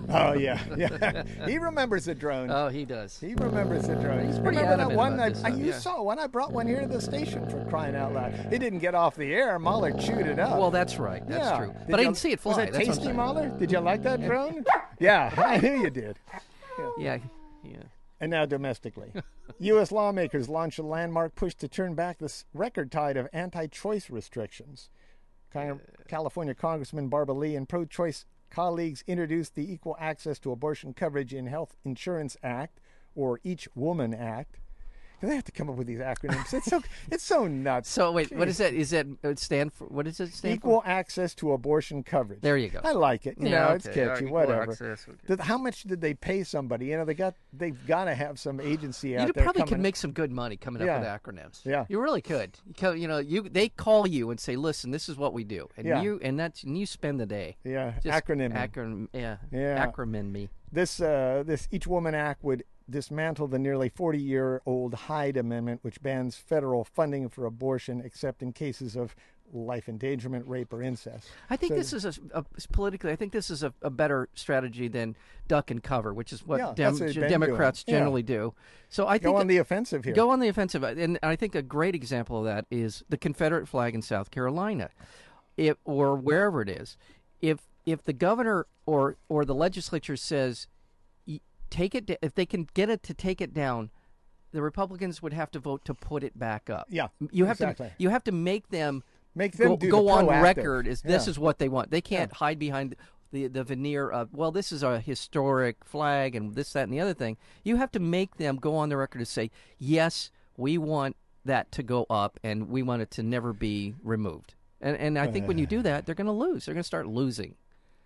Oh 0.08 0.34
yeah, 0.34 0.60
yeah. 0.76 1.22
he 1.46 1.58
remembers 1.58 2.04
the 2.04 2.14
drone. 2.14 2.50
Oh, 2.50 2.68
he 2.68 2.84
does. 2.84 3.18
He 3.18 3.34
remembers 3.34 3.86
the 3.86 3.94
drone. 3.94 4.26
He's 4.26 4.38
pretty 4.38 4.58
Remember 4.58 4.88
that 4.88 4.92
one? 4.92 5.14
about 5.14 5.26
I, 5.26 5.28
this 5.30 5.44
I, 5.44 5.48
you 5.48 5.66
yeah. 5.66 5.78
saw 5.78 6.02
one. 6.02 6.18
I 6.18 6.26
brought 6.26 6.52
one 6.52 6.66
here 6.66 6.80
to 6.82 6.86
the 6.86 7.00
station 7.00 7.48
for 7.48 7.64
crying 7.70 7.96
out 7.96 8.12
loud. 8.12 8.34
It 8.52 8.58
didn't 8.58 8.80
get 8.80 8.94
off 8.94 9.16
the 9.16 9.32
air. 9.32 9.58
Mahler 9.58 9.92
chewed 9.92 10.26
it 10.26 10.38
up. 10.38 10.58
Well, 10.58 10.70
that's 10.70 10.98
right. 10.98 11.26
That's 11.26 11.44
yeah. 11.46 11.56
true. 11.56 11.72
Did 11.72 11.88
But 11.88 12.00
I 12.00 12.04
didn't 12.04 12.18
see 12.18 12.32
it 12.32 12.40
fly. 12.40 12.50
Was 12.50 12.56
that 12.58 12.72
That's 12.72 12.98
tasty. 12.98 13.12
Mahler? 13.12 13.48
Did 13.58 13.72
you 13.72 13.80
like 13.80 14.02
that 14.02 14.24
drone? 14.24 14.64
yeah, 14.98 15.32
I 15.38 15.58
knew 15.58 15.82
you 15.82 15.90
did. 15.90 16.18
Yeah. 16.98 17.18
Yeah. 17.64 17.76
And 18.20 18.30
now 18.30 18.44
domestically. 18.44 19.12
U.S. 19.58 19.90
lawmakers 19.90 20.48
launched 20.48 20.78
a 20.78 20.82
landmark 20.82 21.34
push 21.34 21.54
to 21.56 21.68
turn 21.68 21.94
back 21.94 22.18
this 22.18 22.44
record 22.54 22.92
tide 22.92 23.16
of 23.16 23.28
anti 23.32 23.66
choice 23.66 24.10
restrictions. 24.10 24.90
Uh. 25.54 25.74
California 26.08 26.54
Congressman 26.54 27.08
Barbara 27.08 27.34
Lee 27.34 27.56
and 27.56 27.68
pro 27.68 27.84
choice 27.84 28.24
colleagues 28.52 29.02
introduced 29.06 29.54
the 29.54 29.72
Equal 29.72 29.96
Access 29.98 30.38
to 30.40 30.52
Abortion 30.52 30.92
Coverage 30.92 31.32
in 31.32 31.46
Health 31.46 31.74
Insurance 31.84 32.36
Act, 32.42 32.80
or 33.14 33.40
Each 33.42 33.66
Woman 33.74 34.12
Act. 34.12 34.58
They 35.22 35.34
have 35.34 35.44
to 35.44 35.52
come 35.52 35.70
up 35.70 35.76
with 35.76 35.86
these 35.86 36.00
acronyms. 36.00 36.52
It's 36.52 36.66
so 36.66 36.82
it's 37.10 37.24
so 37.24 37.46
nuts. 37.46 37.88
So 37.88 38.10
wait, 38.12 38.30
what 38.32 38.48
Jeez. 38.48 38.50
is 38.50 38.58
that? 38.58 38.74
Is 38.74 38.90
that 38.90 39.06
it 39.22 39.38
stand 39.38 39.72
for? 39.72 39.86
What 39.86 40.04
does 40.06 40.18
it 40.20 40.32
stand 40.34 40.54
Equal 40.56 40.82
access 40.84 41.34
to 41.36 41.52
abortion 41.52 42.02
coverage. 42.02 42.40
There 42.40 42.56
you 42.56 42.68
go. 42.68 42.80
I 42.82 42.92
like 42.92 43.26
it. 43.26 43.36
You 43.38 43.48
Yeah, 43.48 43.68
know, 43.68 43.74
it's 43.74 43.86
catchy. 43.86 44.24
Equal 44.24 44.34
whatever. 44.34 44.70
access, 44.72 45.06
okay. 45.30 45.42
How 45.42 45.56
much 45.58 45.84
did 45.84 46.00
they 46.00 46.14
pay 46.14 46.42
somebody? 46.44 46.86
You 46.86 46.96
know, 46.98 47.04
they 47.04 47.14
got 47.14 47.34
they've 47.52 47.86
got 47.86 48.04
to 48.06 48.14
have 48.14 48.38
some 48.38 48.60
agency 48.60 49.16
out 49.16 49.26
You 49.28 49.32
there. 49.32 49.42
You 49.44 49.50
probably 49.52 49.68
could 49.70 49.80
make 49.80 49.96
some 49.96 50.12
good 50.12 50.32
money 50.32 50.56
coming 50.56 50.82
Yeah. 50.84 50.96
up 50.96 51.26
with 51.26 51.36
acronyms. 51.36 51.64
Yeah. 51.64 51.84
you 51.88 52.00
really 52.00 52.22
could. 52.22 52.58
You, 52.80 53.06
know, 53.08 53.18
you 53.18 53.48
they 53.48 53.68
call 53.68 54.06
you 54.08 54.30
and 54.30 54.40
say, 54.40 54.56
"Listen, 54.56 54.90
this 54.90 55.08
is 55.08 55.16
what 55.16 55.32
we 55.32 55.44
do," 55.44 55.68
and 55.76 55.86
Yeah. 55.86 56.02
you 56.02 56.18
and 56.22 56.38
that's 56.38 56.62
and 56.64 56.76
you 56.76 56.84
spend 56.86 57.20
the 57.20 57.26
day. 57.26 57.56
Yeah, 57.64 57.92
acronym. 58.04 58.52
Acronym. 58.54 59.08
Yeah. 59.12 59.36
Yeah. 59.52 59.86
Acronym 59.86 60.30
me. 60.32 60.48
this 60.72 61.00
uh, 61.00 61.42
this 61.46 61.68
Each 61.70 61.86
Woman 61.86 62.14
Act 62.14 62.42
would 62.42 62.64
dismantle 62.88 63.48
the 63.48 63.58
nearly 63.58 63.88
40 63.88 64.18
year 64.18 64.62
old 64.66 64.94
Hyde 64.94 65.36
Amendment, 65.36 65.80
which 65.82 66.02
bans 66.02 66.36
federal 66.36 66.84
funding 66.84 67.28
for 67.28 67.46
abortion 67.46 68.00
except 68.04 68.42
in 68.42 68.52
cases 68.52 68.96
of 68.96 69.14
life 69.54 69.86
endangerment, 69.86 70.46
rape, 70.46 70.72
or 70.72 70.82
incest. 70.82 71.28
I 71.50 71.56
think 71.56 71.72
So- 71.72 71.76
this 71.76 71.92
is 71.92 72.04
a, 72.06 72.38
a 72.38 72.44
politically. 72.72 73.12
I 73.12 73.16
think 73.16 73.32
this 73.32 73.50
is 73.50 73.62
a, 73.62 73.74
a 73.82 73.90
better 73.90 74.28
strategy 74.34 74.88
than 74.88 75.14
duck 75.46 75.70
and 75.70 75.82
cover, 75.82 76.14
which 76.14 76.32
is 76.32 76.46
what 76.46 76.58
Yeah, 76.58 76.72
Dem- 76.74 76.96
Democrats 76.96 77.84
doing. 77.84 77.94
Yeah. 77.94 78.00
generally 78.00 78.22
do. 78.22 78.54
So 78.88 79.06
I 79.06 79.18
Go 79.18 79.30
think 79.30 79.40
on 79.40 79.46
the 79.48 79.58
offensive 79.58 80.04
here. 80.04 80.14
Go 80.14 80.30
on 80.30 80.40
the 80.40 80.48
offensive, 80.48 80.82
uh, 80.82 80.94
and 80.96 81.18
I 81.22 81.36
think 81.36 81.54
a 81.54 81.60
great 81.62 81.94
example 81.94 82.38
of 82.38 82.44
that 82.46 82.64
is 82.70 83.02
the 83.10 83.18
Confederate 83.18 83.68
flag 83.68 83.94
in 83.94 84.00
South 84.00 84.30
Carolina, 84.30 84.88
it, 85.58 85.76
or 85.84 86.16
wherever 86.16 86.62
it 86.62 86.70
is. 86.70 86.96
If 87.42 87.60
if 87.84 88.02
the 88.04 88.12
governor 88.14 88.66
or 88.86 89.16
or 89.28 89.44
the 89.44 89.54
legislature 89.54 90.16
says, 90.16 90.66
take 91.72 91.94
it. 91.94 92.18
If 92.22 92.34
they 92.34 92.46
can 92.46 92.68
get 92.74 92.88
it 92.88 93.02
to 93.04 93.14
take 93.14 93.40
it 93.40 93.52
down, 93.54 93.90
the 94.52 94.62
Republicans 94.62 95.22
would 95.22 95.32
have 95.32 95.50
to 95.52 95.58
vote 95.58 95.84
to 95.86 95.94
put 95.94 96.22
it 96.22 96.38
back 96.38 96.70
up. 96.70 96.86
Yeah, 96.88 97.08
you 97.30 97.46
have 97.46 97.56
exactly. 97.56 97.88
to. 97.88 97.94
You 97.98 98.10
have 98.10 98.24
to 98.24 98.32
make 98.32 98.68
them 98.68 99.02
Make 99.34 99.56
them 99.56 99.76
go, 99.76 99.88
go 99.88 100.04
the 100.04 100.10
on 100.10 100.42
record 100.42 100.86
as 100.86 101.02
this 101.02 101.26
Yeah. 101.26 101.30
is 101.30 101.38
what 101.38 101.58
they 101.58 101.68
want. 101.68 101.90
They 101.90 102.02
can't 102.02 102.32
hide 102.32 102.58
behind 102.58 102.96
the 103.32 103.46
the 103.46 103.64
veneer 103.64 104.10
of 104.10 104.34
well, 104.34 104.52
this 104.52 104.72
is 104.72 104.82
a 104.82 105.00
historic 105.00 105.84
flag 105.84 106.34
and 106.34 106.54
this, 106.54 106.72
that, 106.74 106.84
and 106.84 106.92
the 106.92 107.00
other 107.00 107.14
thing. 107.14 107.38
You 107.64 107.76
have 107.76 107.90
to 107.92 108.00
make 108.00 108.36
them 108.36 108.56
go 108.56 108.76
on 108.76 108.90
the 108.90 108.96
record 108.96 109.20
to 109.20 109.24
say 109.26 109.50
yes, 109.78 110.30
we 110.56 110.76
want 110.76 111.16
that 111.44 111.72
to 111.72 111.82
go 111.82 112.06
up 112.10 112.38
and 112.44 112.68
we 112.68 112.82
want 112.82 113.02
it 113.02 113.10
to 113.12 113.22
never 113.22 113.52
be 113.54 113.94
removed. 114.02 114.54
And 114.82 114.96
and 114.98 115.18
I 115.18 115.28
think 115.28 115.48
when 115.48 115.56
you 115.58 115.66
do 115.66 115.80
that, 115.88 116.04
they're 116.04 116.14
going 116.14 116.26
to 116.26 116.32
lose. 116.32 116.66
They're 116.66 116.74
going 116.74 116.82
to 116.82 116.86
start 116.86 117.06
losing. 117.06 117.54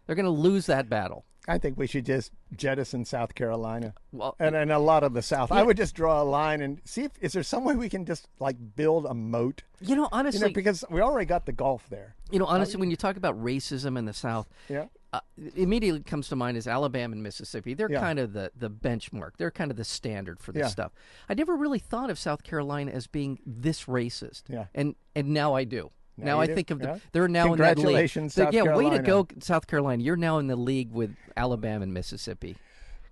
They're 0.07 0.17
going 0.17 0.25
to 0.27 0.31
lose 0.31 0.67
that 0.67 0.89
battle. 0.89 1.25
I 1.49 1.59
think 1.59 1.79
we 1.79 1.87
should 1.87 2.05
just 2.05 2.33
jettison 2.57 3.05
South 3.05 3.37
Carolina 3.37 3.95
Well, 4.11 4.35
and, 4.41 4.57
and 4.57 4.73
a 4.73 4.81
lot 4.81 5.05
of 5.05 5.13
the 5.15 5.23
South. 5.23 5.53
I 5.53 5.63
would 5.63 5.77
just 5.77 5.95
draw 5.95 6.21
a 6.21 6.25
line 6.25 6.61
and 6.61 6.81
see 6.85 7.05
if 7.05 7.13
is 7.21 7.35
there 7.35 7.45
some 7.45 7.63
way 7.63 7.77
we 7.77 7.89
can 7.89 8.05
just 8.05 8.27
like 8.41 8.57
build 8.75 9.07
a 9.07 9.15
moat. 9.15 9.63
you 9.81 9.95
know, 9.95 10.03
You 10.03 10.09
honestly, 10.11 10.49
know, 10.49 10.53
because 10.55 10.85
we 10.91 11.01
already 11.01 11.27
got 11.27 11.47
the 11.47 11.53
Gulf 11.53 11.89
there. 11.89 12.17
You 12.33 12.41
know, 12.41 12.47
honestly, 12.47 12.81
when 12.81 12.91
you 12.91 12.97
talk 12.97 13.17
about 13.17 13.41
racism 13.41 13.97
in 13.97 14.07
the 14.07 14.13
South, 14.13 14.49
Yeah. 14.69 14.87
uh, 15.13 15.21
immediately 15.55 16.03
comes 16.03 16.29
to 16.31 16.37
mind 16.37 16.57
is 16.57 16.67
Alabama 16.67 17.13
and 17.13 17.23
Mississippi. 17.23 17.75
They're 17.75 17.93
Yeah. 17.93 18.01
kind 18.01 18.19
of 18.19 18.33
the, 18.33 18.51
the 18.59 18.69
benchmark. 18.69 19.37
They're 19.39 19.53
kind 19.53 19.71
of 19.71 19.77
the 19.77 19.85
standard 19.85 20.41
for 20.41 20.51
this 20.51 20.63
Yeah. 20.63 20.67
stuff. 20.69 20.93
I 21.29 21.35
never 21.35 21.55
really 21.55 21.79
thought 21.79 22.11
of 22.11 22.19
South 22.19 22.43
Carolina 22.43 22.91
as 22.91 23.07
being 23.07 23.39
this 23.47 23.85
racist. 23.85 24.43
Yeah. 24.49 24.67
And 24.75 24.97
and 25.15 25.29
now 25.29 25.55
I 25.55 25.63
do. 25.63 25.93
Now 26.17 26.25
Now, 26.25 26.41
I 26.41 26.47
do, 26.47 26.55
think 26.55 26.71
of 26.71 26.79
the 26.79 26.89
yeah. 26.89 26.99
they're 27.13 27.29
now 27.29 27.53
in 27.53 27.59
that 27.59 27.77
league. 27.77 27.77
Congratulations, 27.77 28.35
So, 28.35 28.45
South 28.45 28.55
yeah, 28.55 28.77
way 28.77 28.91
to 28.91 29.01
go, 29.01 29.27
South 29.41 29.67
Carolina. 29.67 30.03
You're 30.03 30.17
now 30.17 30.39
in 30.39 30.47
the 30.47 30.57
league 30.57 30.93
with 30.93 31.15
Alabama 31.37 31.83
and 31.83 31.93
Mississippi. 31.93 32.57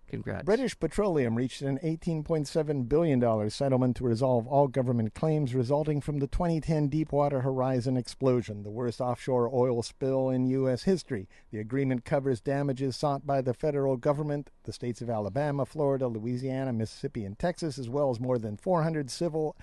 Congrats. 0.08 0.44
British 0.44 0.78
Petroleum 0.78 1.34
reached 1.34 1.62
an 1.62 1.78
$18.7 1.78 2.88
billion 2.88 3.50
settlement 3.50 3.96
to 3.96 4.04
resolve 4.04 4.46
all 4.46 4.68
government 4.68 5.14
claims 5.14 5.54
resulting 5.54 6.00
from 6.00 6.18
the 6.18 6.26
2010 6.26 6.88
Deepwater 6.88 7.40
Horizon 7.40 7.96
explosion, 7.96 8.62
the 8.62 8.70
worst 8.70 9.00
offshore 9.00 9.50
oil 9.52 9.82
spill 9.82 10.30
in 10.30 10.46
U.S. 10.46 10.84
history. 10.84 11.28
The 11.50 11.58
agreement 11.58 12.04
covers 12.04 12.40
damages 12.40 12.96
sought 12.96 13.26
by 13.26 13.40
the 13.40 13.54
federal 13.54 13.96
government, 13.96 14.50
the 14.64 14.72
states 14.72 15.00
of 15.00 15.10
Alabama, 15.10 15.66
Florida, 15.66 16.06
Louisiana, 16.06 16.72
Mississippi, 16.72 17.24
and 17.24 17.38
Texas, 17.38 17.78
as 17.78 17.88
well 17.88 18.10
as 18.10 18.20
more 18.20 18.38
than 18.38 18.56
400 18.56 19.10
civil 19.10 19.56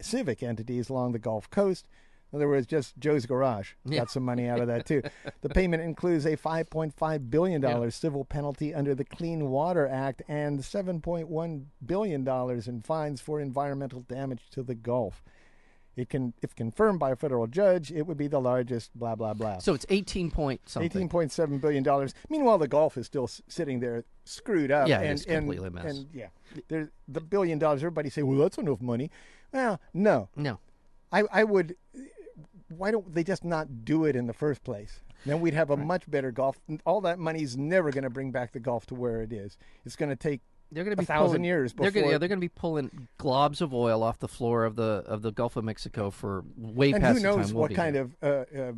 civic 0.00 0.42
entities 0.42 0.88
along 0.88 1.12
the 1.12 1.18
Gulf 1.18 1.50
Coast. 1.50 1.86
In 2.32 2.36
other 2.36 2.48
words, 2.48 2.66
just 2.66 2.96
Joe's 2.98 3.26
Garage 3.26 3.72
Yeah. 3.84 4.00
got 4.00 4.10
some 4.10 4.24
money 4.24 4.46
out 4.48 4.60
of 4.60 4.68
that 4.68 4.86
too. 4.86 5.02
the 5.40 5.48
payment 5.48 5.82
includes 5.82 6.24
a 6.26 6.36
5.5 6.36 7.30
billion 7.30 7.60
dollars 7.60 7.94
civil 7.96 8.24
penalty 8.24 8.72
under 8.72 8.94
the 8.94 9.04
Clean 9.04 9.50
Water 9.50 9.88
Act 9.88 10.22
and 10.28 10.60
7.1 10.60 11.64
billion 11.84 12.24
dollars 12.24 12.68
in 12.68 12.82
fines 12.82 13.20
for 13.20 13.40
environmental 13.40 14.00
damage 14.02 14.42
to 14.52 14.62
the 14.62 14.74
Gulf. 14.76 15.22
It 15.96 16.08
can, 16.08 16.32
if 16.40 16.54
confirmed 16.54 17.00
by 17.00 17.10
a 17.10 17.16
federal 17.16 17.48
judge, 17.48 17.90
it 17.90 18.06
would 18.06 18.16
be 18.16 18.28
the 18.28 18.40
largest. 18.40 18.96
Blah 18.96 19.16
blah 19.16 19.34
blah. 19.34 19.58
so 19.58 19.74
it's 19.74 19.84
18 19.90 20.30
point 20.30 20.60
something. 20.66 20.86
Eighteen 20.86 21.08
point 21.08 21.32
seven 21.32 21.58
billion 21.58 21.82
dollars. 21.82 22.14
Meanwhile, 22.28 22.58
the 22.58 22.68
Gulf 22.68 22.96
is 22.96 23.06
still 23.06 23.24
s- 23.24 23.42
sitting 23.48 23.80
there 23.80 24.04
screwed 24.24 24.70
up. 24.70 24.86
Yeah, 24.88 25.00
and, 25.00 25.14
is 25.14 25.24
completely 25.24 25.64
a 25.64 25.66
and, 25.66 25.74
mess. 25.74 25.96
And 25.96 26.06
yeah, 26.14 26.28
there's 26.68 26.88
the 27.08 27.20
billion 27.20 27.58
dollars. 27.58 27.80
Everybody 27.80 28.08
say, 28.08 28.22
"Well, 28.22 28.38
that's 28.38 28.56
enough 28.56 28.80
money." 28.80 29.10
Well, 29.52 29.80
no. 29.92 30.28
No. 30.36 30.60
I, 31.12 31.24
I 31.32 31.42
would. 31.44 31.74
Why 32.70 32.90
don't 32.90 33.14
they 33.14 33.24
just 33.24 33.44
not 33.44 33.84
do 33.84 34.04
it 34.04 34.16
in 34.16 34.26
the 34.26 34.32
first 34.32 34.62
place? 34.64 35.00
Then 35.26 35.40
we'd 35.40 35.54
have 35.54 35.70
a 35.70 35.76
much 35.76 36.10
better 36.10 36.30
golf. 36.30 36.58
All 36.86 37.00
that 37.02 37.18
money's 37.18 37.56
never 37.56 37.90
going 37.90 38.04
to 38.04 38.10
bring 38.10 38.30
back 38.30 38.52
the 38.52 38.60
golf 38.60 38.86
to 38.86 38.94
where 38.94 39.22
it 39.22 39.32
is. 39.32 39.58
It's 39.84 39.96
going 39.96 40.08
to 40.08 40.16
take 40.16 40.40
They're 40.72 40.84
going 40.84 40.96
to 40.96 41.00
be 41.00 41.04
a 41.04 41.06
thousand 41.06 41.28
pulling, 41.28 41.44
years 41.44 41.72
They're 41.74 41.90
gonna, 41.90 42.06
yeah, 42.06 42.18
they're 42.18 42.28
going 42.28 42.38
to 42.38 42.44
be 42.44 42.48
pulling 42.48 43.08
globs 43.18 43.60
of 43.60 43.74
oil 43.74 44.02
off 44.02 44.18
the 44.18 44.28
floor 44.28 44.64
of 44.64 44.76
the 44.76 45.02
of 45.06 45.22
the 45.22 45.32
Gulf 45.32 45.56
of 45.56 45.64
Mexico 45.64 46.10
for 46.10 46.44
way 46.56 46.92
and 46.92 47.02
past 47.02 47.18
who 47.18 47.22
knows 47.22 47.52
we'll 47.52 47.62
what 47.62 47.74
kind 47.74 47.96
there. 47.96 48.08
of 48.22 48.56
uh, 48.56 48.58
uh, 48.58 48.72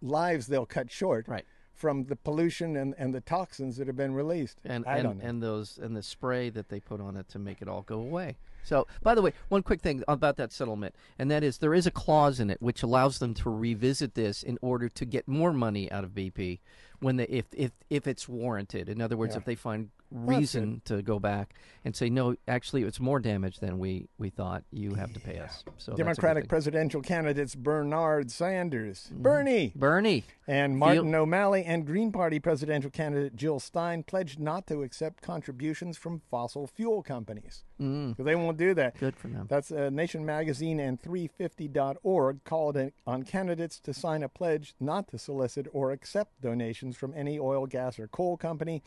lives 0.00 0.46
they'll 0.46 0.66
cut 0.66 0.90
short 0.90 1.26
right. 1.28 1.44
from 1.72 2.04
the 2.04 2.16
pollution 2.16 2.76
and, 2.76 2.94
and 2.96 3.14
the 3.14 3.20
toxins 3.20 3.76
that 3.76 3.86
have 3.86 3.96
been 3.96 4.14
released. 4.14 4.58
and 4.64 4.86
and, 4.86 5.20
and 5.20 5.42
those 5.42 5.76
and 5.76 5.94
the 5.94 6.02
spray 6.02 6.48
that 6.50 6.68
they 6.68 6.80
put 6.80 7.00
on 7.00 7.16
it 7.16 7.28
to 7.28 7.38
make 7.38 7.60
it 7.60 7.68
all 7.68 7.82
go 7.82 7.98
away. 7.98 8.36
So, 8.64 8.86
by 9.02 9.14
the 9.14 9.22
way, 9.22 9.32
one 9.48 9.62
quick 9.62 9.80
thing 9.82 10.02
about 10.08 10.36
that 10.38 10.50
settlement, 10.52 10.94
and 11.18 11.30
that 11.30 11.44
is 11.44 11.58
there 11.58 11.74
is 11.74 11.86
a 11.86 11.90
clause 11.90 12.40
in 12.40 12.50
it 12.50 12.60
which 12.60 12.82
allows 12.82 13.18
them 13.18 13.34
to 13.34 13.50
revisit 13.50 14.14
this 14.14 14.42
in 14.42 14.58
order 14.62 14.88
to 14.88 15.04
get 15.04 15.28
more 15.28 15.52
money 15.52 15.90
out 15.92 16.02
of 16.02 16.10
BP 16.14 16.60
when 17.00 17.16
they 17.16 17.24
if 17.26 17.46
if 17.52 17.72
if 17.90 18.06
it's 18.06 18.28
warranted. 18.28 18.88
In 18.88 19.00
other 19.00 19.16
words, 19.16 19.34
Yeah. 19.34 19.38
if 19.40 19.44
they 19.44 19.54
find 19.54 19.90
reason 20.14 20.80
to 20.86 21.02
go 21.02 21.18
back 21.18 21.54
and 21.84 21.94
say 21.94 22.08
no, 22.08 22.36
actually 22.48 22.82
it's 22.84 23.00
more 23.00 23.18
damage 23.20 23.58
than 23.58 23.78
we 23.78 24.08
we 24.16 24.30
thought. 24.30 24.62
You 24.70 24.94
have 24.94 25.12
to 25.12 25.20
pay 25.20 25.38
us. 25.40 25.64
So 25.64 25.72
that's 25.72 25.88
a 25.88 25.90
good 25.90 25.96
Democratic 25.98 26.48
presidential 26.48 27.02
candidates 27.02 27.54
Bernard 27.54 28.30
Sanders, 28.30 29.08
Mm-hmm. 29.12 29.22
Bernie, 29.22 29.72
Bernie. 29.74 30.24
and 30.46 30.78
Martin 30.78 31.14
O'Malley, 31.14 31.64
and 31.64 31.84
Green 31.84 32.12
Party 32.12 32.38
presidential 32.38 32.90
candidate 32.90 33.34
Jill 33.36 33.58
Stein 33.60 34.02
pledged 34.04 34.38
not 34.38 34.66
to 34.68 34.82
accept 34.82 35.22
contributions 35.22 35.96
from 35.98 36.20
fossil 36.30 36.66
fuel 36.66 37.02
companies. 37.02 37.64
Mm, 37.80 38.16
They 38.16 38.36
won't 38.36 38.56
do 38.56 38.72
that. 38.74 38.96
good 38.98 39.16
for 39.16 39.26
them. 39.28 39.46
That's 39.50 39.72
uh, 39.72 39.90
Nation 39.90 40.24
Magazine 40.24 40.78
and 40.78 41.00
350.org 41.02 42.44
called 42.44 42.78
on 43.06 43.22
candidates 43.24 43.80
to 43.80 43.92
sign 43.94 44.22
a 44.22 44.28
pledge 44.28 44.74
not 44.80 45.08
to 45.08 45.18
solicit 45.18 45.66
or 45.72 45.90
accept 45.90 46.40
donations 46.40 46.96
from 46.96 47.12
any 47.16 47.38
oil, 47.38 47.66
gas, 47.66 47.98
or 47.98 48.06
coal 48.08 48.36
company. 48.36 48.82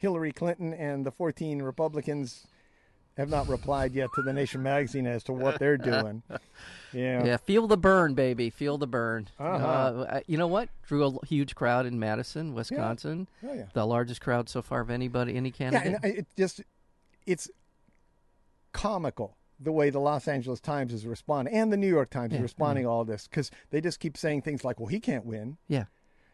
Hillary 0.00 0.32
Clinton 0.32 0.74
and 0.74 1.04
the 1.06 1.10
14 1.12 1.62
Republicans 1.62 2.46
have 3.16 3.28
not 3.28 3.46
replied 3.48 3.92
yet 3.92 4.08
to 4.14 4.22
the 4.22 4.32
Nation 4.32 4.62
Magazine 4.62 5.06
as 5.06 5.22
to 5.24 5.32
what 5.32 5.58
they're 5.58 5.76
doing. 5.78 6.22
Yeah. 6.92 7.24
Yeah, 7.24 7.36
feel 7.36 7.68
the 7.68 7.76
burn, 7.76 8.14
baby. 8.14 8.50
Feel 8.50 8.76
the 8.76 8.86
burn. 8.88 9.28
Uh-huh. 9.38 9.46
Uh, 9.66 10.20
you 10.26 10.36
know 10.36 10.48
what? 10.48 10.70
Drew 10.82 11.04
a 11.06 11.24
huge 11.26 11.54
crowd 11.54 11.86
in 11.86 12.00
Madison, 12.00 12.52
Wisconsin. 12.52 13.28
Oh, 13.46 13.52
yeah. 13.54 13.66
The 13.74 13.86
largest 13.86 14.20
crowd 14.20 14.48
so 14.48 14.60
far 14.60 14.80
of 14.80 14.90
anybody, 14.90 15.36
any 15.36 15.50
Yeah, 15.50 15.54
candidate. 15.54 15.86
and 15.86 15.98
I- 16.04 16.08
it 16.18 16.26
just 16.36 16.62
it's 17.26 17.48
comical 18.72 19.36
the 19.58 19.70
way 19.72 19.90
the 19.90 20.00
Los 20.00 20.26
Angeles 20.26 20.60
Times 20.60 20.92
is 20.92 21.06
responding 21.06 21.54
and 21.54 21.72
the 21.72 21.76
New 21.76 21.86
York 21.88 22.10
Times 22.10 22.32
Yeah, 22.32 22.38
is 22.38 22.42
responding 22.42 22.84
to 22.84 22.90
all 22.90 23.04
this 23.04 23.28
because 23.28 23.50
they 23.70 23.80
just 23.80 24.00
keep 24.00 24.16
saying 24.16 24.42
things 24.42 24.64
like, 24.64 24.80
"Well, 24.80 24.88
he 24.88 24.98
can't 25.00 25.24
win." 25.26 25.58
yeah. 25.68 25.84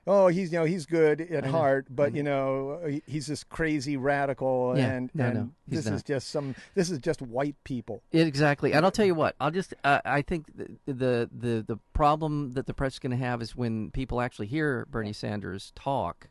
Oh, 0.09 0.29
he's 0.29 0.53
you 0.53 0.59
know 0.61 0.65
he's 0.65 0.87
good 0.87 1.21
at 1.21 1.45
know. 1.45 1.51
heart, 1.51 1.87
but 1.91 2.15
you 2.15 2.23
know 2.23 3.01
he's 3.07 3.27
this 3.27 3.43
crazy 3.43 3.97
radical, 3.97 4.75
Yeah, 4.77 4.93
and 4.93 5.11
no, 5.15 5.25
and 5.25 5.35
no, 5.35 5.51
this 5.67 5.87
is 5.87 6.03
just 6.05 6.31
some 6.31 6.55
this 6.75 6.91
is 6.91 6.99
just 7.01 7.21
white 7.21 7.57
people. 7.65 8.03
Exactly, 8.13 8.73
and 8.73 8.85
I'll 8.85 8.93
tell 8.93 9.05
you 9.07 9.17
what. 9.17 9.35
I'll 9.41 9.51
just. 9.51 9.75
Uh, 9.83 10.01
I 10.05 10.23
think 10.23 10.47
the, 10.57 10.69
the 10.87 11.31
the 11.37 11.65
the 11.67 11.79
problem 11.93 12.53
that 12.53 12.67
the 12.67 12.75
press 12.75 12.95
is 12.95 12.99
going 13.01 13.11
to 13.11 13.17
have 13.17 13.43
is 13.43 13.57
when 13.57 13.91
people 13.91 14.21
actually 14.21 14.47
hear 14.47 14.87
Bernie 14.89 15.13
Sanders 15.13 15.73
talk, 15.75 16.29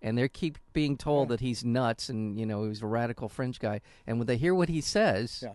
and 0.00 0.16
they 0.16 0.28
keep 0.28 0.58
being 0.72 0.96
told 0.96 1.28
that 1.30 1.40
he's 1.40 1.64
nuts 1.64 2.08
and 2.08 2.38
you 2.38 2.46
know 2.46 2.68
he's 2.68 2.82
a 2.82 2.86
radical 2.86 3.28
fringe 3.28 3.58
guy, 3.58 3.80
and 4.06 4.18
when 4.18 4.28
they 4.28 4.36
hear 4.36 4.54
what 4.54 4.68
he 4.68 4.80
says, 4.80 5.40
Yeah. 5.42 5.54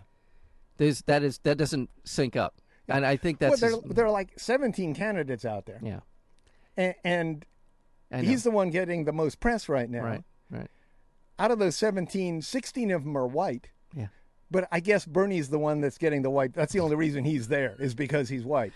there's 0.76 1.02
that 1.04 1.24
is 1.24 1.38
that 1.44 1.58
doesn't 1.58 1.90
sync 2.04 2.36
up, 2.36 2.56
and 2.90 3.06
I 3.06 3.16
think 3.16 3.40
that's 3.40 3.62
well, 3.62 3.72
his- 3.72 3.82
there, 3.84 3.94
there 3.94 4.06
are 4.06 4.12
like 4.12 4.38
17 4.38 4.94
candidates 4.96 5.46
out 5.46 5.66
there, 5.66 5.80
yeah. 5.82 6.00
And, 6.78 7.46
and 8.12 8.26
he's 8.26 8.44
the 8.44 8.52
one 8.52 8.70
getting 8.70 9.06
the 9.06 9.13
most 9.13 9.40
press 9.40 9.68
right 9.68 9.90
now. 9.90 10.04
right, 10.04 10.24
right. 10.50 10.70
Out 11.40 11.52
of 11.52 11.60
those 11.60 11.76
17, 11.76 12.42
16 12.42 12.92
of 12.92 13.04
them 13.04 13.18
are 13.18 13.28
white. 13.28 13.70
Yeah. 13.96 14.08
But 14.50 14.68
I 14.72 14.80
guess 14.80 15.06
Bernie's 15.06 15.50
the 15.50 15.60
one 15.60 15.82
that's 15.82 15.98
getting 15.98 16.22
the 16.22 16.30
white. 16.30 16.54
That's 16.54 16.74
the 16.74 16.80
only 16.80 16.96
reason 16.96 17.26
he's 17.26 17.48
there 17.48 17.76
is 17.80 17.94
because 17.94 18.30
he's 18.30 18.44
white. 18.44 18.74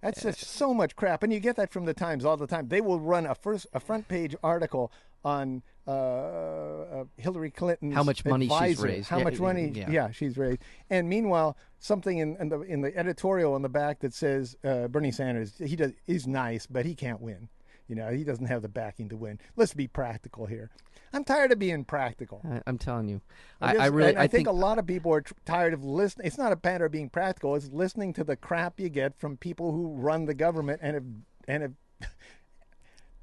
That's 0.00 0.22
just 0.22 0.42
so 0.42 0.74
much 0.74 0.96
crap, 0.96 1.22
and 1.22 1.32
you 1.32 1.38
get 1.38 1.54
that 1.56 1.70
from 1.70 1.84
the 1.84 1.94
Times 1.94 2.24
all 2.24 2.36
the 2.36 2.48
time. 2.48 2.68
They 2.68 2.80
will 2.80 2.98
run 2.98 3.24
a 3.24 3.36
first 3.36 3.68
a 3.72 3.78
front 3.78 4.08
page 4.08 4.34
article 4.42 4.90
on 5.24 5.62
uh, 5.86 5.90
uh, 5.90 7.04
Hillary 7.16 7.50
Clinton's 7.50 7.94
How 7.94 8.02
much 8.02 8.24
money 8.24 8.48
she's 8.48 8.78
raised. 8.78 9.08
how 9.08 9.18
Yeah, 9.18 9.24
much 9.24 9.40
money, 9.40 9.72
yeah. 9.74 9.90
yeah. 9.90 10.10
she's 10.10 10.36
raised, 10.36 10.60
and 10.90 11.08
meanwhile, 11.08 11.56
something 11.78 12.18
in, 12.18 12.36
in 12.36 12.48
the 12.48 12.60
in 12.60 12.80
the 12.82 12.96
editorial 12.96 13.54
on 13.54 13.62
the 13.62 13.68
back 13.68 14.00
that 14.00 14.14
says 14.14 14.56
uh, 14.64 14.88
Bernie 14.88 15.10
Sanders 15.12 15.54
he 15.58 15.74
does 15.76 15.92
he's 16.06 16.26
nice, 16.26 16.66
but 16.66 16.86
he 16.86 16.94
can't 16.94 17.20
win. 17.20 17.48
You 17.88 17.96
know, 17.96 18.10
he 18.10 18.22
doesn't 18.24 18.46
have 18.46 18.62
the 18.62 18.68
backing 18.68 19.08
to 19.08 19.16
win. 19.16 19.38
Let's 19.56 19.74
be 19.74 19.88
practical 19.88 20.46
here. 20.46 20.70
I'm 21.12 21.24
tired 21.24 21.52
of 21.52 21.58
being 21.58 21.84
practical. 21.84 22.40
I, 22.48 22.62
I'm 22.66 22.78
telling 22.78 23.08
you, 23.08 23.20
I 23.60 23.76
I, 23.76 23.82
I 23.82 23.86
really, 23.86 24.16
I, 24.16 24.20
I 24.22 24.26
think, 24.28 24.46
think, 24.46 24.48
a 24.48 24.52
lot 24.52 24.78
of 24.78 24.86
people 24.86 25.12
are 25.12 25.20
tr- 25.20 25.34
tired 25.44 25.74
of 25.74 25.84
listening. 25.84 26.26
It's 26.28 26.38
not 26.38 26.52
a 26.52 26.58
matter 26.62 26.86
of 26.86 26.92
being 26.92 27.10
practical; 27.10 27.54
it's 27.56 27.68
listening 27.70 28.12
to 28.14 28.24
the 28.24 28.36
crap 28.36 28.78
you 28.80 28.88
get 28.88 29.18
from 29.18 29.36
people 29.36 29.72
who 29.72 29.94
run 29.94 30.24
the 30.26 30.34
government 30.34 30.80
and 30.82 30.94
have 30.94 31.04
and 31.48 31.62
have 31.64 31.72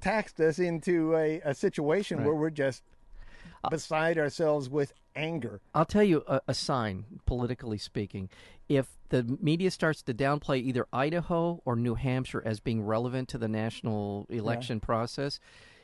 taxed 0.00 0.40
us 0.40 0.58
into 0.58 1.14
a, 1.16 1.40
a 1.44 1.54
situation 1.54 2.18
Right. 2.18 2.26
where 2.26 2.34
we're 2.34 2.50
just 2.50 2.82
beside 3.70 4.18
ourselves 4.18 4.68
with 4.68 4.92
anger. 5.14 5.60
I'll 5.74 5.84
tell 5.84 6.02
you 6.02 6.24
a, 6.26 6.40
a 6.48 6.54
sign, 6.54 7.04
politically 7.26 7.78
speaking. 7.78 8.28
If 8.68 8.86
the 9.10 9.36
media 9.40 9.70
starts 9.70 10.02
to 10.04 10.14
downplay 10.14 10.62
either 10.62 10.86
Idaho 10.92 11.60
or 11.64 11.76
New 11.76 11.94
Hampshire 11.96 12.42
as 12.44 12.60
being 12.60 12.82
relevant 12.82 13.28
to 13.30 13.38
the 13.38 13.48
national 13.48 14.26
election 14.30 14.80
process, 14.80 15.40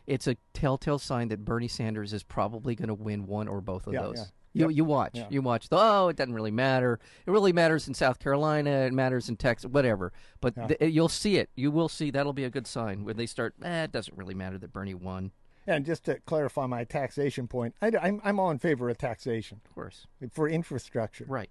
it's 0.07 0.27
a 0.29 0.37
telltale 0.55 0.99
sign 1.01 1.29
that 1.29 1.45
Bernie 1.45 1.69
Sanders 1.69 2.13
is 2.13 2.23
probably 2.23 2.75
going 2.77 2.89
to 2.89 2.95
win 2.95 3.27
one 3.27 3.49
or 3.49 3.61
both 3.61 3.87
of 3.89 3.93
Yeah, 3.95 4.03
those. 4.03 4.19
yeah. 4.19 4.25
You, 4.57 4.69
Yep. 4.69 4.77
you 4.77 4.85
watch. 4.85 5.11
Yeah. 5.15 5.27
You 5.29 5.43
watch. 5.43 5.69
The, 5.69 5.77
oh, 5.79 6.09
it 6.09 6.17
doesn't 6.17 6.33
really 6.35 6.51
matter. 6.51 6.99
It 7.27 7.31
really 7.31 7.53
matters 7.53 7.87
in 7.89 7.95
South 7.95 8.19
Carolina. 8.19 8.71
It 8.71 8.93
matters 8.93 9.29
in 9.29 9.37
Texas. 9.37 9.71
Whatever. 9.71 10.13
But 10.41 10.55
Yeah. 10.57 10.67
th- 10.69 10.95
you'll 10.95 11.09
see 11.09 11.37
it. 11.37 11.51
You 11.57 11.71
will 11.71 11.89
see. 11.89 12.11
That'll 12.11 12.33
be 12.33 12.45
a 12.45 12.51
good 12.51 12.67
sign 12.67 13.05
when 13.05 13.17
they 13.17 13.27
start. 13.27 13.55
Eh, 13.63 13.85
it 13.85 13.93
doesn't 13.93 14.17
really 14.17 14.35
matter 14.35 14.57
that 14.59 14.73
Bernie 14.73 14.95
won. 14.95 15.33
And 15.67 15.85
just 15.85 16.05
to 16.05 16.21
clarify 16.21 16.67
my 16.67 16.85
taxation 16.85 17.49
point, 17.49 17.75
I, 17.83 17.89
am 17.89 18.21
I'm 18.25 18.39
all 18.41 18.51
in 18.51 18.59
favor 18.59 18.89
of 18.89 18.99
taxation 18.99 19.61
Of 19.67 19.75
course. 19.75 20.07
for 20.31 20.49
infrastructure, 20.49 21.25
Right. 21.29 21.51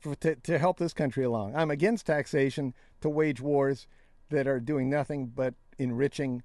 for, 0.00 0.14
to, 0.16 0.34
to 0.34 0.58
help 0.58 0.78
this 0.78 0.94
country 0.94 1.24
along. 1.24 1.54
I'm 1.54 1.70
against 1.70 2.06
taxation 2.06 2.74
to 3.02 3.08
wage 3.10 3.40
wars 3.42 3.86
that 4.30 4.46
are 4.46 4.58
doing 4.60 4.88
nothing 4.88 5.26
but 5.26 5.54
enriching 5.78 6.42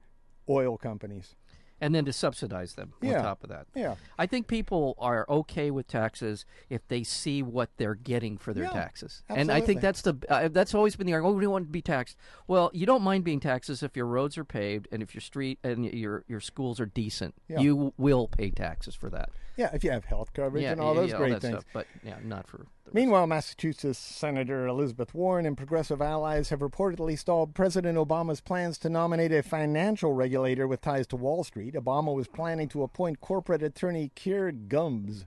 oil 0.49 0.77
companies. 0.77 1.35
And 1.81 1.95
then 1.95 2.05
to 2.05 2.13
subsidize 2.13 2.73
them 2.73 2.93
Yeah. 3.01 3.19
on 3.19 3.23
top 3.23 3.43
of 3.43 3.49
that. 3.49 3.67
Yeah. 3.73 3.95
I 4.17 4.25
think 4.25 4.47
people 4.47 4.95
are 4.99 5.25
okay 5.29 5.71
with 5.71 5.87
taxes 5.87 6.45
if 6.69 6.87
they 6.87 7.03
see 7.03 7.41
what 7.41 7.69
they're 7.77 7.95
getting 7.95 8.37
for 8.37 8.53
their 8.53 8.65
Yeah, 8.65 8.71
taxes, 8.71 9.23
and 9.29 9.49
I 9.51 9.61
think 9.61 9.79
that's 9.81 10.01
the 10.01 10.15
uh, 10.29 10.49
that's 10.49 10.73
always 10.75 10.95
been 10.95 11.07
the 11.07 11.13
argument. 11.13 11.35
Oh, 11.35 11.37
we 11.37 11.43
don't 11.45 11.51
want 11.53 11.65
to 11.67 11.71
be 11.71 11.81
taxed. 11.81 12.17
Well, 12.47 12.69
you 12.73 12.85
don't 12.85 13.01
mind 13.01 13.23
being 13.23 13.39
taxes 13.39 13.81
if 13.83 13.95
your 13.95 14.05
roads 14.07 14.37
are 14.37 14.43
paved 14.45 14.87
and 14.91 15.01
if 15.01 15.13
your 15.15 15.21
street 15.21 15.59
and 15.63 15.85
your 15.85 16.25
your 16.27 16.39
schools 16.41 16.79
are 16.79 16.85
decent. 16.85 17.33
Yeah. 17.47 17.59
You 17.59 17.93
will 17.97 18.27
pay 18.27 18.49
taxes 18.51 18.95
for 18.95 19.09
that. 19.11 19.29
Yeah, 19.55 19.69
if 19.73 19.83
you 19.83 19.91
have 19.91 20.05
health 20.05 20.33
coverage 20.33 20.63
and 20.63 20.79
all 20.79 20.93
those 20.93 21.11
yeah, 21.11 21.17
great 21.17 21.31
that 21.33 21.41
things. 21.41 21.53
Stuff, 21.55 21.65
but 21.73 21.87
yeah, 22.03 22.15
not 22.23 22.47
for. 22.47 22.65
Meanwhile, 22.91 23.27
Massachusetts 23.27 23.99
Senator 23.99 24.65
Elizabeth 24.65 25.13
Warren 25.13 25.45
and 25.45 25.55
progressive 25.55 26.01
allies 26.01 26.49
have 26.49 26.59
reportedly 26.59 27.17
stalled 27.17 27.53
President 27.53 27.97
Obama's 27.97 28.41
plans 28.41 28.77
to 28.79 28.89
nominate 28.89 29.31
a 29.31 29.43
financial 29.43 30.13
regulator 30.13 30.67
with 30.67 30.81
ties 30.81 31.05
to 31.07 31.15
Wall 31.15 31.43
Street. 31.43 31.75
Obama 31.75 32.15
was 32.15 32.27
planning 32.27 32.67
to 32.69 32.81
appoint 32.81 33.21
corporate 33.21 33.61
attorney 33.61 34.11
Keir 34.15 34.51
Gumbs 34.51 35.25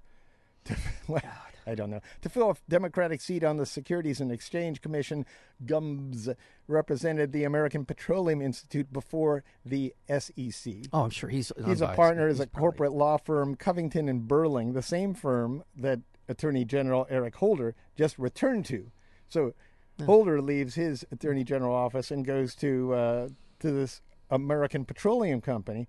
to, 0.64 0.76
well, 1.08 1.22
I 1.66 1.74
don't 1.74 1.90
know, 1.90 2.00
to 2.22 2.28
fill 2.28 2.50
a 2.50 2.56
Democratic 2.68 3.20
seat 3.20 3.44
on 3.44 3.56
the 3.56 3.66
Securities 3.66 4.20
and 4.20 4.32
Exchange 4.32 4.80
Commission. 4.80 5.24
Gumbs 5.64 6.28
represented 6.66 7.32
the 7.32 7.44
American 7.44 7.84
Petroleum 7.84 8.40
Institute 8.42 8.92
before 8.92 9.44
the 9.64 9.94
SEC. 10.08 10.72
Oh, 10.92 11.02
I'm 11.04 11.10
sure 11.10 11.28
he's 11.28 11.52
He's 11.66 11.80
a 11.80 11.88
partner 11.88 12.28
as 12.28 12.40
a 12.40 12.46
probably- 12.46 12.60
corporate 12.60 12.92
law 12.92 13.16
firm, 13.16 13.54
Covington 13.56 14.08
and 14.08 14.26
Burling, 14.26 14.72
the 14.72 14.82
same 14.82 15.14
firm 15.14 15.62
that 15.76 16.00
Attorney 16.28 16.64
General 16.64 17.06
Eric 17.10 17.36
Holder 17.36 17.74
just 17.96 18.18
returned 18.18 18.64
to. 18.66 18.90
So 19.28 19.54
Holder 20.04 20.40
leaves 20.40 20.74
his 20.74 21.04
Attorney 21.12 21.44
General 21.44 21.74
office 21.74 22.10
and 22.10 22.24
goes 22.24 22.54
to 22.56 22.92
uh, 22.94 23.28
to 23.60 23.70
this 23.70 24.00
American 24.30 24.84
Petroleum 24.84 25.40
Company. 25.40 25.86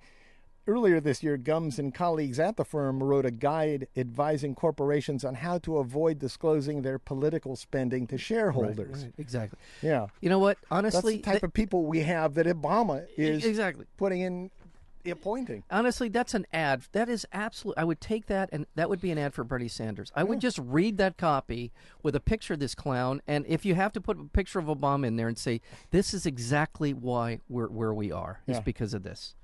Earlier 0.65 1.01
this 1.01 1.21
year, 1.21 1.35
Gumbs 1.35 1.77
and 1.77 1.93
colleagues 1.93 2.39
at 2.39 2.55
the 2.55 2.63
firm 2.63 3.03
wrote 3.03 3.25
a 3.25 3.31
guide 3.31 3.87
advising 3.97 4.55
corporations 4.55 5.25
on 5.25 5.35
how 5.35 5.57
to 5.59 5.77
avoid 5.77 6.19
disclosing 6.19 6.83
their 6.83 6.97
political 6.97 7.57
spending 7.57 8.07
to 8.07 8.17
shareholders. 8.17 9.03
Right, 9.03 9.13
exactly. 9.17 9.59
Yeah, 9.81 10.07
You 10.21 10.29
know 10.29 10.39
what? 10.39 10.57
Honestly, 10.71 11.15
that's 11.15 11.25
the 11.25 11.31
type 11.31 11.33
th- 11.41 11.43
of 11.43 11.53
people 11.53 11.85
we 11.85 11.99
have 12.01 12.35
that 12.35 12.45
Obama 12.45 13.05
is 13.17 13.43
exactly. 13.43 13.85
putting 13.97 14.21
in 14.21 14.51
appointing. 15.05 15.63
Honestly, 15.69 16.07
that's 16.07 16.33
an 16.33 16.45
ad. 16.53 16.83
That 16.93 17.09
is 17.09 17.25
absolute. 17.33 17.77
I 17.77 17.83
would 17.83 17.99
take 17.99 18.27
that, 18.27 18.49
and 18.53 18.65
that 18.75 18.89
would 18.89 19.01
be 19.01 19.11
an 19.11 19.17
ad 19.17 19.33
for 19.33 19.43
Bernie 19.43 19.67
Sanders. 19.67 20.13
I 20.15 20.23
would 20.23 20.39
just 20.39 20.59
read 20.59 20.97
that 20.97 21.17
copy 21.17 21.73
with 22.01 22.15
a 22.15 22.21
picture 22.21 22.53
of 22.53 22.61
this 22.61 22.73
clown, 22.73 23.21
and 23.27 23.45
if 23.47 23.65
you 23.65 23.75
have 23.75 23.91
to 23.93 24.01
put 24.01 24.17
a 24.17 24.23
picture 24.23 24.59
of 24.59 24.65
Obama 24.67 25.07
in 25.07 25.17
there 25.17 25.27
and 25.27 25.37
say, 25.37 25.59
"This 25.91 26.13
is 26.13 26.25
exactly 26.25 26.93
why 26.93 27.39
we're 27.49 27.67
where 27.67 27.93
we 27.93 28.13
are," 28.13 28.39
is 28.47 28.61
because 28.61 28.93
of 28.93 29.03
this. 29.03 29.35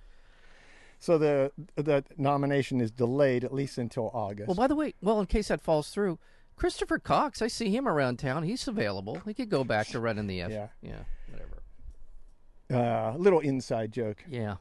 So 1.10 1.18
the 1.18 1.52
the 1.76 2.06
nomination 2.18 2.80
is 2.80 2.92
delayed 2.92 3.44
at 3.44 3.52
least 3.52 3.80
until 3.80 4.12
August. 4.14 4.48
Well, 4.48 4.54
by 4.54 4.68
the 4.68 4.76
way, 4.76 4.94
well, 5.02 5.20
in 5.20 5.26
case 5.26 5.48
that 5.48 5.60
falls 5.60 5.90
through, 5.90 6.20
Christopher 6.56 7.00
Cox, 7.00 7.42
I 7.42 7.48
see 7.48 7.76
him 7.76 7.88
around 7.88 8.20
town. 8.20 8.44
He's 8.44 8.68
available. 8.68 9.20
He 9.26 9.34
could 9.34 9.50
go 9.50 9.64
back 9.64 9.88
to 9.88 10.00
running 10.00 10.28
the 10.28 10.42
F. 10.42 10.52
Yeah. 10.52 10.68
yeah, 10.84 11.00
whatever. 11.32 13.10
uh, 13.12 13.18
little 13.18 13.40
inside 13.40 13.92
joke. 13.92 14.24
Yeah, 14.30 14.58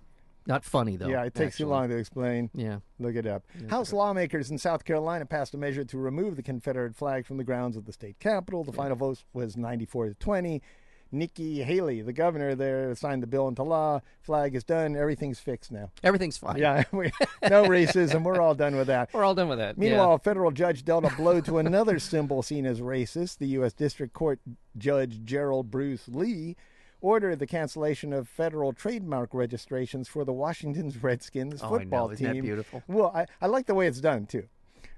not 0.47 0.65
funny 0.65 0.97
though. 0.97 1.09
yeah, 1.09 1.25
it 1.25 1.35
takes 1.35 1.57
actually. 1.57 1.65
too 1.65 1.69
long 1.69 1.89
to 1.91 1.99
explain. 1.99 2.49
Yeah. 2.55 2.79
Look 2.99 3.17
it 3.17 3.27
up. 3.27 3.43
House 3.69 3.93
lawmakers 3.93 4.51
in 4.51 4.57
South 4.57 4.87
Carolina 4.87 5.27
passed 5.27 5.53
a 5.53 5.59
measure 5.59 5.85
to 5.85 5.99
remove 5.99 6.37
the 6.37 6.43
Confederate 6.43 6.97
flag 6.97 7.27
from 7.27 7.37
the 7.37 7.45
grounds 7.45 7.77
of 7.77 7.85
the 7.85 7.93
state 7.93 8.21
capitol. 8.21 8.65
The 8.65 8.73
final 8.73 8.97
vote 8.97 9.23
was 9.35 9.59
94 9.59 10.07
to 10.07 10.15
20. 10.15 10.63
Nikki 11.11 11.63
Haley, 11.63 12.03
the 12.03 12.13
governor 12.13 12.55
there, 12.55 12.95
signed 12.95 13.23
the 13.23 13.27
bill 13.27 13.49
into 13.49 13.63
law. 13.63 14.01
Flag 14.21 14.55
is 14.55 14.65
done. 14.65 14.95
Everything's 14.97 15.39
fixed 15.41 15.73
now. 15.73 15.91
Everything's 16.05 16.37
fine. 16.37 16.59
Yeah, 16.59 16.85
we, 16.93 17.11
no 17.49 17.65
racism. 17.65 18.23
We're 18.25 18.41
all 18.41 18.55
done 18.55 18.77
with 18.77 18.89
that. 18.89 19.11
We're 19.15 19.25
all 19.25 19.35
done 19.35 19.49
with 19.49 19.59
that. 19.59 19.77
yeah. 19.79 19.91
Meanwhile, 19.91 20.15
a 20.15 20.19
federal 20.19 20.51
judge 20.51 20.85
dealt 20.85 21.05
a 21.05 21.15
blow 21.17 21.41
to 21.43 21.59
another 21.59 21.99
symbol 21.99 22.43
seen 22.43 22.67
as 22.67 22.81
racist. 22.81 23.39
The 23.39 23.47
U.S. 23.49 23.73
District 23.73 24.13
Court 24.13 24.39
Judge 24.77 25.21
Gerald 25.25 25.71
Bruce 25.71 26.09
Lee 26.09 26.57
ordered 27.01 27.39
the 27.39 27.47
cancellation 27.47 28.13
of 28.13 28.29
federal 28.29 28.73
trademark 28.73 29.31
registrations 29.33 30.09
for 30.09 30.25
the 30.25 30.33
Washington 30.33 30.93
Redskins 31.01 31.63
Oh, 31.63 31.67
I 31.67 31.71
know. 31.71 31.79
football 31.79 32.11
Isn't 32.11 32.27
that 32.27 32.33
team. 32.33 32.43
beautiful? 32.45 32.83
Well, 32.89 33.13
I, 33.15 33.27
I 33.41 33.47
like 33.47 33.67
the 33.67 33.75
way 33.75 33.87
it's 33.87 34.01
done, 34.01 34.27
too. 34.27 34.49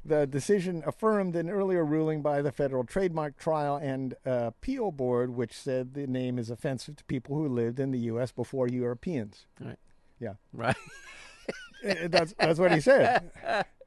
The 0.05 0.27
decision 0.27 0.83
affirmed 0.87 1.37
an 1.37 1.51
earlier 1.51 1.85
ruling 1.85 2.23
by 2.23 2.41
the 2.41 2.53
Federal 2.53 2.85
Trademark 2.85 3.37
Trial 3.37 3.77
and 3.77 4.15
uh, 4.27 4.47
Appeal 4.49 4.93
Board, 4.93 5.31
which 5.37 5.53
said 5.53 5.93
the 5.95 6.07
name 6.07 6.39
is 6.39 6.49
offensive 6.51 6.97
to 6.97 7.05
people 7.05 7.37
who 7.37 7.49
lived 7.49 7.79
in 7.79 7.91
the 7.91 7.99
U.S. 8.01 8.33
before 8.33 8.67
Europeans. 8.67 9.47
Right. 9.61 9.79
Yeah. 10.19 10.35
Right. 10.53 10.77
Eh, 11.83 12.09
that's 12.09 12.35
that's 12.39 12.59
what 12.59 12.73
he 12.73 12.79
said. 12.81 13.31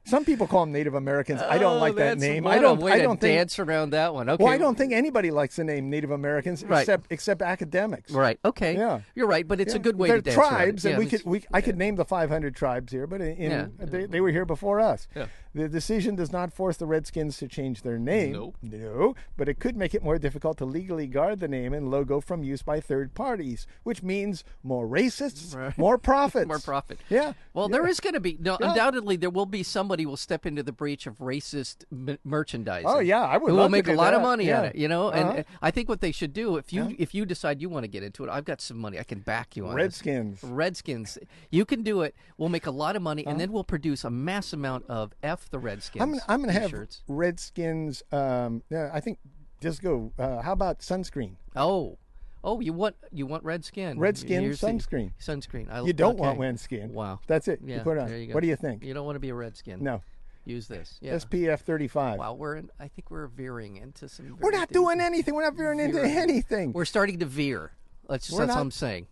Some 0.06 0.26
people 0.26 0.48
call 0.48 0.66
them 0.66 0.74
Native 0.74 0.96
Americans. 0.96 1.42
I 1.42 1.58
don't 1.58 1.78
Oh, 1.78 1.80
like 1.80 1.96
that 1.96 2.18
name. 2.20 2.46
I 2.46 2.60
don't. 2.60 2.84
I 2.84 3.00
don't 3.00 3.20
think. 3.22 3.38
dance 3.38 3.58
around 3.58 3.92
that 3.92 4.14
one. 4.14 4.30
Okay. 4.30 4.44
Well, 4.44 4.52
I 4.54 4.58
don't 4.58 4.78
think 4.78 4.92
anybody 4.92 5.32
likes 5.32 5.56
the 5.56 5.64
name 5.64 5.90
Native 5.90 6.12
Americans 6.12 6.64
Right. 6.64 6.82
except 6.82 7.08
except 7.12 7.42
academics. 7.42 8.12
Right. 8.12 8.38
Okay. 8.44 8.76
Yeah. 8.76 9.00
You're 9.16 9.28
right, 9.28 9.48
but 9.48 9.62
it's 9.62 9.74
Yeah. 9.74 9.80
a 9.80 9.84
good 9.84 9.98
way 9.98 10.10
They're 10.10 10.18
to 10.18 10.22
dance 10.24 10.36
tribes, 10.36 10.86
and 10.86 10.94
Yeah, 10.94 10.98
we 11.00 11.06
could 11.06 11.24
we 11.26 11.44
I 11.54 11.62
could 11.62 11.78
name 11.78 11.96
the 11.96 12.06
500 12.06 12.56
tribes 12.56 12.92
here, 12.92 13.08
but 13.08 13.22
in, 13.22 13.38
Yeah. 13.40 13.68
they, 13.80 14.06
they 14.06 14.20
were 14.22 14.32
here 14.32 14.46
before 14.46 14.80
us. 14.82 15.08
Yeah. 15.16 15.28
The 15.56 15.70
decision 15.70 16.16
does 16.16 16.32
not 16.32 16.52
force 16.52 16.78
the 16.78 16.88
Redskins 16.88 17.38
to 17.38 17.48
change 17.48 17.84
their 17.84 18.00
name. 18.00 18.32
Nope. 18.34 18.58
No, 18.64 19.14
but 19.38 19.48
it 19.48 19.60
could 19.60 19.78
make 19.78 19.94
it 19.94 20.04
more 20.04 20.18
difficult 20.18 20.58
to 20.58 20.66
legally 20.66 21.06
guard 21.06 21.40
the 21.40 21.48
name 21.48 21.74
and 21.74 21.92
logo 21.92 22.20
from 22.20 22.44
use 22.44 22.64
by 22.64 22.80
third 22.80 23.14
parties, 23.14 23.68
which 23.84 24.02
means 24.02 24.44
more 24.64 24.88
racists, 24.88 25.56
Right. 25.56 25.78
more 25.78 25.98
profits, 26.10 26.48
more 26.48 26.58
profit. 26.58 26.98
Yeah. 27.08 27.34
Well, 27.54 27.70
there 27.70 27.88
is 27.88 28.00
going 28.00 28.16
to 28.16 28.20
be 28.20 28.36
no. 28.42 28.58
Undoubtedly, 28.60 29.16
there 29.16 29.30
will 29.30 29.46
be 29.46 29.62
somebody 29.62 29.93
will 29.98 30.18
step 30.18 30.46
into 30.46 30.64
the 30.64 30.72
breach 30.72 31.06
of 31.08 31.18
racist 31.20 31.86
m- 31.92 32.18
merchandising. 32.24 32.88
Oh, 32.90 33.00
yeah, 33.00 33.22
I 33.22 33.38
would 33.38 33.50
Who 33.52 33.56
will 33.58 33.70
make 33.70 33.88
a 33.88 33.94
lot 33.94 34.14
of 34.14 34.22
that. 34.22 34.28
money 34.28 34.52
on 34.52 34.64
Yeah. 34.64 34.70
it. 34.70 34.76
You 34.76 34.88
know, 34.88 35.10
and 35.10 35.30
Uh-huh. 35.30 35.40
uh, 35.40 35.44
I 35.62 35.72
think 35.72 35.88
what 35.90 36.02
they 36.02 36.12
should 36.12 36.34
do 36.34 36.58
if 36.58 36.74
you 36.74 36.96
if 36.98 37.14
you 37.14 37.26
decide 37.26 37.62
you 37.62 37.70
want 37.70 37.84
to 37.84 37.88
get 37.88 38.04
into 38.04 38.24
it, 38.24 38.30
I've 38.30 38.46
got 38.46 38.60
some 38.62 38.78
money. 38.78 39.00
I 39.00 39.04
can 39.04 39.20
back 39.20 39.56
you 39.56 39.66
on 39.68 39.76
this. 39.76 39.84
Redskins. 39.84 40.44
Redskins. 40.44 41.18
You 41.52 41.66
can 41.66 41.84
do 41.84 42.02
it. 42.02 42.16
We'll 42.38 42.50
make 42.50 42.66
a 42.66 42.72
lot 42.72 42.96
of 42.96 43.02
money, 43.02 43.26
and 43.26 43.40
then 43.40 43.52
we'll 43.52 43.64
produce 43.64 44.04
a 44.04 44.10
mass 44.10 44.52
amount 44.54 44.86
of 44.90 45.14
f 45.24 45.50
the 45.50 45.60
Redskins. 45.60 46.02
I'm 46.02 46.10
gonna, 46.12 46.24
I'm 46.28 46.40
gonna 46.42 46.54
have. 46.54 46.74
Redskins. 47.08 48.04
Um, 48.12 48.64
yeah, 48.70 48.90
I 48.94 49.00
think 49.00 49.20
just 49.62 49.82
go. 49.82 50.12
Uh, 50.20 50.42
how 50.42 50.52
about 50.54 50.80
sunscreen? 50.80 51.36
Oh, 51.56 51.98
oh, 52.44 52.60
you 52.60 52.74
want 52.74 52.96
you 53.12 53.26
want 53.26 53.44
red 53.44 53.64
skin? 53.66 53.98
Red 54.00 54.18
skin 54.18 54.42
Here's 54.44 54.60
the- 54.62 54.68
sunscreen. 54.68 55.12
Sunscreen. 55.20 55.72
I, 55.72 55.82
You 55.82 55.94
don't 55.94 56.14
okay. 56.16 56.22
want 56.22 56.40
red 56.40 56.60
skin. 56.60 56.94
Wow. 56.94 57.20
That's 57.28 57.48
it. 57.48 57.60
Yeah, 57.64 57.78
you 57.78 57.82
put 57.82 57.98
it 57.98 58.02
on. 58.02 58.08
there 58.10 58.18
you 58.18 58.28
go. 58.28 58.34
What 58.34 58.42
do 58.42 58.48
you 58.48 58.56
think? 58.56 58.84
You 58.84 58.94
don't 58.94 59.06
want 59.06 59.16
to 59.16 59.20
be 59.22 59.30
a 59.30 59.36
red 59.36 59.56
skin. 59.58 59.84
No. 59.84 60.02
Use 60.46 60.68
this. 60.68 60.98
Yeah. 61.02 61.14
SPF 61.14 61.60
35. 61.60 62.20
Wow, 62.20 62.34
we're 62.34 62.58
in, 62.58 62.70
I 62.78 62.90
think 62.90 63.10
we're 63.10 63.28
veering 63.28 63.78
into 63.78 64.10
some. 64.10 64.36
We're 64.42 64.52
not 64.52 64.70
doing 64.74 65.00
anything. 65.00 65.36
We're 65.36 65.44
not 65.44 65.56
veering 65.56 65.80
into 65.80 66.04
anything. 66.04 66.74
We're 66.74 66.84
starting 66.84 67.20
to 67.20 67.26
veer. 67.26 67.72
That's 68.10 68.26
just 68.28 68.38
We're 68.38 68.46
that's 68.48 68.56
what 68.58 68.62
I'm 68.62 68.72
saying. 68.72 69.08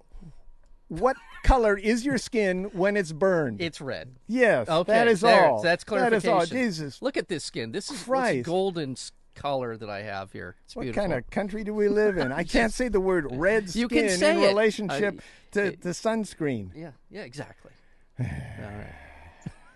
What 0.89 1.15
color 1.43 1.77
is 1.77 2.05
your 2.05 2.17
skin 2.17 2.65
when 2.73 2.97
it's 2.97 3.13
burned? 3.13 3.61
It's 3.61 3.79
red. 3.79 4.15
yes. 4.27 4.67
Okay, 4.67 4.91
That 4.91 5.07
is 5.07 5.21
there, 5.21 5.49
all. 5.49 5.61
That's 5.61 5.85
That 5.85 6.11
is 6.11 6.25
all. 6.25 6.33
clarification. 6.39 6.57
Jesus. 6.57 7.01
Look 7.01 7.15
at 7.15 7.29
this 7.29 7.45
skin. 7.45 7.71
This 7.71 7.85
is 7.85 7.91
this 7.99 8.03
Christ. 8.03 8.45
golden 8.45 8.97
color 9.35 9.77
that 9.77 9.89
I 9.89 10.01
have 10.03 10.31
here. 10.31 10.55
It's 10.65 10.75
What 10.75 10.83
beautiful. 10.83 11.03
kind 11.09 11.13
of 11.13 11.29
country 11.29 11.63
do 11.63 11.73
we 11.73 11.87
live 11.89 12.17
in? 12.17 12.31
I 12.31 12.43
can't 12.55 12.73
say 12.73 12.87
the 12.87 12.99
word 12.99 13.27
red 13.31 13.69
skin 13.69 13.81
You 13.81 13.87
can 13.87 14.09
say 14.09 14.35
in 14.35 14.43
it. 14.43 14.47
relationship 14.47 15.19
I- 15.19 15.51
to, 15.53 15.63
it- 15.65 15.81
to 15.83 15.89
sunscreen. 15.89 16.71
Yeah. 16.75 16.91
Yeah. 17.09 17.21
Exactly. 17.21 17.71
all 18.19 18.25
right. 18.25 18.93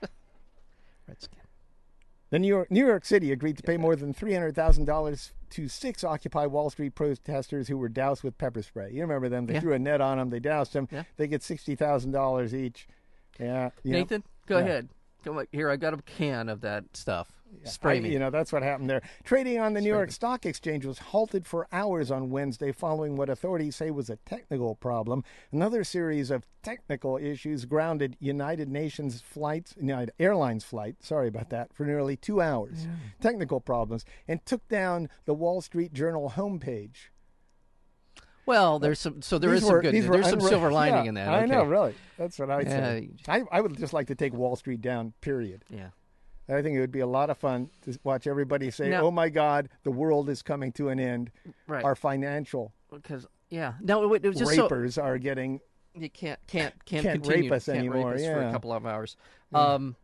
red 1.08 1.22
skin. 1.22 1.40
The 2.32 2.40
New 2.40 2.48
York, 2.48 2.72
New 2.72 2.86
York 2.86 3.06
City 3.06 3.32
agreed 3.32 3.58
to 3.58 3.64
pay 3.64 3.78
more 3.78 3.96
than 3.96 4.14
three 4.14 4.34
hundred 4.34 4.56
thousand 4.56 4.86
dollars 4.86 5.32
to 5.52 5.68
six 5.70 6.04
Occupy 6.04 6.48
Wall 6.48 6.70
Street 6.70 6.96
protesters 6.96 7.68
who 7.68 7.78
were 7.78 7.88
doused 7.88 8.24
with 8.24 8.38
pepper 8.38 8.62
spray. 8.62 8.92
You 8.92 9.02
remember 9.02 9.30
them? 9.30 9.46
They 9.46 9.54
Yeah. 9.54 9.60
threw 9.62 9.74
a 9.74 9.80
net 9.80 10.02
on 10.02 10.18
them. 10.18 10.30
They 10.32 10.40
doused 10.40 10.74
them. 10.74 10.88
Yeah. 10.92 11.04
They 11.18 11.28
get 11.28 11.44
sixty 11.44 11.76
thousand 11.76 12.12
dollars 12.12 12.54
each. 12.54 12.88
Yeah. 13.40 13.70
you 13.84 13.94
know. 13.94 14.00
Nathan, 14.00 14.24
go 14.48 14.58
Yeah. 14.58 14.64
ahead. 14.64 14.90
Here 15.52 15.70
I 15.70 15.76
got 15.76 15.94
a 15.94 16.02
can 16.02 16.50
of 16.50 16.62
that 16.62 16.96
stuff. 16.96 17.28
Spray 17.64 17.98
I- 17.98 18.00
me. 18.02 18.12
You 18.12 18.20
know, 18.20 18.30
that's 18.30 18.52
what 18.52 18.64
happened 18.64 18.90
there. 18.90 19.02
Trading 19.24 19.60
on 19.60 19.74
the 19.74 19.82
New 19.82 19.90
York 19.90 20.12
Stock 20.12 20.46
Exchange 20.46 20.86
was 20.86 21.00
halted 21.00 21.46
for 21.46 21.68
hours 21.72 22.12
on 22.12 22.30
Wednesday 22.30 22.72
following 22.72 23.16
what 23.16 23.30
authorities 23.30 23.76
say 23.76 23.92
was 23.92 24.10
a 24.10 24.18
technical 24.18 24.76
problem. 24.76 25.24
Another 25.52 25.84
series 25.84 26.32
of 26.32 26.46
technical 26.64 27.18
issues 27.18 27.66
grounded 27.66 28.18
United 28.20 28.68
Nations 28.70 29.22
flights, 29.22 29.74
United 29.80 30.14
Airlines 30.20 30.64
flight, 30.64 30.98
sorry 31.02 31.28
about 31.28 31.50
that, 31.50 31.74
for 31.74 31.86
nearly 31.86 32.18
two 32.18 32.42
hours. 32.42 32.88
Technical 33.22 33.62
problems, 33.62 34.06
and 34.28 34.46
took 34.46 34.68
down 34.68 35.10
the 35.26 35.34
Wall 35.34 35.62
Street 35.62 35.94
Journal 35.94 36.34
homepage. 36.36 37.10
Well, 38.46 38.80
there's 38.80 39.00
some. 39.00 39.22
So 39.22 39.38
there 39.38 39.52
These 39.52 39.64
is 39.64 39.70
were- 39.70 39.84
some 39.84 39.92
good. 39.92 40.04
There's 40.12 40.30
some 40.30 40.42
silver 40.42 40.72
lining 40.82 41.04
Yeah, 41.06 41.10
in 41.10 41.16
that. 41.16 41.30
I 41.30 41.46
know, 41.46 41.64
really. 41.64 41.96
That's 42.18 42.38
what 42.40 42.50
I 42.50 42.62
Yeah, 42.62 42.70
say. 42.70 43.10
I, 43.28 43.44
I 43.52 43.62
would 43.62 43.78
just 43.78 43.94
like 43.94 44.08
to 44.08 44.16
take 44.16 44.34
Wall 44.34 44.56
Street 44.56 44.82
down, 44.82 45.14
period. 45.22 45.64
Yeah. 45.70 45.90
I 46.48 46.62
think 46.62 46.76
it 46.78 46.80
would 46.80 46.92
be 46.92 47.00
a 47.00 47.08
lot 47.08 47.32
of 47.32 47.40
fun 47.40 47.72
to 47.86 47.98
watch 48.04 48.28
everybody 48.28 48.70
say, 48.70 48.90
Now- 48.90 49.06
"Oh 49.06 49.12
my 49.12 49.30
God, 49.30 49.68
the 49.84 49.90
world 49.92 50.30
is 50.30 50.42
coming 50.44 50.72
to 50.74 50.90
an 50.90 51.00
end." 51.00 51.32
Right. 51.68 51.84
Our 51.84 51.96
financial 51.96 52.72
Because 52.92 53.26
yeah. 53.50 53.74
No, 53.82 54.14
it, 54.14 54.24
it 54.24 54.28
was 54.30 54.38
just 54.38 54.54
so 54.54 54.64
rapers 54.64 54.98
are 55.00 55.18
getting. 55.18 55.60
you 55.96 56.10
can't 56.10 56.40
can't 56.48 56.74
can't, 56.86 57.04
Can't 57.04 57.24
continue 57.24 57.44
rape 57.50 57.52
us 57.52 57.66
can't 57.66 57.80
anymore, 57.80 58.12
Rape 58.12 58.20
us 58.20 58.26
for 58.28 58.42
a 58.42 58.52
couple 58.52 58.72
of 58.74 58.86
hours. 58.86 59.18
Um. 59.54 59.96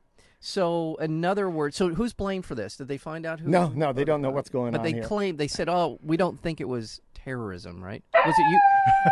So 0.44 0.98
another 1.00 1.50
word. 1.50 1.76
So 1.76 1.90
who's 1.94 2.14
blamed 2.14 2.46
for 2.46 2.56
this? 2.56 2.76
Did 2.76 2.88
they 2.88 2.98
find 2.98 3.26
out 3.28 3.40
who? 3.40 3.48
No, 3.50 3.70
no, 3.76 3.94
they 3.94 4.04
don't 4.04 4.22
know 4.24 4.32
what's 4.32 4.50
going 4.50 4.72
But 4.72 4.80
on 4.80 4.84
But 4.84 4.90
they 4.90 4.98
here. 4.98 5.04
claimed 5.04 5.38
they 5.38 5.48
said, 5.48 5.70
"Oh, 5.70 6.00
we 6.04 6.18
don't 6.18 6.42
think 6.42 6.60
it 6.60 6.68
was 6.68 7.00
terrorism, 7.14 7.82
right? 7.84 8.04
Was 8.14 8.36
it 8.36 8.52
you?" 8.52 8.60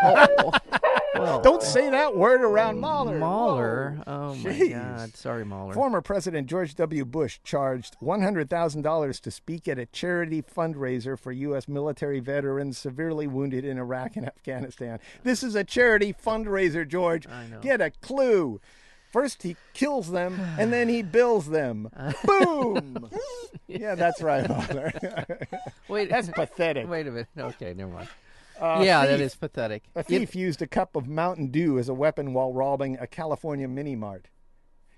oh, 0.03 0.27
oh, 0.39 0.79
well, 1.13 1.41
Don't 1.41 1.61
oh. 1.61 1.65
say 1.65 1.87
that 1.91 2.15
word 2.15 2.41
around 2.41 2.77
mm, 2.77 2.79
Mahler. 2.79 3.19
Mahler. 3.19 3.97
Whoa. 4.07 4.31
Oh 4.31 4.35
my 4.35 4.67
God! 4.69 5.15
Sorry, 5.15 5.45
Mahler. 5.45 5.73
Former 5.75 6.01
President 6.01 6.47
George 6.47 6.73
W. 6.75 7.05
Bush 7.05 7.39
charged 7.43 7.95
$100,000 8.01 9.21
to 9.21 9.31
speak 9.31 9.67
at 9.67 9.77
a 9.77 9.85
charity 9.85 10.41
fundraiser 10.41 11.17
for 11.17 11.31
U.S. 11.31 11.67
military 11.67 12.19
veterans 12.19 12.77
severely 12.79 13.27
wounded 13.27 13.65
in 13.65 13.77
Iraq 13.77 14.15
and 14.15 14.25
Afghanistan. 14.25 14.99
This 15.23 15.43
is 15.43 15.53
a 15.53 15.63
charity 15.63 16.11
fundraiser, 16.13 16.87
George. 16.87 17.27
I 17.27 17.45
know. 17.47 17.59
Get 17.59 17.81
a 17.81 17.91
clue. 17.91 18.59
First 19.09 19.41
he 19.43 19.55
kills 19.73 20.11
them, 20.11 20.39
and 20.57 20.71
then 20.71 20.87
he 20.87 21.01
bills 21.17 21.47
them. 21.47 21.89
Boom! 22.25 23.09
yeah, 23.67 23.95
that's 23.95 24.21
right, 24.21 24.47
Mahler. 24.47 24.91
Wait, 25.87 26.09
that's 26.09 26.29
pathetic. 26.29 26.87
wait 26.87 27.07
a 27.07 27.11
minute. 27.11 27.27
Okay, 27.37 27.73
never 27.73 27.91
mind. 27.91 28.09
Uh, 28.61 28.81
yeah, 28.83 29.05
that 29.05 29.17
thief. 29.17 29.25
is 29.25 29.35
pathetic. 29.35 29.83
A 29.95 30.03
thief 30.03 30.35
used 30.35 30.61
a 30.61 30.67
cup 30.67 30.95
of 30.95 31.07
Mountain 31.07 31.47
Dew 31.47 31.79
as 31.79 31.87
a 31.87 31.93
weapon 31.93 32.33
while 32.33 32.53
robbing 32.53 32.97
a 32.99 33.07
California 33.07 33.67
mini 33.67 33.95
mart. 33.95 34.27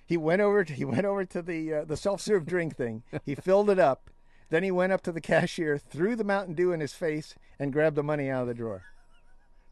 He 0.06 0.18
went 0.18 0.42
over 0.42 0.66
to, 0.66 0.74
he 0.74 0.84
went 0.84 1.06
over 1.06 1.24
to 1.26 1.42
the 1.42 1.74
uh, 1.74 1.86
the 1.86 1.96
self-serve 1.96 2.46
drink 2.46 2.76
thing. 2.76 3.04
He 3.24 3.36
filled 3.36 3.70
it 3.70 3.80
up. 3.80 4.10
Then 4.50 4.64
he 4.64 4.72
went 4.72 4.92
up 4.92 5.02
to 5.04 5.14
the 5.14 5.22
cashier, 5.22 5.78
threw 5.78 6.18
the 6.18 6.26
Mountain 6.26 6.56
Dew 6.56 6.74
in 6.74 6.82
his 6.82 6.94
face, 6.94 7.36
and 7.58 7.72
grabbed 7.72 7.96
the 7.96 8.04
money 8.04 8.30
out 8.30 8.42
of 8.42 8.48
the 8.50 8.54
drawer. 8.54 8.84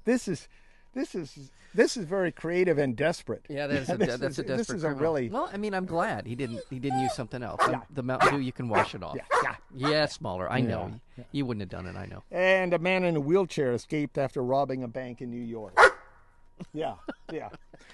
This 0.06 0.28
is 0.28 0.48
this 0.94 1.16
is 1.16 1.52
this 1.76 1.96
is 1.98 2.06
very 2.06 2.32
creative 2.32 2.78
and 2.78 2.96
desperate. 2.96 3.46
Yeah, 3.50 3.68
that's 3.68 3.90
a, 3.90 3.98
This 3.98 4.08
that's 4.18 4.22
a 4.22 4.26
is- 4.26 4.36
desperate. 4.38 4.58
This 4.58 4.70
is 4.70 4.84
a 4.84 4.92
really 4.92 5.30
Well, 5.30 5.50
I 5.54 5.58
mean, 5.58 5.74
I'm 5.74 5.86
glad 5.86 6.26
he 6.26 6.36
didn't. 6.36 6.62
He 6.70 6.80
didn't 6.80 7.00
use 7.02 7.14
something 7.14 7.44
else. 7.44 7.64
The- 7.66 7.82
The 7.94 8.04
Mountain 8.04 8.34
Dew, 8.36 8.40
you 8.40 8.52
can 8.52 8.68
wash 8.70 8.96
it 8.96 9.04
off. 9.04 9.16
yeah, 9.16 9.24
yeah. 9.44 9.56
Yeah, 9.90 10.06
smaller. 10.08 10.52
I 10.52 10.62
know. 10.62 10.92
You 11.32 11.46
wouldn't 11.46 11.62
have 11.62 11.70
done 11.70 11.86
it. 11.86 11.96
I 12.00 12.06
know. 12.06 12.24
And 12.32 12.74
a 12.74 12.80
man 12.80 13.04
in 13.04 13.16
a 13.16 13.20
wheelchair 13.20 13.74
escaped 13.74 14.18
after 14.18 14.42
robbing 14.44 14.84
a 14.84 14.88
bank 14.88 15.22
in 15.22 15.30
New 15.30 15.42
York. 15.44 15.78
yeah, 16.74 16.96
yeah, 17.32 17.50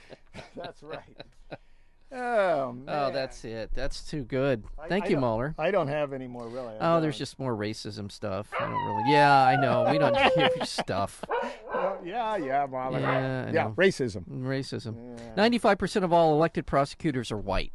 that's 0.56 0.82
right. 0.82 1.02
Oh, 2.12 2.18
oh 2.18 2.72
man. 2.74 2.86
Oh, 2.88 3.12
that's 3.12 3.44
it. 3.44 3.72
That's 3.74 4.04
too 4.04 4.24
good. 4.24 4.64
I- 4.80 4.88
Thank 4.88 5.06
I 5.06 5.10
you, 5.10 5.18
Mahler. 5.18 5.56
I 5.58 5.72
don't 5.72 5.88
have 5.88 6.14
any 6.14 6.28
more, 6.28 6.48
really. 6.48 6.76
Oh, 6.80 7.02
there's 7.02 7.18
just 7.18 7.40
more 7.40 7.56
racism 7.56 8.12
stuff. 8.12 8.48
I 8.58 8.66
don't 8.66 8.86
really. 8.86 9.12
Yeah, 9.12 9.34
I 9.44 9.56
know. 9.56 9.88
We 9.92 9.98
don't 9.98 10.16
give 10.36 10.52
you 10.60 10.66
stuff. 10.66 11.24
Well, 11.74 12.00
yeah, 12.06 12.38
yeah, 12.38 12.66
Mahler. 12.70 13.00
Yeah, 13.00 13.52
yeah, 13.52 13.72
racism. 13.76 14.26
Racism. 14.30 15.20
Ninety-five 15.36 15.78
percent 15.78 16.06
of 16.06 16.14
all 16.14 16.34
elected 16.34 16.66
prosecutors 16.66 17.32
are 17.32 17.38
white. 17.38 17.74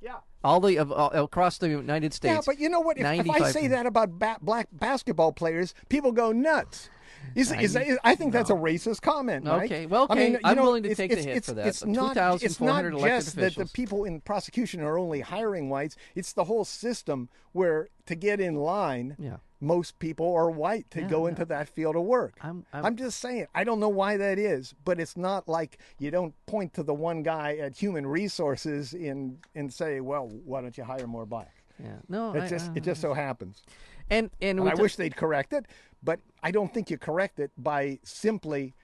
Yeah. 0.00 0.16
All 0.42 0.60
the 0.60 0.76
of 0.76 0.92
all, 0.92 1.10
across 1.12 1.56
the 1.58 1.68
United 1.70 2.12
States. 2.12 2.34
Yeah, 2.34 2.40
but 2.44 2.58
you 2.58 2.68
know 2.68 2.80
what? 2.80 2.98
If, 2.98 3.06
if 3.06 3.30
I 3.30 3.50
say 3.50 3.68
that 3.68 3.86
about 3.86 4.18
ba- 4.18 4.36
black 4.42 4.68
basketball 4.72 5.32
players, 5.32 5.74
people 5.88 6.12
go 6.12 6.32
nuts. 6.32 6.90
Is, 7.34 7.50
is 7.52 7.72
that, 7.74 7.86
is, 7.86 7.98
I 8.04 8.14
think 8.14 8.32
that's 8.32 8.50
a 8.50 8.54
racist 8.54 9.02
comment, 9.02 9.44
Mike. 9.44 9.64
Okay, 9.70 9.86
well, 9.86 10.06
I 10.08 10.12
okay, 10.12 10.24
mean, 10.24 10.32
you 10.34 10.38
I'm 10.44 10.56
know, 10.56 10.62
willing 10.62 10.82
to 10.84 10.90
it's, 10.90 10.98
take 10.98 11.10
the 11.10 11.16
it's, 11.18 11.26
hit 11.26 11.36
it's, 11.36 11.48
for 11.48 11.54
that. 11.54 11.66
It's 11.66 11.84
not, 11.84 12.16
it's 12.42 12.56
2,400 12.58 12.90
not 12.92 13.00
just 13.00 13.36
that 13.36 13.54
the 13.56 13.66
people 13.66 14.04
in 14.04 14.20
prosecution 14.20 14.80
are 14.80 14.98
only 14.98 15.20
hiring 15.20 15.68
whites. 15.68 15.96
It's 16.14 16.32
the 16.32 16.44
whole 16.44 16.64
system 16.64 17.28
where 17.52 17.88
to 18.06 18.14
get 18.14 18.40
in 18.40 18.56
line, 18.56 19.16
Yeah. 19.18 19.36
most 19.60 19.98
people 19.98 20.32
are 20.34 20.50
white 20.50 20.90
to 20.92 21.00
Yeah, 21.00 21.08
go 21.08 21.24
yeah. 21.24 21.30
into 21.30 21.44
that 21.46 21.68
field 21.68 21.96
of 21.96 22.02
work. 22.02 22.34
I'm- 22.42 22.66
I'm- 22.72 22.84
I'm 22.86 22.96
just 22.96 23.18
saying. 23.20 23.46
I 23.54 23.64
don't 23.64 23.80
know 23.80 23.88
why 23.88 24.16
that 24.16 24.38
is, 24.38 24.74
but 24.84 25.00
it's 25.00 25.16
not 25.16 25.48
like 25.48 25.78
you 25.98 26.10
don't 26.10 26.34
point 26.46 26.74
to 26.74 26.82
the 26.82 26.94
one 26.94 27.22
guy 27.22 27.56
at 27.56 27.76
human 27.76 28.06
resources 28.06 28.92
in 28.94 29.38
and 29.54 29.72
say, 29.72 30.00
"Well, 30.00 30.28
why 30.44 30.60
don't 30.60 30.76
you 30.76 30.84
hire 30.84 31.06
more 31.06 31.26
black?" 31.26 31.54
Yeah. 31.82 31.96
No. 32.08 32.34
It 32.34 32.42
I, 32.44 32.48
just 32.48 32.70
I- 32.70 32.74
it 32.76 32.84
just 32.84 33.00
so 33.00 33.14
happens. 33.14 33.62
And 34.10 34.30
and, 34.40 34.58
And 34.60 34.68
I 34.68 34.74
t- 34.74 34.82
wish 34.82 34.96
they'd 34.96 35.16
correct 35.16 35.52
it, 35.52 35.66
but 36.02 36.20
I 36.42 36.50
don't 36.50 36.72
think 36.72 36.90
you 36.90 36.98
correct 36.98 37.38
it 37.40 37.50
by 37.58 37.98
simply 38.04 38.74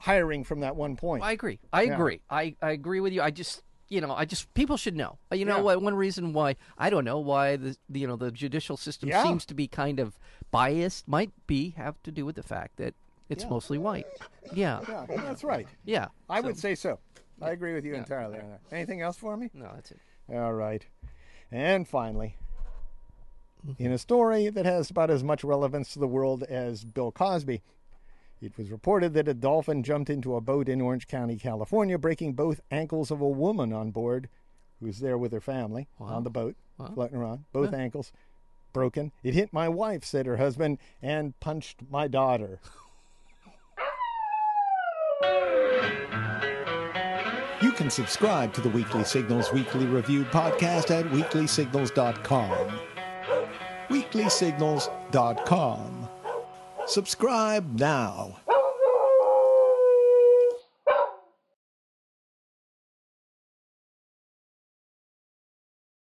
hiring 0.00 0.44
from 0.44 0.60
that 0.60 0.76
one 0.76 0.96
point. 0.96 1.22
I 1.24 1.32
agree. 1.32 1.58
I 1.72 1.82
Yeah. 1.82 1.94
agree. 1.94 2.20
I, 2.30 2.54
I 2.62 2.70
agree 2.70 3.00
with 3.00 3.12
you. 3.12 3.22
I 3.22 3.30
just 3.30 3.62
you 3.88 4.00
know 4.00 4.12
I 4.14 4.24
just 4.24 4.52
people 4.54 4.76
should 4.76 4.96
know. 4.96 5.18
Uh, 5.32 5.36
You 5.36 5.44
know 5.44 5.56
Yeah. 5.56 5.62
what? 5.62 5.82
One 5.82 5.94
reason 5.94 6.32
why 6.32 6.56
I 6.76 6.90
don't 6.90 7.04
know 7.04 7.18
why 7.18 7.56
the, 7.56 7.76
the 7.88 8.00
you 8.00 8.06
know 8.06 8.16
the 8.16 8.30
judicial 8.30 8.76
system 8.76 9.08
Yeah. 9.08 9.22
seems 9.22 9.44
to 9.46 9.54
be 9.54 9.66
kind 9.68 9.98
of 10.00 10.18
biased 10.50 11.08
might 11.08 11.30
be 11.46 11.70
have 11.70 12.02
to 12.04 12.10
do 12.12 12.24
with 12.24 12.36
the 12.36 12.42
fact 12.42 12.76
that 12.76 12.94
it's 13.28 13.44
Yeah. 13.44 13.50
mostly 13.50 13.78
white. 13.78 14.06
Yeah. 14.52 14.80
yeah, 14.88 15.04
that's 15.08 15.44
right. 15.44 15.66
Yeah. 15.84 16.08
I 16.30 16.40
So- 16.40 16.46
would 16.48 16.58
say 16.58 16.74
so. 16.74 16.98
I 17.40 17.50
agree 17.50 17.72
with 17.74 17.84
you 17.84 17.94
entirely 17.94 18.38
on 18.40 18.48
that. 18.50 18.60
Anything 18.72 19.00
else 19.00 19.16
for 19.16 19.36
me? 19.36 19.48
No, 19.54 19.70
that's 19.74 19.92
it. 19.92 20.00
All 20.32 20.54
right. 20.54 20.84
And 21.52 21.86
finally, 21.86 22.36
in 23.78 23.92
a 23.92 23.98
story 23.98 24.48
that 24.48 24.66
has 24.66 24.90
about 24.90 25.10
as 25.10 25.24
much 25.24 25.44
relevance 25.44 25.92
to 25.92 25.98
the 25.98 26.06
world 26.06 26.42
as 26.44 26.84
Bill 26.84 27.12
Cosby, 27.12 27.62
it 28.40 28.56
was 28.56 28.70
reported 28.70 29.14
that 29.14 29.28
a 29.28 29.34
dolphin 29.34 29.82
jumped 29.82 30.10
into 30.10 30.36
a 30.36 30.40
boat 30.40 30.68
in 30.68 30.80
Orange 30.80 31.08
County, 31.08 31.36
California, 31.36 31.98
breaking 31.98 32.34
both 32.34 32.60
ankles 32.70 33.10
of 33.10 33.20
a 33.20 33.28
woman 33.28 33.72
on 33.72 33.90
board 33.90 34.28
who 34.78 34.86
was 34.86 35.00
there 35.00 35.18
with 35.18 35.32
her 35.32 35.40
family 35.40 35.88
on 35.98 36.22
the 36.22 36.30
boat, 36.30 36.54
floating 36.94 37.16
around. 37.16 37.44
Both 37.52 37.74
ankles 37.74 38.12
broken. 38.72 39.10
It 39.24 39.34
hit 39.34 39.52
my 39.52 39.68
wife, 39.68 40.04
said 40.04 40.26
her 40.26 40.36
husband, 40.36 40.78
and 41.02 41.38
punched 41.40 41.82
my 41.90 42.06
daughter. 42.06 42.60
You 47.60 47.72
can 47.72 47.90
subscribe 47.90 48.54
to 48.54 48.60
the 48.60 48.68
Weekly 48.68 49.02
Signals 49.02 49.52
Weekly 49.52 49.86
Review 49.86 50.24
podcast 50.26 50.92
at 50.92 51.06
weeklysignals.com. 51.06 52.97
Weeklysignals.com. 53.88 56.08
Subscribe 56.86 57.78
now. 57.78 58.36